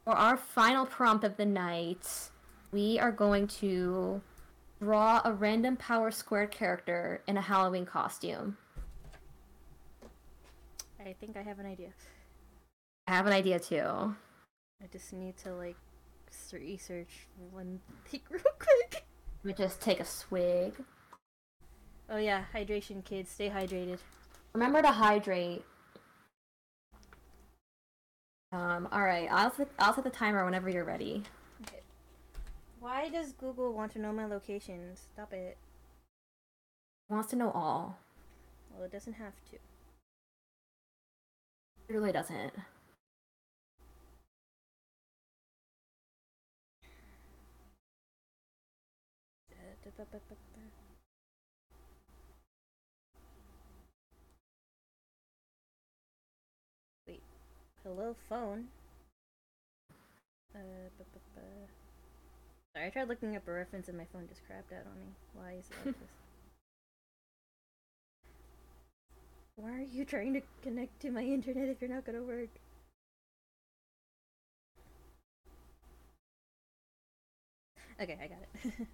for 0.04 0.12
our 0.12 0.36
final 0.36 0.86
prompt 0.86 1.22
of 1.22 1.36
the 1.36 1.46
night, 1.46 2.30
we 2.72 2.98
are 2.98 3.12
going 3.12 3.46
to 3.46 4.20
draw 4.80 5.20
a 5.24 5.32
random 5.32 5.76
power 5.76 6.10
squared 6.10 6.50
character 6.50 7.22
in 7.28 7.36
a 7.36 7.42
Halloween 7.42 7.86
costume. 7.86 8.56
I 11.00 11.14
think 11.18 11.36
I 11.36 11.42
have 11.42 11.58
an 11.58 11.66
idea. 11.66 11.88
I 13.06 13.12
have 13.12 13.26
an 13.26 13.32
idea 13.32 13.58
too. 13.58 14.14
I 14.82 14.86
just 14.92 15.12
need 15.12 15.36
to 15.38 15.54
like 15.54 15.76
research 16.52 17.26
one 17.50 17.80
thing 18.06 18.20
real 18.30 18.42
quick. 18.58 19.04
Let 19.42 19.44
me 19.44 19.52
just 19.54 19.80
take 19.80 20.00
a 20.00 20.04
swig. 20.04 20.74
Oh 22.08 22.18
yeah, 22.18 22.44
hydration, 22.54 23.04
kids. 23.04 23.30
Stay 23.30 23.48
hydrated. 23.48 23.98
Remember 24.52 24.82
to 24.82 24.90
hydrate. 24.90 25.64
Um. 28.52 28.88
All 28.92 29.02
right. 29.02 29.28
I'll 29.30 29.52
set, 29.52 29.68
I'll 29.78 29.94
set 29.94 30.04
the 30.04 30.10
timer 30.10 30.44
whenever 30.44 30.68
you're 30.68 30.84
ready. 30.84 31.22
Okay. 31.62 31.80
Why 32.80 33.08
does 33.08 33.32
Google 33.32 33.72
want 33.72 33.92
to 33.92 34.00
know 34.00 34.12
my 34.12 34.26
locations? 34.26 35.06
Stop 35.14 35.32
it. 35.32 35.56
It 37.08 37.12
wants 37.12 37.30
to 37.30 37.36
know 37.36 37.52
all. 37.52 37.98
Well, 38.74 38.84
it 38.84 38.92
doesn't 38.92 39.14
have 39.14 39.34
to. 39.50 39.58
It 41.90 41.94
really 41.94 42.12
doesn't. 42.12 42.52
Wait. 57.08 57.22
Hello, 57.82 58.14
phone. 58.28 58.68
Uh, 60.54 60.58
Sorry, 62.72 62.86
I 62.86 62.90
tried 62.90 63.08
looking 63.08 63.34
up 63.34 63.48
a 63.48 63.52
reference 63.52 63.88
and 63.88 63.98
my 63.98 64.04
phone 64.12 64.28
just 64.28 64.42
crapped 64.44 64.72
out 64.72 64.86
on 64.86 65.00
me. 65.00 65.12
Why 65.34 65.54
is 65.58 65.68
it 65.70 65.76
like 65.84 65.98
this? 65.98 66.29
Why 69.60 69.72
are 69.72 69.86
you 69.92 70.06
trying 70.06 70.32
to 70.32 70.40
connect 70.62 71.00
to 71.02 71.10
my 71.10 71.22
internet 71.22 71.68
if 71.68 71.82
you're 71.82 71.90
not 71.90 72.06
gonna 72.06 72.22
work? 72.22 72.48
Okay, 78.00 78.16
I 78.22 78.26
got 78.26 78.38
it. 78.40 78.72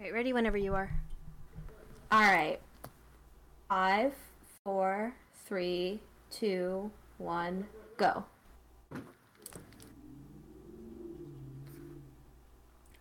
Alright, 0.00 0.12
ready 0.12 0.32
whenever 0.32 0.56
you 0.56 0.74
are. 0.74 0.90
Alright. 2.12 2.60
Five, 3.68 4.14
four, 4.64 5.14
three, 5.46 6.00
two, 6.28 6.90
one, 7.18 7.64
go. 7.96 8.24
I 8.92 8.98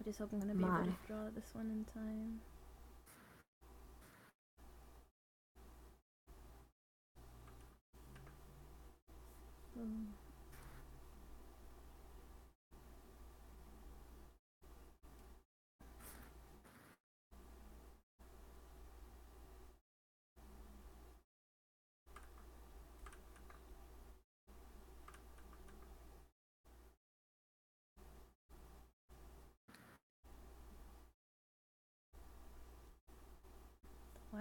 just 0.05 0.19
hope 0.19 0.29
I'm 0.31 0.39
gonna 0.41 0.53
be 0.53 0.59
My. 0.59 0.81
able 0.81 0.91
to 0.91 0.93
draw 1.07 1.23
this 1.33 1.49
one 1.53 1.71
in 1.71 1.85
time. 1.91 2.39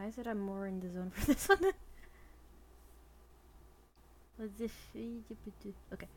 Why 0.01 0.07
is 0.07 0.19
it 0.19 0.27
I'm 0.27 0.41
more 0.41 0.67
in 0.67 0.81
the 0.81 0.89
zone 0.89 1.11
for 1.11 1.27
this 1.27 1.49
one? 1.49 1.73
What's 4.41 4.57
this? 4.59 4.73
Okay. 5.93 6.09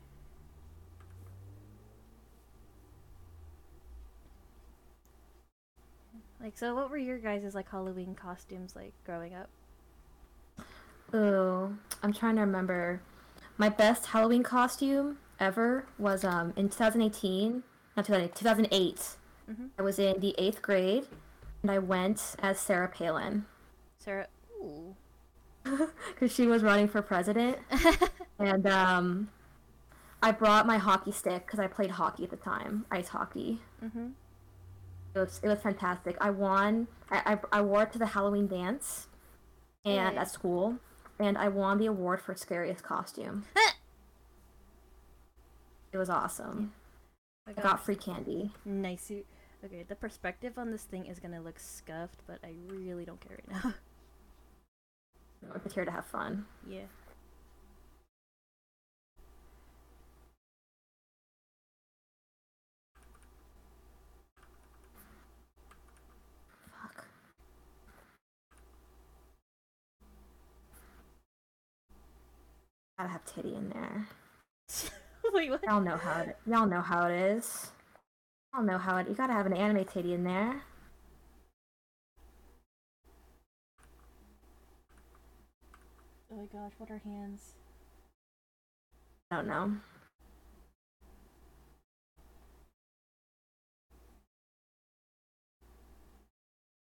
Like, 6.40 6.56
so 6.56 6.74
what 6.74 6.88
were 6.88 6.96
your 6.96 7.18
guys' 7.18 7.54
like 7.54 7.70
Halloween 7.70 8.14
costumes 8.14 8.74
like 8.74 8.94
growing 9.04 9.34
up? 9.34 9.50
Oh, 11.12 11.74
I'm 12.02 12.14
trying 12.14 12.36
to 12.36 12.40
remember. 12.40 13.02
My 13.58 13.68
best 13.68 14.06
Halloween 14.06 14.42
costume 14.42 15.18
ever 15.38 15.84
was 15.98 16.24
um 16.24 16.54
in 16.56 16.70
2018, 16.70 17.62
not 17.94 18.06
2008, 18.06 18.34
2008. 18.34 19.16
Mhm. 19.50 19.68
I 19.78 19.82
was 19.82 19.98
in 19.98 20.20
the 20.20 20.34
eighth 20.38 20.62
grade, 20.62 21.06
and 21.60 21.70
I 21.70 21.78
went 21.78 22.36
as 22.38 22.58
Sarah 22.58 22.88
Palin 22.88 23.44
Sarah. 23.98 24.28
Ooh. 24.62 24.96
because 26.14 26.32
she 26.32 26.46
was 26.46 26.62
running 26.62 26.88
for 26.88 27.02
president, 27.02 27.58
and 28.38 28.66
um, 28.66 29.28
I 30.22 30.32
brought 30.32 30.66
my 30.66 30.78
hockey 30.78 31.12
stick 31.12 31.46
because 31.46 31.58
I 31.58 31.66
played 31.66 31.92
hockey 31.92 32.24
at 32.24 32.30
the 32.30 32.36
time, 32.36 32.84
ice 32.90 33.08
hockey. 33.08 33.60
mhm. 33.82 34.12
It 35.14 35.18
was 35.20 35.40
it 35.44 35.48
was 35.48 35.60
fantastic. 35.60 36.16
I 36.20 36.30
won. 36.30 36.88
I 37.10 37.34
I, 37.52 37.58
I 37.58 37.60
wore 37.62 37.84
it 37.84 37.92
to 37.92 37.98
the 37.98 38.06
Halloween 38.06 38.48
dance, 38.48 39.06
and 39.84 40.18
at 40.18 40.28
school, 40.30 40.76
and 41.20 41.38
I 41.38 41.48
won 41.48 41.78
the 41.78 41.86
award 41.86 42.20
for 42.20 42.34
scariest 42.34 42.82
costume. 42.82 43.44
it 45.92 45.98
was 45.98 46.10
awesome. 46.10 46.72
I 47.46 47.52
I 47.56 47.62
got 47.62 47.84
free 47.84 47.96
candy. 47.96 48.50
nice. 48.64 49.10
Okay, 49.64 49.84
the 49.88 49.94
perspective 49.96 50.58
on 50.58 50.70
this 50.72 50.82
thing 50.82 51.06
is 51.06 51.18
gonna 51.20 51.40
look 51.40 51.58
scuffed, 51.58 52.20
but 52.26 52.38
I 52.42 52.52
really 52.68 53.04
don't 53.04 53.20
care 53.20 53.38
right 53.38 53.64
now. 53.64 53.74
Just 55.62 55.74
here 55.74 55.84
to 55.84 55.90
have 55.90 56.06
fun. 56.06 56.46
yeah. 56.68 56.84
Fuck. 66.70 67.04
Gotta 72.98 73.10
have 73.10 73.24
titty 73.24 73.54
in 73.54 73.70
there. 73.70 74.08
Wait, 75.32 75.50
what? 75.50 75.62
Y'all 75.64 75.80
know 75.80 75.96
how 75.96 76.20
it. 76.22 76.36
Y'all 76.46 76.66
know 76.66 76.80
how 76.80 77.06
it 77.06 77.14
is. 77.14 77.70
Y'all 78.54 78.62
know 78.64 78.78
how 78.78 78.98
it. 78.98 79.08
You 79.08 79.14
gotta 79.14 79.32
have 79.32 79.46
an 79.46 79.52
anime 79.54 79.84
titty 79.84 80.14
in 80.14 80.24
there. 80.24 80.62
Oh 86.34 86.40
my 86.40 86.46
gosh, 86.46 86.72
what 86.78 86.90
are 86.90 87.00
hands? 87.04 87.52
I 89.30 89.36
don't 89.36 89.46
know. 89.46 89.76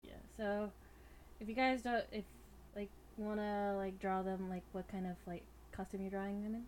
Yeah. 0.03 0.13
So, 0.37 0.71
if 1.41 1.49
you 1.49 1.55
guys 1.55 1.81
don't, 1.81 2.05
if 2.13 2.25
like 2.77 2.91
wanna 3.17 3.77
like 3.79 3.99
draw 3.99 4.23
them, 4.23 4.51
like 4.51 4.63
what 4.73 4.87
kind 4.89 5.07
of 5.07 5.17
like 5.27 5.43
costume 5.73 6.03
you're 6.03 6.11
drawing 6.11 6.43
them 6.43 6.55
in? 6.57 6.63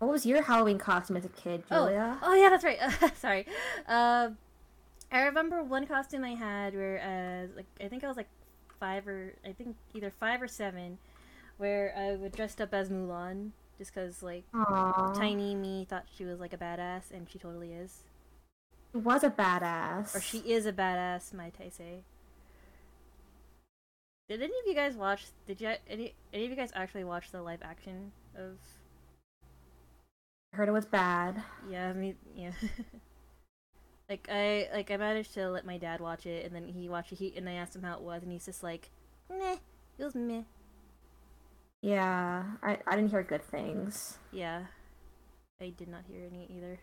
What 0.00 0.10
was 0.10 0.26
your 0.26 0.42
Halloween 0.42 0.78
costume 0.78 1.16
as 1.16 1.24
a 1.24 1.28
kid, 1.28 1.62
Julia? 1.68 2.18
Oh, 2.22 2.30
oh 2.32 2.34
yeah, 2.34 2.48
that's 2.48 2.64
right. 2.64 2.78
Sorry. 3.16 3.46
Um, 3.86 4.36
I 5.12 5.22
remember 5.22 5.62
one 5.62 5.86
costume 5.86 6.24
I 6.24 6.34
had 6.34 6.74
where, 6.74 6.98
uh, 6.98 7.56
like 7.56 7.66
I 7.80 7.88
think 7.88 8.02
I 8.02 8.08
was 8.08 8.16
like 8.16 8.28
five 8.78 9.06
or 9.08 9.34
I 9.44 9.52
think 9.52 9.76
either 9.94 10.10
five 10.10 10.40
or 10.42 10.48
seven, 10.48 10.98
where 11.58 11.94
I 11.96 12.16
would 12.16 12.32
dressed 12.32 12.60
up 12.60 12.72
as 12.74 12.88
Mulan 12.90 13.50
just 13.78 13.94
because 13.94 14.22
like 14.22 14.44
Aww. 14.54 15.14
tiny 15.16 15.54
me 15.54 15.86
thought 15.88 16.06
she 16.16 16.24
was 16.24 16.40
like 16.40 16.52
a 16.52 16.56
badass 16.58 17.10
and 17.10 17.28
she 17.28 17.38
totally 17.38 17.72
is, 17.72 18.04
She 18.92 18.98
was 18.98 19.22
a 19.24 19.30
badass. 19.30 20.14
or 20.14 20.20
she 20.20 20.38
is 20.38 20.66
a 20.66 20.72
badass, 20.72 21.32
might 21.34 21.54
I 21.64 21.68
say. 21.68 22.02
Did 24.28 24.42
any 24.42 24.52
of 24.58 24.66
you 24.66 24.74
guys 24.74 24.96
watch? 24.96 25.26
Did 25.46 25.60
you 25.60 25.74
any 25.88 26.14
any 26.32 26.44
of 26.44 26.50
you 26.50 26.56
guys 26.56 26.72
actually 26.74 27.04
watch 27.04 27.30
the 27.30 27.42
live 27.42 27.60
action 27.62 28.10
of? 28.36 28.56
I 30.52 30.56
heard 30.56 30.68
it 30.68 30.72
was 30.72 30.86
bad. 30.86 31.42
Yeah, 31.70 31.90
I 31.90 31.92
mean, 31.92 32.16
yeah. 32.34 32.50
like 34.08 34.28
I 34.30 34.68
like 34.72 34.90
I 34.90 34.96
managed 34.96 35.34
to 35.34 35.48
let 35.50 35.66
my 35.66 35.78
dad 35.78 36.00
watch 36.00 36.26
it, 36.26 36.44
and 36.46 36.54
then 36.54 36.68
he 36.68 36.88
watched 36.88 37.12
it. 37.12 37.18
He 37.18 37.34
and 37.36 37.48
I 37.48 37.54
asked 37.54 37.74
him 37.74 37.82
how 37.82 37.94
it 37.94 38.02
was, 38.02 38.22
and 38.22 38.30
he's 38.30 38.44
just 38.44 38.62
like, 38.62 38.90
"Meh, 39.30 39.56
it 39.98 40.04
was 40.04 40.14
meh." 40.14 40.42
Yeah, 41.82 42.44
I, 42.62 42.78
I 42.86 42.96
didn't 42.96 43.10
hear 43.10 43.22
good 43.22 43.42
things. 43.42 44.18
Yeah, 44.32 44.64
I 45.60 45.70
did 45.76 45.88
not 45.88 46.02
hear 46.08 46.22
any 46.24 46.48
either. 46.56 46.80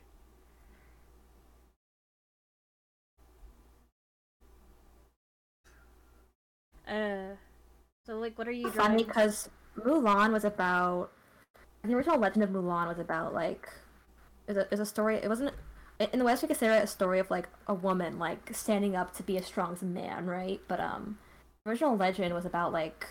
Uh, 6.86 7.36
so 8.06 8.18
like, 8.20 8.38
what 8.38 8.48
are 8.48 8.52
you 8.52 8.70
drawing? 8.70 8.92
Funny 8.92 9.04
because 9.04 9.50
Mulan 9.78 10.34
was 10.34 10.44
about. 10.44 11.12
The 11.84 11.94
original 11.94 12.18
Legend 12.18 12.44
of 12.44 12.50
Mulan 12.50 12.88
was 12.88 13.00
about 13.00 13.34
like. 13.34 13.70
is 14.48 14.58
a, 14.58 14.68
was 14.70 14.80
a 14.82 14.86
story. 14.86 15.16
It 15.18 15.30
wasn't. 15.30 15.54
In 16.00 16.20
the 16.20 16.26
West, 16.26 16.41
we 16.41 16.48
consider 16.48 16.74
it 16.74 16.84
a 16.84 16.88
story 16.88 17.20
of 17.20 17.30
like 17.32 17.48
a 17.68 17.74
woman 17.74 18.20
like 18.20 18.50
standing 18.54 18.96
up 18.96 19.16
to 19.16 19.24
be 19.24 19.38
as 19.38 19.46
strong 19.46 19.74
as 19.74 19.82
a 19.82 19.86
man, 19.86 20.26
right? 20.26 20.60
But 20.68 20.80
um, 20.80 21.18
the 21.64 21.72
original 21.72 21.96
legend 21.96 22.34
was 22.34 22.46
about 22.46 22.74
like, 22.74 23.06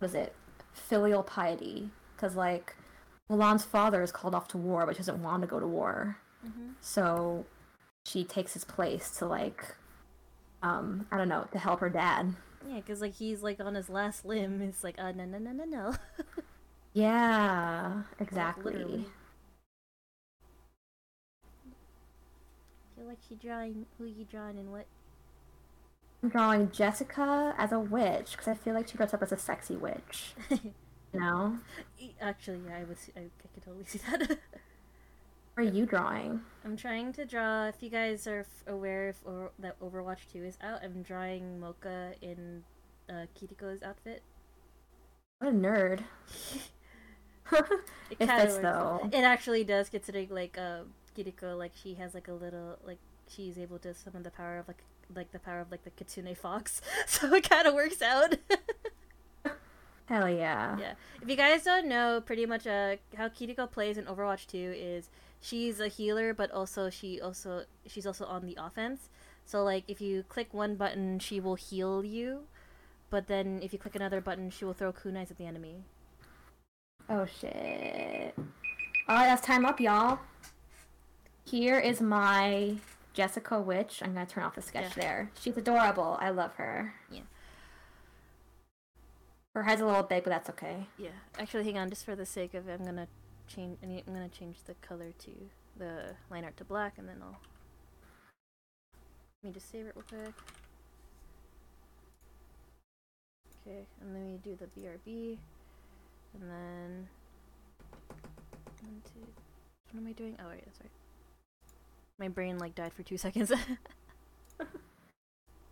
was 0.00 0.14
it, 0.14 0.34
filial 0.72 1.22
piety? 1.22 1.90
Because 2.16 2.34
like, 2.36 2.74
Mulan's 3.30 3.64
father 3.64 4.02
is 4.02 4.12
called 4.12 4.34
off 4.34 4.48
to 4.48 4.58
war, 4.58 4.84
but 4.86 4.94
she 4.96 4.98
doesn't 4.98 5.22
want 5.22 5.42
to 5.42 5.46
go 5.48 5.60
to 5.60 5.66
war. 5.66 6.18
Mhm. 6.46 6.74
So 6.80 7.46
she 8.04 8.24
takes 8.24 8.54
his 8.54 8.64
place 8.64 9.10
to 9.18 9.26
like, 9.26 9.74
um, 10.62 11.06
I 11.12 11.16
don't 11.18 11.28
know, 11.28 11.46
to 11.52 11.58
help 11.58 11.80
her 11.80 11.90
dad. 11.90 12.34
Yeah, 12.66 12.76
because 12.76 13.00
like 13.00 13.14
he's 13.14 13.42
like 13.42 13.60
on 13.60 13.74
his 13.74 13.88
last 13.88 14.24
limb. 14.24 14.60
It's 14.62 14.82
like, 14.82 14.96
uh, 14.98 15.12
no, 15.12 15.24
no, 15.24 15.38
no, 15.38 15.52
no, 15.52 15.64
no. 15.64 15.94
yeah, 16.92 18.02
exactly. 18.18 18.74
Like, 18.84 19.06
feel 23.08 23.30
you 23.30 23.36
drawing 23.36 23.86
who 23.96 24.04
you 24.04 24.24
drawing 24.24 24.58
and 24.58 24.70
what? 24.70 24.86
I'm 26.22 26.28
drawing 26.28 26.70
Jessica 26.70 27.54
as 27.56 27.72
a 27.72 27.78
witch 27.78 28.32
because 28.32 28.48
I 28.48 28.54
feel 28.54 28.74
like 28.74 28.88
she 28.88 28.96
dressed 28.96 29.14
up 29.14 29.22
as 29.22 29.32
a 29.32 29.38
sexy 29.38 29.76
witch. 29.76 30.34
you 30.50 30.72
know? 31.14 31.58
Actually, 32.20 32.60
yeah, 32.68 32.78
I 32.78 32.84
was. 32.84 33.10
I, 33.16 33.20
I 33.20 33.48
could 33.54 33.62
totally 33.64 33.84
see 33.86 34.00
that. 34.10 34.28
what 34.28 34.38
are 35.56 35.62
you 35.62 35.86
drawing? 35.86 36.40
I'm 36.64 36.76
trying 36.76 37.12
to 37.14 37.24
draw. 37.24 37.66
If 37.66 37.76
you 37.82 37.90
guys 37.90 38.26
are 38.26 38.40
f- 38.40 38.64
aware 38.66 39.08
if, 39.08 39.22
that 39.60 39.80
Overwatch 39.80 40.30
2 40.32 40.44
is 40.44 40.58
out, 40.60 40.80
I'm 40.82 41.02
drawing 41.02 41.60
Mocha 41.60 42.14
in 42.20 42.64
uh, 43.08 43.26
Kiriko's 43.38 43.82
outfit. 43.82 44.22
What 45.38 45.52
a 45.52 45.54
nerd. 45.54 46.00
it, 47.52 48.16
it 48.18 48.26
fits 48.26 48.58
though. 48.58 49.08
It 49.12 49.22
actually 49.22 49.62
does, 49.62 49.88
considering 49.88 50.30
like 50.30 50.58
uh, 50.58 50.80
Kiriko, 51.18 51.58
like 51.58 51.72
she 51.74 51.94
has 51.94 52.14
like 52.14 52.28
a 52.28 52.32
little 52.32 52.78
like 52.84 52.98
she's 53.28 53.58
able 53.58 53.78
to 53.80 53.94
summon 53.94 54.22
the 54.22 54.30
power 54.30 54.58
of 54.58 54.68
like 54.68 54.82
like 55.14 55.32
the 55.32 55.38
power 55.38 55.60
of 55.60 55.70
like 55.70 55.84
the 55.84 55.90
kitsune 55.90 56.34
fox, 56.36 56.80
so 57.06 57.34
it 57.34 57.48
kind 57.48 57.66
of 57.66 57.74
works 57.74 58.02
out. 58.02 58.36
Hell 60.06 60.30
yeah. 60.30 60.78
Yeah. 60.78 60.92
If 61.20 61.28
you 61.28 61.36
guys 61.36 61.64
don't 61.64 61.86
know, 61.86 62.22
pretty 62.24 62.46
much 62.46 62.66
uh 62.66 62.96
how 63.16 63.28
Kiriko 63.28 63.70
plays 63.70 63.98
in 63.98 64.04
Overwatch 64.04 64.46
2 64.46 64.74
is 64.76 65.10
she's 65.40 65.80
a 65.80 65.88
healer, 65.88 66.32
but 66.32 66.50
also 66.50 66.88
she 66.88 67.20
also 67.20 67.64
she's 67.86 68.06
also 68.06 68.24
on 68.24 68.46
the 68.46 68.56
offense. 68.58 69.10
So 69.44 69.64
like 69.64 69.84
if 69.88 70.00
you 70.00 70.24
click 70.28 70.54
one 70.54 70.76
button, 70.76 71.18
she 71.18 71.40
will 71.40 71.56
heal 71.56 72.04
you, 72.04 72.44
but 73.10 73.26
then 73.26 73.60
if 73.62 73.72
you 73.72 73.78
click 73.78 73.96
another 73.96 74.20
button, 74.20 74.50
she 74.50 74.64
will 74.64 74.72
throw 74.72 74.92
kunais 74.92 75.30
at 75.30 75.38
the 75.38 75.46
enemy. 75.46 75.84
Oh 77.10 77.26
shit. 77.26 78.34
Alright, 79.08 79.28
that's 79.28 79.46
time 79.46 79.64
up, 79.64 79.80
y'all. 79.80 80.18
Here 81.50 81.78
is 81.78 82.02
my 82.02 82.74
Jessica 83.14 83.58
Witch. 83.58 84.02
I'm 84.02 84.12
gonna 84.12 84.26
turn 84.26 84.44
off 84.44 84.54
the 84.54 84.60
sketch 84.60 84.94
yeah. 84.94 85.02
there. 85.02 85.30
She's 85.40 85.56
adorable. 85.56 86.18
I 86.20 86.28
love 86.28 86.52
her. 86.56 86.92
Yeah. 87.10 87.22
Her 89.54 89.62
head's 89.62 89.80
a 89.80 89.86
little 89.86 90.02
big, 90.02 90.24
but 90.24 90.30
that's 90.30 90.50
okay. 90.50 90.86
Yeah. 90.98 91.08
Actually, 91.38 91.64
hang 91.64 91.78
on. 91.78 91.88
Just 91.88 92.04
for 92.04 92.14
the 92.14 92.26
sake 92.26 92.52
of 92.52 92.68
it, 92.68 92.78
I'm 92.78 92.84
gonna 92.84 93.08
change. 93.46 93.78
I'm 93.82 94.02
gonna 94.12 94.28
change 94.28 94.58
the 94.66 94.74
color 94.86 95.12
to 95.20 95.30
the 95.78 96.16
line 96.30 96.44
art 96.44 96.58
to 96.58 96.64
black, 96.64 96.98
and 96.98 97.08
then 97.08 97.16
I'll. 97.22 97.40
Let 99.42 99.48
me 99.48 99.54
just 99.54 99.70
save 99.72 99.86
it 99.86 99.94
real 99.96 100.04
quick. 100.06 100.34
Okay, 103.66 103.86
and 104.02 104.14
then 104.14 104.32
we 104.32 104.36
do 104.36 104.54
the 104.54 104.66
BRB, 104.66 105.38
and 106.34 106.42
then 106.42 107.08
one, 108.82 109.00
two. 109.02 109.26
What 109.92 110.02
am 110.02 110.06
I 110.08 110.12
doing? 110.12 110.36
Oh 110.44 110.50
wait, 110.50 110.66
that's 110.66 110.80
right. 110.82 110.90
My 112.18 112.28
brain 112.28 112.58
like 112.58 112.74
died 112.74 112.92
for 112.92 113.02
two 113.02 113.16
seconds. 113.16 113.52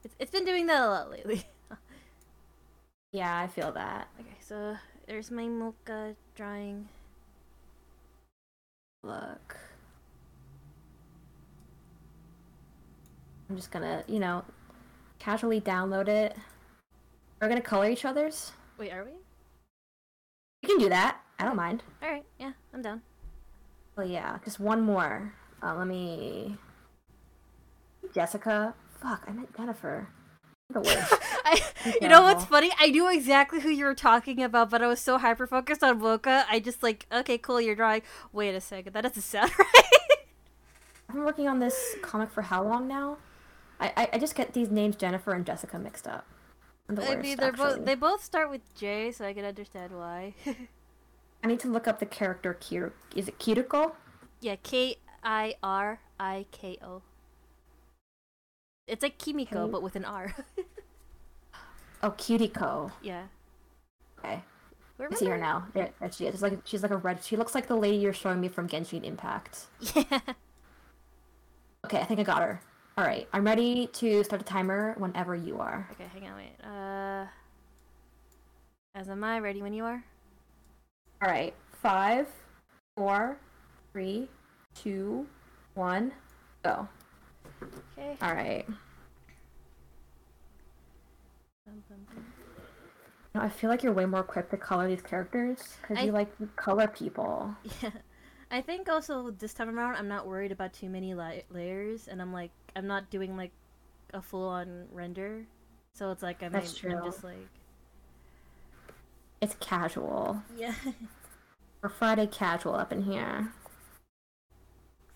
it's 0.05 0.14
it's 0.18 0.30
been 0.30 0.44
doing 0.44 0.66
that 0.66 0.80
a 0.80 0.86
lot 0.86 1.11
lately. 1.11 1.44
yeah, 3.12 3.38
I 3.38 3.49
feel 3.49 3.72
that. 3.72 4.09
Okay, 4.20 4.36
so 4.40 4.76
there's 5.09 5.30
my 5.30 5.47
mocha 5.49 6.14
drawing. 6.36 6.88
Look. 9.03 9.57
I'm 13.49 13.57
just 13.57 13.70
gonna, 13.70 14.05
you 14.09 14.18
know, 14.18 14.44
casually 15.18 15.61
download 15.61 16.09
it. 16.09 16.36
We're 17.40 17.49
gonna 17.49 17.61
color 17.61 17.88
each 17.88 18.05
other's. 18.05 18.53
Wait, 18.78 18.92
are 18.92 19.05
we? 19.05 19.12
You 20.62 20.68
can 20.68 20.78
do 20.78 20.88
that. 20.88 21.20
I 21.38 21.44
don't 21.44 21.57
mind. 21.57 21.82
Alright, 22.03 22.24
yeah, 22.38 22.53
I'm 22.72 22.82
down. 22.82 23.03
Well, 23.97 24.07
yeah, 24.07 24.38
just 24.44 24.59
one 24.59 24.82
more. 24.82 25.32
Uh, 25.66 25.74
let 25.74 25.88
me. 25.88 26.56
Jessica. 28.14 28.74
Fuck, 29.02 29.24
I 29.26 29.32
meant 29.32 29.56
Jennifer. 29.56 30.08
The 30.70 30.80
worst. 30.80 31.14
I, 31.44 31.60
you 32.00 32.08
know 32.08 32.22
what's 32.22 32.44
funny? 32.44 32.70
I 32.78 32.90
knew 32.90 33.10
exactly 33.12 33.60
who 33.60 33.70
you 33.70 33.84
were 33.84 33.94
talking 33.94 34.42
about, 34.42 34.70
but 34.70 34.80
I 34.80 34.86
was 34.86 35.00
so 35.00 35.18
hyper 35.18 35.46
focused 35.46 35.82
on 35.82 36.00
Woka. 36.00 36.44
I 36.48 36.60
just 36.60 36.84
like, 36.84 37.06
okay, 37.12 37.36
cool, 37.36 37.60
you're 37.60 37.74
drawing. 37.74 38.02
Wait 38.32 38.54
a 38.54 38.60
second, 38.60 38.92
that 38.92 39.00
doesn't 39.00 39.22
sound 39.22 39.50
right. 39.58 40.18
I've 41.08 41.16
been 41.16 41.24
working 41.24 41.48
on 41.48 41.58
this 41.58 41.96
comic 42.00 42.30
for 42.30 42.42
how 42.42 42.62
long 42.62 42.86
now? 42.86 43.18
I, 43.80 43.92
I, 43.96 44.08
I 44.12 44.18
just 44.18 44.36
get 44.36 44.52
these 44.52 44.70
names 44.70 44.94
Jennifer 44.94 45.32
and 45.32 45.44
Jessica 45.44 45.80
mixed 45.80 46.06
up. 46.06 46.26
The 46.86 47.00
worst, 47.00 47.10
I 47.10 47.16
mean, 47.16 47.36
they're 47.36 47.52
both 47.52 47.84
they 47.84 47.96
both 47.96 48.22
start 48.22 48.50
with 48.50 48.60
J, 48.76 49.10
so 49.10 49.24
I 49.24 49.32
can 49.32 49.44
understand 49.44 49.90
why. 49.90 50.34
I 51.42 51.48
need 51.48 51.58
to 51.60 51.68
look 51.68 51.88
up 51.88 51.98
the 51.98 52.06
character 52.06 52.54
Kir. 52.54 52.92
Is 53.16 53.26
it 53.26 53.40
Kiriko? 53.40 53.92
Yeah, 54.40 54.54
K 54.62 54.98
I 55.27 55.57
R 55.62 55.99
I 56.20 56.47
K 56.53 56.79
O. 56.83 57.03
It's 58.87 59.03
like 59.03 59.18
Kimiko, 59.18 59.66
but 59.66 59.83
with 59.83 59.97
an 59.97 60.05
R. 60.05 60.33
oh, 62.05 62.11
Cutico. 62.12 62.93
Yeah. 63.03 63.24
Okay. 64.20 64.41
Where 64.97 65.09
I 65.12 65.16
see 65.16 65.27
her 65.27 65.37
now. 65.37 65.66
There, 65.74 65.91
there 65.99 66.12
she 66.12 66.27
is. 66.27 66.35
It's 66.35 66.43
like 66.43 66.61
she's 66.64 66.83
like 66.83 66.93
a 66.93 66.97
red. 66.97 67.22
She 67.24 67.37
looks 67.37 67.55
like 67.55 67.66
the 67.66 67.77
lady 67.77 67.97
you're 67.97 68.12
showing 68.12 68.41
me 68.41 68.47
from 68.47 68.68
Genshin 68.68 69.05
Impact. 69.05 69.66
Yeah. 69.95 70.20
Okay, 71.85 72.01
I 72.01 72.05
think 72.05 72.18
I 72.18 72.24
got 72.24 72.43
her. 72.43 72.61
All 72.99 73.05
right, 73.05 73.29
I'm 73.33 73.45
ready 73.45 73.87
to 73.93 74.24
start 74.24 74.43
the 74.43 74.49
timer 74.49 74.97
whenever 74.99 75.37
you 75.37 75.61
are. 75.61 75.89
Okay, 75.93 76.07
hang 76.12 76.29
on, 76.29 76.37
wait. 76.37 76.57
Uh, 76.64 77.27
as 78.97 79.09
am 79.09 79.22
I. 79.22 79.39
Ready 79.39 79.62
when 79.62 79.72
you 79.72 79.85
are. 79.85 80.03
All 81.22 81.31
right, 81.31 81.55
five, 81.81 82.27
four, 82.97 83.37
three, 83.93 84.29
two, 84.83 85.27
one, 85.74 86.12
go. 86.62 86.89
Okay. 87.99 88.16
All 88.20 88.35
right. 88.35 88.66
No, 93.35 93.43
I 93.43 93.49
feel 93.49 93.68
like 93.68 93.83
you're 93.83 93.93
way 93.93 94.07
more 94.07 94.20
equipped 94.20 94.51
to 94.51 94.57
color 94.57 94.89
these 94.89 95.03
characters 95.03 95.77
because 95.83 96.05
you 96.05 96.12
like 96.12 96.31
color 96.57 96.89
people. 96.89 97.55
Yeah. 97.83 97.91
I 98.49 98.61
think 98.61 98.89
also 98.89 99.31
this 99.31 99.53
time 99.53 99.77
around 99.77 99.97
I'm 99.97 100.07
not 100.07 100.27
worried 100.27 100.53
about 100.53 100.72
too 100.72 100.89
many 100.89 101.14
la- 101.14 101.43
layers, 101.51 102.07
and 102.07 102.22
I'm 102.22 102.33
like 102.33 102.53
I'm 102.77 102.87
not 102.87 103.11
doing 103.11 103.37
like 103.37 103.51
a 104.14 104.22
full 104.22 104.49
on 104.49 104.87
render, 104.93 105.45
so 105.93 106.12
it's 106.12 106.22
like 106.22 106.43
I'm, 106.45 106.55
I'm 106.55 106.62
just 106.62 107.24
like 107.24 107.49
it's 109.41 109.57
casual. 109.61 110.41
Yeah. 110.57 110.74
We're 111.83 111.89
Friday 111.89 112.29
casual 112.29 112.74
up 112.74 112.93
in 112.93 113.03
here. 113.03 113.53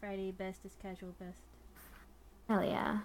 Friday 0.01 0.33
best 0.33 0.65
is 0.65 0.73
casual 0.83 1.15
best. 1.21 1.43
Hell 2.49 2.65
yeah. 2.65 3.01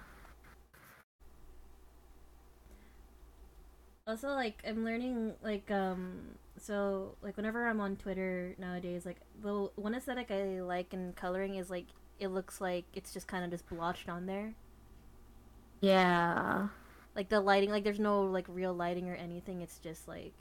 Also, 4.08 4.30
like, 4.30 4.62
I'm 4.68 4.86
learning, 4.86 5.34
like, 5.44 5.70
um, 5.72 6.38
so, 6.58 7.16
like, 7.22 7.36
whenever 7.38 7.68
I'm 7.68 7.82
on 7.82 7.96
Twitter 7.96 8.56
nowadays, 8.58 9.06
like, 9.06 9.18
the 9.42 9.70
one 9.76 9.96
aesthetic 9.96 10.30
I 10.30 10.62
like 10.62 10.94
in 10.94 11.14
coloring 11.14 11.56
is, 11.56 11.70
like, 11.70 11.88
it 12.20 12.28
looks 12.28 12.62
like 12.62 12.86
it's 12.94 13.12
just 13.12 13.28
kind 13.28 13.44
of 13.44 13.50
just 13.52 13.68
blotched 13.68 14.08
on 14.08 14.26
there. 14.28 14.54
Yeah. 15.82 16.68
Like, 17.16 17.30
the 17.30 17.42
lighting, 17.42 17.72
like, 17.72 17.84
there's 17.84 18.00
no, 18.00 18.22
like, 18.22 18.46
real 18.48 18.74
lighting 18.74 19.10
or 19.10 19.16
anything. 19.16 19.62
It's 19.62 19.80
just, 19.80 20.08
like, 20.08 20.34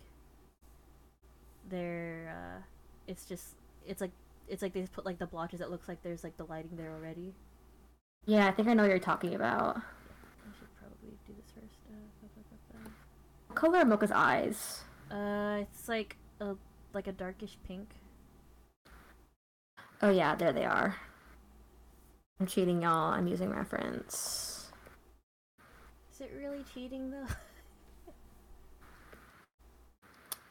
they're, 1.69 2.37
uh, 2.37 2.63
it's 3.09 3.25
just, 3.25 3.55
it's, 3.87 4.03
like, 4.03 4.13
it's 4.49 4.63
like 4.63 4.73
they 4.73 4.81
just 4.81 4.93
put 4.93 5.05
like 5.05 5.19
the 5.19 5.27
blotches 5.27 5.61
that 5.61 5.71
looks 5.71 5.89
like 5.89 6.03
there's 6.03 6.25
like 6.25 6.37
the 6.37 6.45
lighting 6.45 6.77
there 6.77 6.93
already. 6.93 7.35
Yeah, 8.27 8.47
I 8.47 8.53
think 8.53 8.69
I 8.69 8.75
know 8.75 8.83
what 8.83 8.91
you're 8.91 8.99
talking 8.99 9.35
about. 9.35 9.77
I 9.77 10.53
should 10.59 10.75
probably 10.77 11.17
do 11.27 11.35
this 11.37 11.51
first. 11.55 11.75
Uh, 11.91 12.89
what 13.49 13.57
color 13.57 13.79
are 13.79 13.85
Mocha's 13.85 14.11
eyes? 14.11 14.83
Uh, 15.11 15.59
it's 15.61 15.89
like 15.89 16.17
a 16.41 16.55
like 16.93 17.07
a 17.07 17.13
darkish 17.13 17.59
pink. 17.67 17.89
Oh 20.03 20.11
yeah, 20.11 20.35
there 20.35 20.53
they 20.53 20.65
are. 20.65 20.97
I'm 22.41 22.47
cheating, 22.47 22.83
y'all. 22.83 23.13
I'm 23.13 23.27
using 23.27 23.51
reference. 23.51 24.73
Is 26.13 26.21
it 26.21 26.33
really 26.37 26.65
cheating 26.73 27.11
though? 27.11 27.27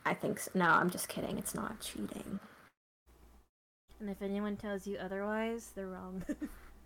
I 0.05 0.13
think 0.13 0.39
so. 0.39 0.51
No, 0.53 0.65
I'm 0.65 0.89
just 0.89 1.07
kidding. 1.07 1.37
It's 1.37 1.55
not 1.55 1.79
cheating. 1.79 2.39
And 4.03 4.11
if 4.11 4.21
anyone 4.21 4.57
tells 4.57 4.85
you 4.85 4.97
otherwise, 4.97 5.71
they're 5.73 5.87
wrong. 5.87 6.25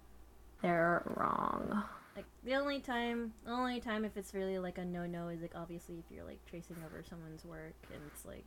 they're 0.61 1.01
wrong. 1.15 1.83
Like 2.15 2.25
the 2.43 2.53
only 2.53 2.79
time, 2.79 3.33
the 3.43 3.53
only 3.53 3.79
time 3.79 4.05
if 4.05 4.15
it's 4.17 4.35
really 4.35 4.59
like 4.59 4.77
a 4.77 4.85
no-no 4.85 5.29
is 5.29 5.41
like 5.41 5.53
obviously 5.55 5.95
if 5.95 6.05
you're 6.15 6.23
like 6.23 6.37
tracing 6.45 6.75
over 6.85 7.03
someone's 7.09 7.43
work 7.43 7.73
and 7.91 7.99
it's 8.05 8.23
like. 8.23 8.45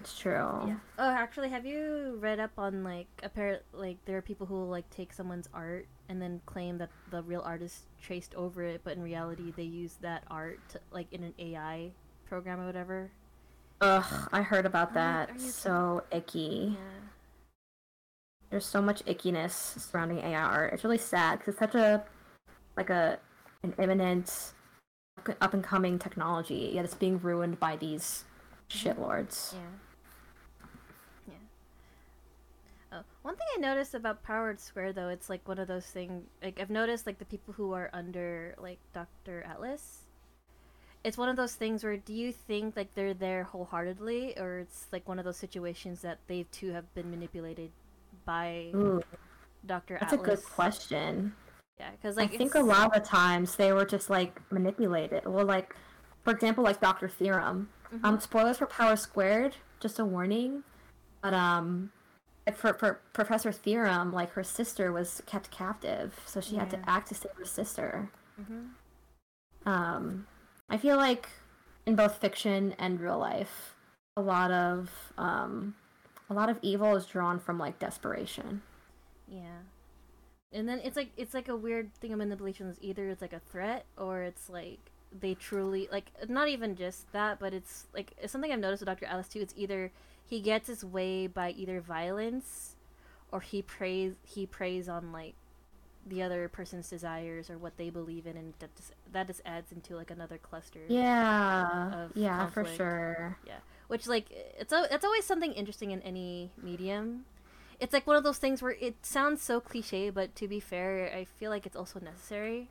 It's 0.00 0.18
true. 0.18 0.32
Yeah. 0.66 0.76
Oh, 0.98 1.10
actually, 1.10 1.50
have 1.50 1.64
you 1.64 2.18
read 2.18 2.40
up 2.40 2.50
on 2.58 2.82
like 2.82 3.06
apparent 3.22 3.62
like 3.72 4.04
there 4.04 4.16
are 4.16 4.22
people 4.22 4.48
who 4.48 4.54
will 4.54 4.68
like 4.68 4.90
take 4.90 5.12
someone's 5.12 5.48
art 5.54 5.86
and 6.08 6.20
then 6.20 6.40
claim 6.46 6.78
that 6.78 6.90
the 7.12 7.22
real 7.22 7.42
artist 7.42 7.84
traced 8.02 8.34
over 8.34 8.64
it, 8.64 8.80
but 8.82 8.96
in 8.96 9.02
reality 9.04 9.52
they 9.56 9.62
used 9.62 10.02
that 10.02 10.24
art 10.28 10.58
to, 10.70 10.80
like 10.90 11.06
in 11.12 11.22
an 11.22 11.34
AI 11.38 11.92
program 12.28 12.58
or 12.58 12.66
whatever. 12.66 13.12
Ugh, 13.80 14.28
I 14.32 14.42
heard 14.42 14.66
about 14.66 14.94
that. 14.94 15.40
so 15.40 16.02
icky. 16.10 16.76
Yeah. 16.76 17.00
There's 18.50 18.66
so 18.66 18.82
much 18.82 19.04
ickiness 19.04 19.78
surrounding 19.78 20.18
AI 20.18 20.34
art. 20.34 20.74
It's 20.74 20.82
really 20.82 20.98
sad 20.98 21.38
because 21.38 21.54
it's 21.54 21.58
such 21.60 21.74
a 21.76 22.02
like 22.76 22.90
a 22.90 23.18
an 23.62 23.74
imminent 23.78 24.52
up 25.40 25.54
and 25.54 25.62
coming 25.62 25.98
technology, 25.98 26.70
yet 26.74 26.84
it's 26.84 26.94
being 26.94 27.20
ruined 27.20 27.60
by 27.60 27.76
these 27.76 28.24
shitlords. 28.68 29.52
Yeah. 29.52 29.58
Yeah. 31.28 32.98
Oh, 32.98 33.02
one 33.22 33.36
thing 33.36 33.46
I 33.56 33.60
noticed 33.60 33.94
about 33.94 34.22
Power 34.22 34.56
Squared 34.58 34.96
though, 34.96 35.08
it's 35.08 35.28
like 35.28 35.46
one 35.46 35.58
of 35.58 35.68
those 35.68 35.86
things. 35.86 36.24
Like 36.42 36.58
I've 36.60 36.70
noticed, 36.70 37.06
like 37.06 37.18
the 37.18 37.24
people 37.24 37.54
who 37.54 37.72
are 37.72 37.90
under 37.92 38.54
like 38.58 38.78
Doctor 38.92 39.44
Atlas. 39.48 40.04
It's 41.02 41.16
one 41.16 41.30
of 41.30 41.36
those 41.36 41.54
things 41.54 41.82
where 41.82 41.96
do 41.96 42.12
you 42.12 42.30
think 42.30 42.76
like 42.76 42.94
they're 42.94 43.14
there 43.14 43.44
wholeheartedly, 43.44 44.38
or 44.38 44.58
it's 44.58 44.86
like 44.92 45.08
one 45.08 45.18
of 45.18 45.24
those 45.24 45.38
situations 45.38 46.02
that 46.02 46.18
they 46.26 46.44
too 46.50 46.72
have 46.72 46.92
been 46.94 47.10
manipulated 47.10 47.70
by 48.24 48.72
Doctor 49.66 49.96
Atlas? 49.96 50.10
That's 50.10 50.12
a 50.12 50.24
good 50.24 50.44
question. 50.44 51.34
Yeah, 51.78 51.90
because 51.92 52.16
like 52.16 52.34
I 52.34 52.36
think 52.36 52.54
a 52.54 52.60
lot 52.60 52.86
of 52.86 52.92
the 52.92 53.08
times 53.08 53.56
they 53.56 53.72
were 53.72 53.86
just 53.86 54.10
like 54.10 54.40
manipulated. 54.50 55.26
Well, 55.26 55.46
like 55.46 55.74
for 56.24 56.32
example, 56.32 56.64
like 56.64 56.80
Doctor 56.80 57.08
Theorem. 57.08 57.68
Mm-hmm. 57.92 58.04
Um, 58.04 58.20
spoilers 58.20 58.58
for 58.58 58.66
Power 58.66 58.96
Squared. 58.96 59.56
Just 59.80 59.98
a 59.98 60.04
warning. 60.04 60.62
But 61.22 61.34
um, 61.34 61.90
for, 62.54 62.74
for 62.74 63.00
Professor 63.12 63.52
Theorem, 63.52 64.12
like 64.12 64.30
her 64.32 64.44
sister 64.44 64.92
was 64.92 65.22
kept 65.26 65.50
captive, 65.50 66.18
so 66.26 66.40
she 66.40 66.54
yeah. 66.54 66.60
had 66.60 66.70
to 66.70 66.80
act 66.88 67.08
to 67.08 67.14
save 67.14 67.32
her 67.32 67.44
sister. 67.44 68.10
Mm-hmm. 68.40 69.68
Um, 69.68 70.26
I 70.68 70.76
feel 70.76 70.96
like 70.96 71.28
in 71.86 71.96
both 71.96 72.16
fiction 72.18 72.74
and 72.78 73.00
real 73.00 73.18
life, 73.18 73.74
a 74.16 74.22
lot 74.22 74.50
of 74.50 74.90
um, 75.18 75.74
a 76.30 76.34
lot 76.34 76.48
of 76.48 76.58
evil 76.62 76.94
is 76.94 77.04
drawn 77.04 77.38
from 77.40 77.58
like 77.58 77.78
desperation. 77.78 78.62
Yeah. 79.28 79.58
And 80.52 80.68
then 80.68 80.80
it's 80.82 80.96
like 80.96 81.10
it's 81.16 81.34
like 81.34 81.48
a 81.48 81.56
weird 81.56 81.92
thing 81.94 82.12
of 82.12 82.18
manipulation 82.18 82.68
is 82.68 82.78
either 82.80 83.08
it's 83.10 83.20
like 83.20 83.32
a 83.32 83.40
threat 83.40 83.84
or 83.98 84.22
it's 84.22 84.48
like 84.48 84.78
they 85.18 85.34
truly 85.34 85.88
like 85.90 86.06
not 86.28 86.48
even 86.48 86.76
just 86.76 87.10
that 87.12 87.40
but 87.40 87.52
it's 87.52 87.88
like 87.92 88.12
it's 88.22 88.30
something 88.30 88.52
i've 88.52 88.60
noticed 88.60 88.80
with 88.80 88.86
dr 88.86 89.04
atlas 89.04 89.28
too. 89.28 89.40
It's 89.40 89.54
either 89.56 89.90
he 90.24 90.40
gets 90.40 90.68
his 90.68 90.84
way 90.84 91.26
by 91.26 91.50
either 91.50 91.80
violence 91.80 92.76
or 93.32 93.40
he 93.40 93.62
prays 93.62 94.14
he 94.24 94.46
preys 94.46 94.88
on 94.88 95.12
like 95.12 95.34
the 96.06 96.22
other 96.22 96.48
person's 96.48 96.88
desires 96.88 97.50
or 97.50 97.58
what 97.58 97.76
they 97.76 97.90
believe 97.90 98.26
in 98.26 98.36
and 98.36 98.54
that 98.58 98.74
just, 98.74 98.92
that 99.12 99.26
just 99.26 99.42
adds 99.44 99.70
into 99.70 99.94
like 99.96 100.10
another 100.10 100.38
cluster 100.38 100.80
yeah. 100.88 102.08
yeah 102.14 102.38
conflict. 102.38 102.68
for 102.70 102.76
sure. 102.76 103.38
Yeah 103.46 103.58
which 103.90 104.06
like 104.06 104.26
it's 104.30 104.72
a, 104.72 104.86
it's 104.90 105.04
always 105.04 105.24
something 105.24 105.52
interesting 105.52 105.90
in 105.90 106.00
any 106.02 106.52
medium 106.62 107.24
it's 107.80 107.94
like 107.94 108.06
one 108.06 108.16
of 108.16 108.22
those 108.22 108.38
things 108.38 108.62
where 108.62 108.76
it 108.78 109.04
sounds 109.04 109.42
so 109.42 109.58
cliche, 109.58 110.10
but 110.10 110.36
to 110.36 110.46
be 110.46 110.60
fair, 110.60 111.10
I 111.16 111.24
feel 111.24 111.50
like 111.50 111.64
it's 111.64 111.74
also 111.74 111.98
necessary. 111.98 112.68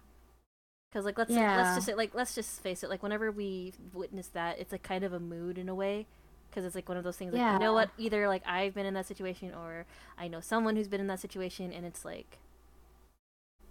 Because 0.90 1.04
like 1.04 1.18
let's 1.18 1.32
yeah. 1.32 1.58
let's 1.58 1.76
just 1.76 1.88
say, 1.88 1.96
like 1.96 2.14
let's 2.14 2.36
just 2.36 2.62
face 2.62 2.84
it, 2.84 2.90
like 2.90 3.04
whenever 3.04 3.32
we 3.32 3.74
witness 3.94 4.28
that, 4.30 4.60
it's 4.60 4.72
like 4.72 4.84
kind 4.84 5.04
of 5.04 5.12
a 5.12 5.20
mood 5.20 5.58
in 5.58 5.68
a 5.68 5.76
way. 5.76 6.06
Because 6.50 6.66
it's 6.66 6.74
like 6.74 6.90
one 6.90 6.98
of 6.98 7.04
those 7.04 7.18
things, 7.18 7.34
like 7.34 7.40
yeah. 7.40 7.54
you 7.54 7.60
know 7.60 7.74
what? 7.74 7.90
Either 7.98 8.28
like 8.28 8.44
I've 8.46 8.74
been 8.74 8.86
in 8.86 8.96
that 8.96 9.06
situation, 9.06 9.54
or 9.54 9.86
I 10.18 10.28
know 10.28 10.40
someone 10.40 10.76
who's 10.76 10.88
been 10.88 11.02
in 11.02 11.08
that 11.08 11.20
situation, 11.20 11.72
and 11.72 11.86
it's 11.86 12.06
like 12.06 12.40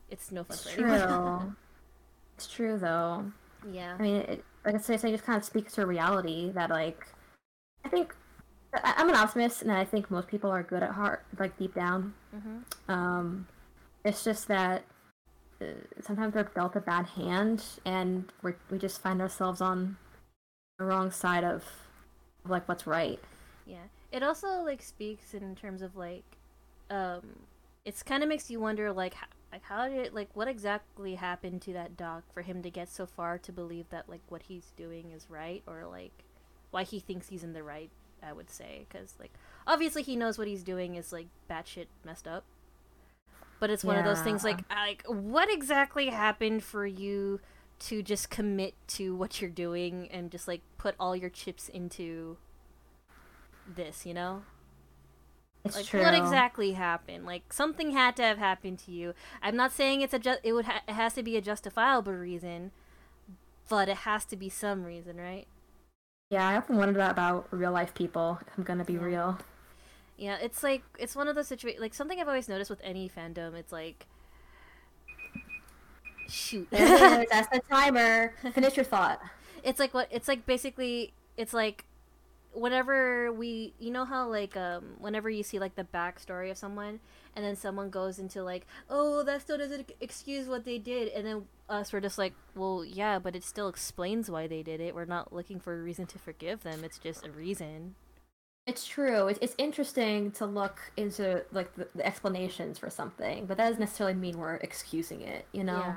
it's 0.09 0.30
no 0.30 0.44
fun 0.44 0.57
it's 0.57 0.72
true. 0.74 1.55
it's 2.36 2.46
true 2.46 2.78
though. 2.78 3.32
Yeah. 3.68 3.96
I 3.99 4.03
mean, 4.03 4.16
it, 4.16 4.44
like 4.64 4.76
I 4.76 4.78
said, 4.78 5.05
it 5.05 5.11
just 5.11 5.24
kind 5.24 5.38
of 5.38 5.44
speaks 5.44 5.72
to 5.74 5.86
reality 5.86 6.53
that 6.53 6.70
like 6.70 7.05
I 7.84 7.88
think 7.88 8.14
I'm 8.72 9.08
an 9.08 9.14
optimist, 9.14 9.62
and 9.62 9.72
I 9.72 9.84
think 9.84 10.10
most 10.10 10.28
people 10.28 10.50
are 10.50 10.62
good 10.62 10.82
at 10.82 10.90
heart, 10.90 11.24
like 11.38 11.56
deep 11.58 11.74
down. 11.74 12.14
Mm-hmm. 12.34 12.90
Um, 12.90 13.46
it's 14.04 14.24
just 14.24 14.48
that 14.48 14.84
uh, 15.60 15.66
sometimes 16.02 16.34
we're 16.34 16.44
dealt 16.44 16.76
a 16.76 16.80
bad 16.80 17.06
hand, 17.06 17.64
and 17.84 18.30
we 18.42 18.52
we 18.70 18.78
just 18.78 19.00
find 19.00 19.20
ourselves 19.20 19.60
on 19.60 19.96
the 20.78 20.84
wrong 20.84 21.10
side 21.10 21.44
of, 21.44 21.64
of 22.44 22.50
like 22.50 22.68
what's 22.68 22.86
right. 22.86 23.20
Yeah, 23.66 23.86
it 24.12 24.22
also 24.22 24.62
like 24.62 24.82
speaks 24.82 25.34
in 25.34 25.54
terms 25.54 25.82
of 25.82 25.96
like, 25.96 26.24
um, 26.90 27.22
it's 27.84 28.02
kind 28.02 28.22
of 28.22 28.28
makes 28.28 28.50
you 28.50 28.60
wonder 28.60 28.92
like 28.92 29.14
how, 29.14 29.26
like 29.50 29.62
how 29.62 29.88
did 29.88 30.12
like 30.12 30.28
what 30.34 30.46
exactly 30.46 31.14
happened 31.14 31.62
to 31.62 31.72
that 31.72 31.96
doc 31.96 32.22
for 32.32 32.42
him 32.42 32.62
to 32.62 32.70
get 32.70 32.88
so 32.88 33.06
far 33.06 33.38
to 33.38 33.52
believe 33.52 33.88
that 33.90 34.08
like 34.08 34.20
what 34.28 34.42
he's 34.42 34.72
doing 34.76 35.10
is 35.10 35.26
right 35.30 35.62
or 35.66 35.86
like 35.86 36.24
why 36.70 36.82
he 36.82 37.00
thinks 37.00 37.28
he's 37.28 37.44
in 37.44 37.52
the 37.52 37.62
right 37.62 37.90
I 38.22 38.32
would 38.32 38.50
say, 38.50 38.86
because 38.88 39.14
like 39.18 39.32
obviously 39.66 40.02
he 40.02 40.16
knows 40.16 40.38
what 40.38 40.48
he's 40.48 40.62
doing 40.62 40.94
is 40.94 41.12
like 41.12 41.28
batshit 41.50 41.86
messed 42.04 42.26
up. 42.26 42.44
But 43.60 43.70
it's 43.70 43.84
one 43.84 43.96
yeah. 43.96 44.00
of 44.00 44.06
those 44.06 44.22
things 44.22 44.44
like 44.44 44.60
like 44.70 45.04
what 45.06 45.52
exactly 45.52 46.08
happened 46.08 46.62
for 46.62 46.86
you 46.86 47.40
to 47.80 48.02
just 48.02 48.30
commit 48.30 48.74
to 48.88 49.14
what 49.14 49.40
you're 49.40 49.50
doing 49.50 50.08
and 50.10 50.30
just 50.30 50.48
like 50.48 50.62
put 50.78 50.94
all 50.98 51.14
your 51.14 51.30
chips 51.30 51.68
into 51.68 52.36
this, 53.72 54.04
you 54.04 54.14
know? 54.14 54.42
It's 55.64 55.76
like 55.76 55.86
true. 55.86 56.02
what 56.02 56.14
exactly 56.14 56.72
happened? 56.72 57.26
Like 57.26 57.52
something 57.52 57.90
had 57.92 58.16
to 58.16 58.22
have 58.22 58.38
happened 58.38 58.78
to 58.80 58.92
you. 58.92 59.14
I'm 59.42 59.56
not 59.56 59.72
saying 59.72 60.00
it's 60.00 60.14
a 60.14 60.18
ju- 60.18 60.36
it 60.42 60.52
would 60.52 60.64
ha- 60.64 60.82
it 60.88 60.94
has 60.94 61.14
to 61.14 61.22
be 61.22 61.36
a 61.36 61.40
justifiable 61.40 62.14
reason, 62.14 62.72
but 63.68 63.88
it 63.88 63.98
has 63.98 64.24
to 64.26 64.36
be 64.36 64.48
some 64.48 64.84
reason, 64.84 65.18
right? 65.18 65.46
Yeah, 66.30 66.46
I 66.46 66.56
often 66.56 66.76
wonder 66.76 66.98
that 66.98 67.10
about 67.10 67.48
real 67.50 67.72
life 67.72 67.94
people. 67.94 68.38
I'm 68.56 68.62
gonna 68.62 68.84
be 68.84 68.94
yeah. 68.94 69.02
real. 69.02 69.38
Yeah, 70.18 70.36
it's 70.42 70.62
like 70.62 70.82
it's 70.98 71.16
one 71.16 71.26
of 71.26 71.34
those 71.34 71.48
situations. 71.48 71.80
Like 71.80 71.94
something 71.94 72.20
I've 72.20 72.28
always 72.28 72.48
noticed 72.48 72.68
with 72.68 72.80
any 72.84 73.08
fandom, 73.08 73.54
it's 73.54 73.72
like, 73.72 74.06
shoot, 76.28 76.68
that's 76.70 77.48
the 77.48 77.62
timer. 77.70 78.34
Finish 78.52 78.76
your 78.76 78.84
thought. 78.84 79.22
It's 79.62 79.80
like 79.80 79.94
what? 79.94 80.08
It's 80.10 80.28
like 80.28 80.44
basically, 80.44 81.14
it's 81.38 81.54
like 81.54 81.86
whenever 82.59 83.32
we 83.32 83.72
you 83.78 83.90
know 83.90 84.04
how 84.04 84.28
like 84.28 84.56
um 84.56 84.94
whenever 84.98 85.30
you 85.30 85.42
see 85.42 85.59
like 85.59 85.76
the 85.76 85.84
backstory 85.84 86.50
of 86.50 86.59
someone 86.59 86.98
and 87.36 87.44
then 87.44 87.54
someone 87.54 87.88
goes 87.88 88.18
into 88.18 88.42
like 88.42 88.66
oh 88.90 89.22
that 89.22 89.40
still 89.40 89.56
doesn't 89.56 89.92
excuse 90.00 90.48
what 90.48 90.64
they 90.64 90.78
did 90.78 91.09
and 91.09 91.26
then 91.26 91.44
us 91.68 91.92
we're 91.92 92.00
just 92.00 92.18
like 92.18 92.32
well 92.54 92.84
yeah 92.84 93.18
but 93.18 93.36
it 93.36 93.44
still 93.44 93.68
explains 93.68 94.30
why 94.30 94.46
they 94.46 94.62
did 94.62 94.80
it. 94.80 94.94
We're 94.94 95.04
not 95.04 95.32
looking 95.32 95.61
for 95.61 95.78
a 95.78 95.82
reason 95.82 96.06
to 96.06 96.18
forgive 96.18 96.62
them. 96.62 96.82
It's 96.82 96.98
just 96.98 97.26
a 97.26 97.30
reason. 97.30 97.94
It's 98.66 98.86
true. 98.86 99.28
It's, 99.28 99.38
it's 99.40 99.54
interesting 99.56 100.30
to 100.32 100.44
look 100.44 100.92
into 100.96 101.44
like 101.52 101.74
the, 101.76 101.88
the 101.94 102.04
explanations 102.04 102.78
for 102.78 102.90
something 102.90 103.46
but 103.46 103.56
that 103.56 103.66
doesn't 103.66 103.80
necessarily 103.80 104.14
mean 104.14 104.38
we're 104.38 104.56
excusing 104.56 105.20
it 105.20 105.46
you 105.52 105.64
know? 105.64 105.78
Yeah. 105.78 105.96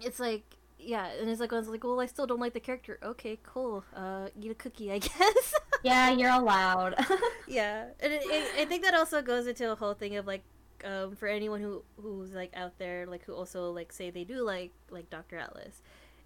it's 0.00 0.20
like 0.20 0.56
yeah, 0.84 1.08
and 1.20 1.28
it's 1.30 1.40
like 1.40 1.52
I 1.52 1.56
was 1.56 1.68
like, 1.68 1.84
well, 1.84 2.00
I 2.00 2.06
still 2.06 2.26
don't 2.26 2.40
like 2.40 2.52
the 2.52 2.60
character. 2.60 2.98
Okay, 3.02 3.38
cool. 3.42 3.84
Uh, 3.94 4.28
eat 4.40 4.50
a 4.50 4.54
cookie, 4.54 4.90
I 4.92 4.98
guess. 4.98 5.54
yeah, 5.82 6.10
you're 6.10 6.30
allowed. 6.30 6.94
yeah, 7.48 7.86
and 8.00 8.12
it, 8.12 8.22
it, 8.24 8.60
I 8.60 8.64
think 8.64 8.82
that 8.82 8.94
also 8.94 9.22
goes 9.22 9.46
into 9.46 9.70
a 9.70 9.74
whole 9.74 9.94
thing 9.94 10.16
of 10.16 10.26
like, 10.26 10.42
um, 10.84 11.16
for 11.16 11.28
anyone 11.28 11.60
who 11.60 11.82
who's 12.00 12.32
like 12.32 12.52
out 12.56 12.78
there, 12.78 13.06
like 13.06 13.24
who 13.24 13.34
also 13.34 13.70
like 13.70 13.92
say 13.92 14.10
they 14.10 14.24
do 14.24 14.42
like 14.42 14.72
like 14.90 15.08
Doctor 15.10 15.38
Atlas, 15.38 15.82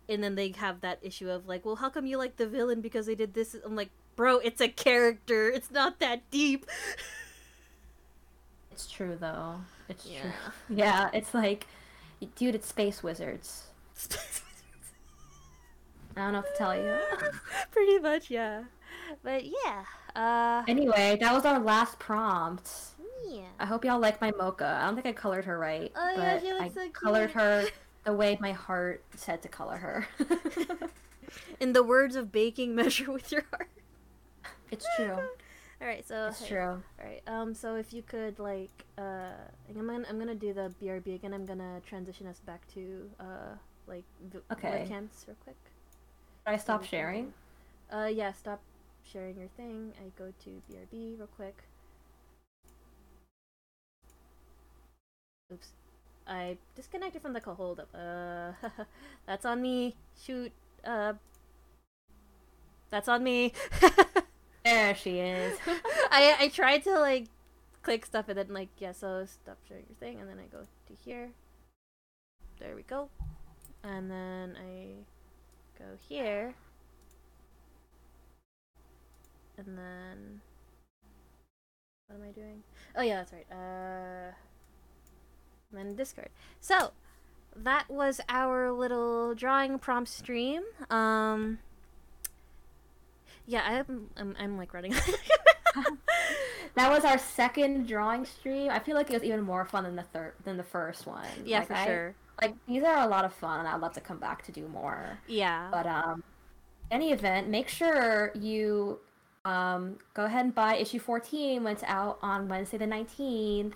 and 0.08 0.22
then 0.22 0.34
they 0.34 0.52
have 0.56 0.80
that 0.80 0.98
issue 1.02 1.30
of 1.30 1.46
like, 1.46 1.64
well, 1.64 1.76
how 1.76 1.90
come 1.90 2.06
you 2.06 2.18
like 2.18 2.36
the 2.36 2.46
villain 2.46 2.80
because 2.80 3.06
they 3.06 3.14
did 3.14 3.34
this? 3.34 3.56
I'm 3.64 3.76
like, 3.76 3.90
bro, 4.16 4.38
it's 4.38 4.60
a 4.60 4.68
character. 4.68 5.50
It's 5.50 5.70
not 5.70 5.98
that 6.00 6.28
deep. 6.30 6.66
It's 8.72 8.86
true 8.90 9.16
though. 9.18 9.56
It's 9.88 10.06
yeah. 10.06 10.20
true. 10.20 10.30
Yeah, 10.76 11.10
it's 11.12 11.32
like, 11.32 11.66
dude, 12.34 12.54
it's 12.54 12.68
space 12.68 13.02
wizards. 13.02 13.64
Space 13.94 14.42
I 16.16 16.20
don't 16.20 16.32
know 16.32 16.38
what 16.38 16.52
to 16.52 16.58
tell 16.58 16.76
you. 16.76 16.96
Pretty 17.70 17.98
much, 17.98 18.30
yeah. 18.30 18.64
But 19.22 19.44
yeah. 19.44 19.84
Uh 20.14 20.64
Anyway, 20.66 21.18
that 21.20 21.32
was 21.32 21.44
our 21.44 21.58
last 21.58 21.98
prompt. 21.98 22.70
Yeah. 23.28 23.42
I 23.58 23.66
hope 23.66 23.84
y'all 23.84 23.98
like 23.98 24.20
my 24.20 24.32
mocha. 24.32 24.78
I 24.80 24.86
don't 24.86 24.94
think 24.94 25.06
I 25.06 25.12
colored 25.12 25.44
her 25.44 25.58
right. 25.58 25.92
Oh 25.94 26.12
but 26.16 26.22
yeah, 26.22 26.40
she 26.40 26.52
looks 26.52 26.76
I 26.76 26.84
so 26.86 26.90
colored 26.90 27.30
her 27.32 27.66
the 28.04 28.12
way 28.12 28.38
my 28.40 28.52
heart 28.52 29.04
said 29.16 29.42
to 29.42 29.48
color 29.48 29.76
her. 29.76 30.08
In 31.60 31.72
the 31.72 31.82
words 31.82 32.16
of 32.16 32.30
baking, 32.30 32.74
measure 32.74 33.10
with 33.10 33.32
your 33.32 33.44
heart. 33.50 33.68
It's 34.70 34.86
true. 34.96 35.18
All 35.80 35.86
right, 35.86 36.06
so 36.06 36.28
it's 36.28 36.40
hey, 36.40 36.48
true. 36.48 36.82
All 36.98 37.04
right, 37.04 37.22
um, 37.26 37.54
so 37.54 37.74
if 37.74 37.92
you 37.92 38.02
could 38.02 38.38
like, 38.38 38.84
uh, 38.96 39.32
I'm 39.68 39.86
gonna 39.86 40.04
I'm 40.08 40.18
gonna 40.18 40.34
do 40.34 40.54
the 40.54 40.72
BRB 40.82 41.14
again. 41.16 41.34
I'm 41.34 41.44
gonna 41.44 41.80
transition 41.86 42.26
us 42.26 42.40
back 42.40 42.66
to 42.74 43.10
uh, 43.20 43.54
like 43.86 44.04
v- 44.32 44.38
okay. 44.52 44.86
webcams 44.88 45.26
real 45.26 45.36
quick. 45.44 45.56
Should 46.46 46.54
I 46.54 46.58
stop 46.58 46.84
sharing? 46.84 47.32
Uh, 47.92 48.06
yeah, 48.06 48.30
stop 48.30 48.60
sharing 49.02 49.36
your 49.36 49.48
thing. 49.56 49.92
I 49.98 50.12
go 50.16 50.32
to 50.44 50.62
BRB 50.70 51.18
real 51.18 51.26
quick. 51.26 51.64
Oops. 55.52 55.72
I 56.24 56.56
disconnected 56.76 57.20
from 57.20 57.32
the 57.32 57.40
call. 57.40 57.56
Hold 57.56 57.80
up. 57.80 57.88
Uh, 57.92 58.52
that's 59.26 59.44
on 59.44 59.60
me. 59.60 59.96
Shoot. 60.22 60.52
Uh, 60.84 61.14
that's 62.90 63.08
on 63.08 63.24
me. 63.24 63.52
there 64.64 64.94
she 64.94 65.18
is. 65.18 65.58
I 66.12 66.36
I 66.38 66.48
tried 66.48 66.84
to 66.84 66.96
like 67.00 67.26
click 67.82 68.06
stuff 68.06 68.28
and 68.28 68.38
then 68.38 68.48
like 68.50 68.68
yeah. 68.78 68.92
So 68.92 69.24
stop 69.24 69.58
sharing 69.66 69.86
your 69.88 69.96
thing, 69.98 70.20
and 70.20 70.30
then 70.30 70.38
I 70.38 70.46
go 70.46 70.60
to 70.60 70.94
here. 71.04 71.30
There 72.60 72.76
we 72.76 72.82
go. 72.82 73.08
And 73.82 74.08
then 74.08 74.56
I 74.56 75.06
go 75.78 75.84
here. 76.08 76.54
And 79.58 79.78
then 79.78 80.40
what 82.06 82.16
am 82.16 82.28
I 82.28 82.32
doing? 82.32 82.62
Oh 82.96 83.02
yeah, 83.02 83.16
that's 83.16 83.32
right. 83.32 83.46
Uh 83.50 84.32
and 85.70 85.88
then 85.88 85.96
Discord. 85.96 86.28
So 86.60 86.92
that 87.54 87.88
was 87.88 88.20
our 88.28 88.70
little 88.70 89.34
drawing 89.34 89.78
prompt 89.78 90.10
stream. 90.10 90.62
Um 90.90 91.58
yeah, 93.46 93.62
I'm 93.64 94.10
I'm, 94.16 94.36
I'm 94.38 94.58
like 94.58 94.74
running. 94.74 94.92
that 96.74 96.90
was 96.90 97.04
our 97.04 97.18
second 97.18 97.86
drawing 97.86 98.24
stream. 98.24 98.70
I 98.70 98.78
feel 98.78 98.94
like 98.94 99.10
it 99.10 99.14
was 99.14 99.24
even 99.24 99.42
more 99.42 99.64
fun 99.64 99.84
than 99.84 99.96
the 99.96 100.02
third 100.02 100.34
than 100.44 100.56
the 100.56 100.64
first 100.64 101.06
one. 101.06 101.26
Yeah, 101.44 101.60
like, 101.60 101.68
for 101.68 101.74
I, 101.74 101.86
sure. 101.86 102.14
Like 102.40 102.54
these 102.66 102.82
are 102.82 102.98
a 102.98 103.08
lot 103.08 103.24
of 103.24 103.32
fun, 103.32 103.60
and 103.60 103.68
I'd 103.68 103.80
love 103.80 103.92
to 103.94 104.00
come 104.00 104.18
back 104.18 104.44
to 104.44 104.52
do 104.52 104.68
more. 104.68 105.18
Yeah. 105.26 105.68
But 105.70 105.86
um, 105.86 106.22
any 106.90 107.12
event, 107.12 107.48
make 107.48 107.68
sure 107.68 108.32
you 108.34 109.00
um 109.44 109.96
go 110.14 110.24
ahead 110.24 110.44
and 110.44 110.54
buy 110.54 110.74
issue 110.74 110.98
14 110.98 111.62
when 111.62 111.72
it's 111.72 111.84
out 111.84 112.18
on 112.22 112.48
Wednesday 112.48 112.78
the 112.78 112.86
19th. 112.86 113.74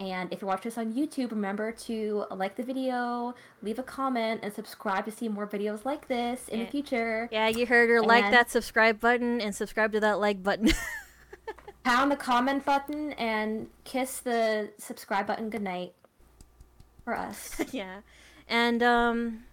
And 0.00 0.32
if 0.32 0.40
you're 0.40 0.48
watching 0.48 0.70
this 0.70 0.78
on 0.78 0.92
YouTube, 0.92 1.30
remember 1.30 1.70
to 1.70 2.24
like 2.32 2.56
the 2.56 2.64
video, 2.64 3.34
leave 3.62 3.78
a 3.78 3.84
comment, 3.84 4.40
and 4.42 4.52
subscribe 4.52 5.04
to 5.04 5.12
see 5.12 5.28
more 5.28 5.46
videos 5.46 5.84
like 5.84 6.08
this 6.08 6.48
in 6.48 6.58
yeah. 6.58 6.64
the 6.64 6.70
future. 6.72 7.28
Yeah, 7.30 7.48
you 7.48 7.66
heard 7.66 7.88
her. 7.88 7.98
And 7.98 8.06
like 8.06 8.30
that 8.32 8.50
subscribe 8.50 8.98
button 8.98 9.40
and 9.40 9.54
subscribe 9.54 9.92
to 9.92 10.00
that 10.00 10.18
like 10.18 10.42
button. 10.42 10.72
pound 11.84 12.10
the 12.10 12.16
comment 12.16 12.64
button 12.64 13.12
and 13.12 13.68
kiss 13.84 14.20
the 14.20 14.70
subscribe 14.78 15.26
button 15.26 15.50
goodnight 15.50 15.94
for 17.04 17.16
us. 17.16 17.60
yeah. 17.72 18.00
And 18.48 18.82
um 18.82 19.44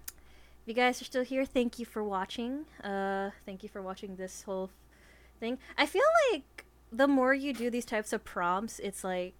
if 0.61 0.67
you 0.67 0.73
guys 0.73 1.01
are 1.01 1.05
still 1.05 1.23
here, 1.23 1.45
thank 1.45 1.79
you 1.79 1.85
for 1.85 2.03
watching. 2.03 2.65
Uh 2.83 3.31
thank 3.45 3.63
you 3.63 3.69
for 3.69 3.81
watching 3.81 4.15
this 4.15 4.43
whole 4.43 4.69
thing. 5.39 5.57
I 5.77 5.85
feel 5.85 6.03
like 6.31 6.65
the 6.91 7.07
more 7.07 7.33
you 7.33 7.53
do 7.53 7.69
these 7.69 7.85
types 7.85 8.13
of 8.13 8.23
prompts, 8.23 8.79
it's 8.79 9.03
like 9.03 9.33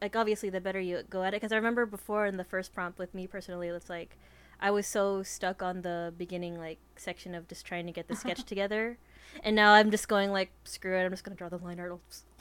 like 0.00 0.16
obviously 0.16 0.50
the 0.50 0.60
better 0.60 0.80
you 0.80 1.02
go 1.08 1.22
at 1.22 1.34
it 1.34 1.40
because 1.40 1.52
I 1.52 1.56
remember 1.56 1.86
before 1.86 2.26
in 2.26 2.36
the 2.36 2.44
first 2.44 2.72
prompt 2.72 2.98
with 2.98 3.14
me 3.14 3.26
personally 3.26 3.68
it's 3.68 3.90
like 3.90 4.16
I 4.58 4.70
was 4.70 4.86
so 4.86 5.22
stuck 5.22 5.62
on 5.62 5.82
the 5.82 6.12
beginning 6.16 6.58
like 6.58 6.78
section 6.96 7.34
of 7.34 7.48
just 7.48 7.66
trying 7.66 7.86
to 7.86 7.92
get 7.92 8.08
the 8.08 8.16
sketch 8.16 8.44
together 8.46 8.98
and 9.44 9.54
now 9.54 9.72
I'm 9.72 9.90
just 9.90 10.08
going 10.08 10.30
like 10.30 10.52
screw 10.64 10.96
it 10.96 11.04
I'm 11.04 11.10
just 11.10 11.24
gonna 11.24 11.36
draw 11.36 11.48
the 11.48 11.58
line 11.58 11.80
art 11.80 11.92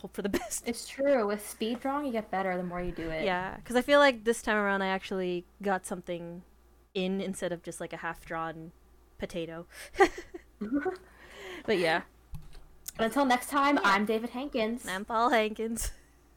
hope 0.02 0.14
for 0.14 0.22
the 0.22 0.30
best 0.39 0.64
it's 0.68 0.88
true 0.88 1.28
with 1.28 1.47
speed 1.47 1.80
drawing 1.80 2.06
you 2.06 2.12
get 2.12 2.30
better 2.32 2.56
the 2.58 2.64
more 2.64 2.82
you 2.82 2.91
do 2.91 3.10
it 3.10 3.26
yeah 3.26 3.56
because 3.58 3.76
I 3.76 3.82
feel 3.82 4.00
like 4.00 4.24
this 4.24 4.41
time 4.41 4.58
around 4.58 4.82
I 4.82 4.88
actually 4.88 5.45
got 5.62 5.86
something 5.86 6.43
in 6.93 7.22
instead 7.22 7.52
of 7.52 7.64
just 7.64 7.80
like 7.80 7.93
a 7.93 7.97
half 7.97 8.26
drawn 8.26 8.72
potato 9.18 9.66
but 11.66 11.78
yeah 11.78 12.02
but 12.97 13.06
until 13.06 13.26
next 13.26 13.50
time 13.50 13.76
yeah. 13.76 13.82
I'm 13.84 14.06
David 14.06 14.32
Hankins 14.32 14.84
and 14.84 14.91
I'm 14.91 15.06
Paul 15.06 15.30
Hankins 15.30 15.91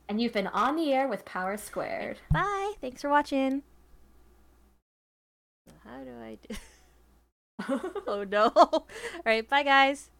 and 0.08 0.20
you've 0.20 0.34
been 0.34 0.48
on 0.48 0.76
the 0.76 0.92
air 0.92 1.08
with 1.08 1.24
Power 1.24 1.56
Squared. 1.56 2.18
Bye. 2.30 2.74
Thanks 2.82 3.00
for 3.00 3.08
watching. 3.08 3.62
How 5.84 6.04
do 6.04 6.10
I 6.20 6.38
do? 6.46 6.54
oh 8.06 8.24
no. 8.28 8.52
All 8.54 8.86
right. 9.24 9.48
Bye, 9.48 9.62
guys. 9.62 10.10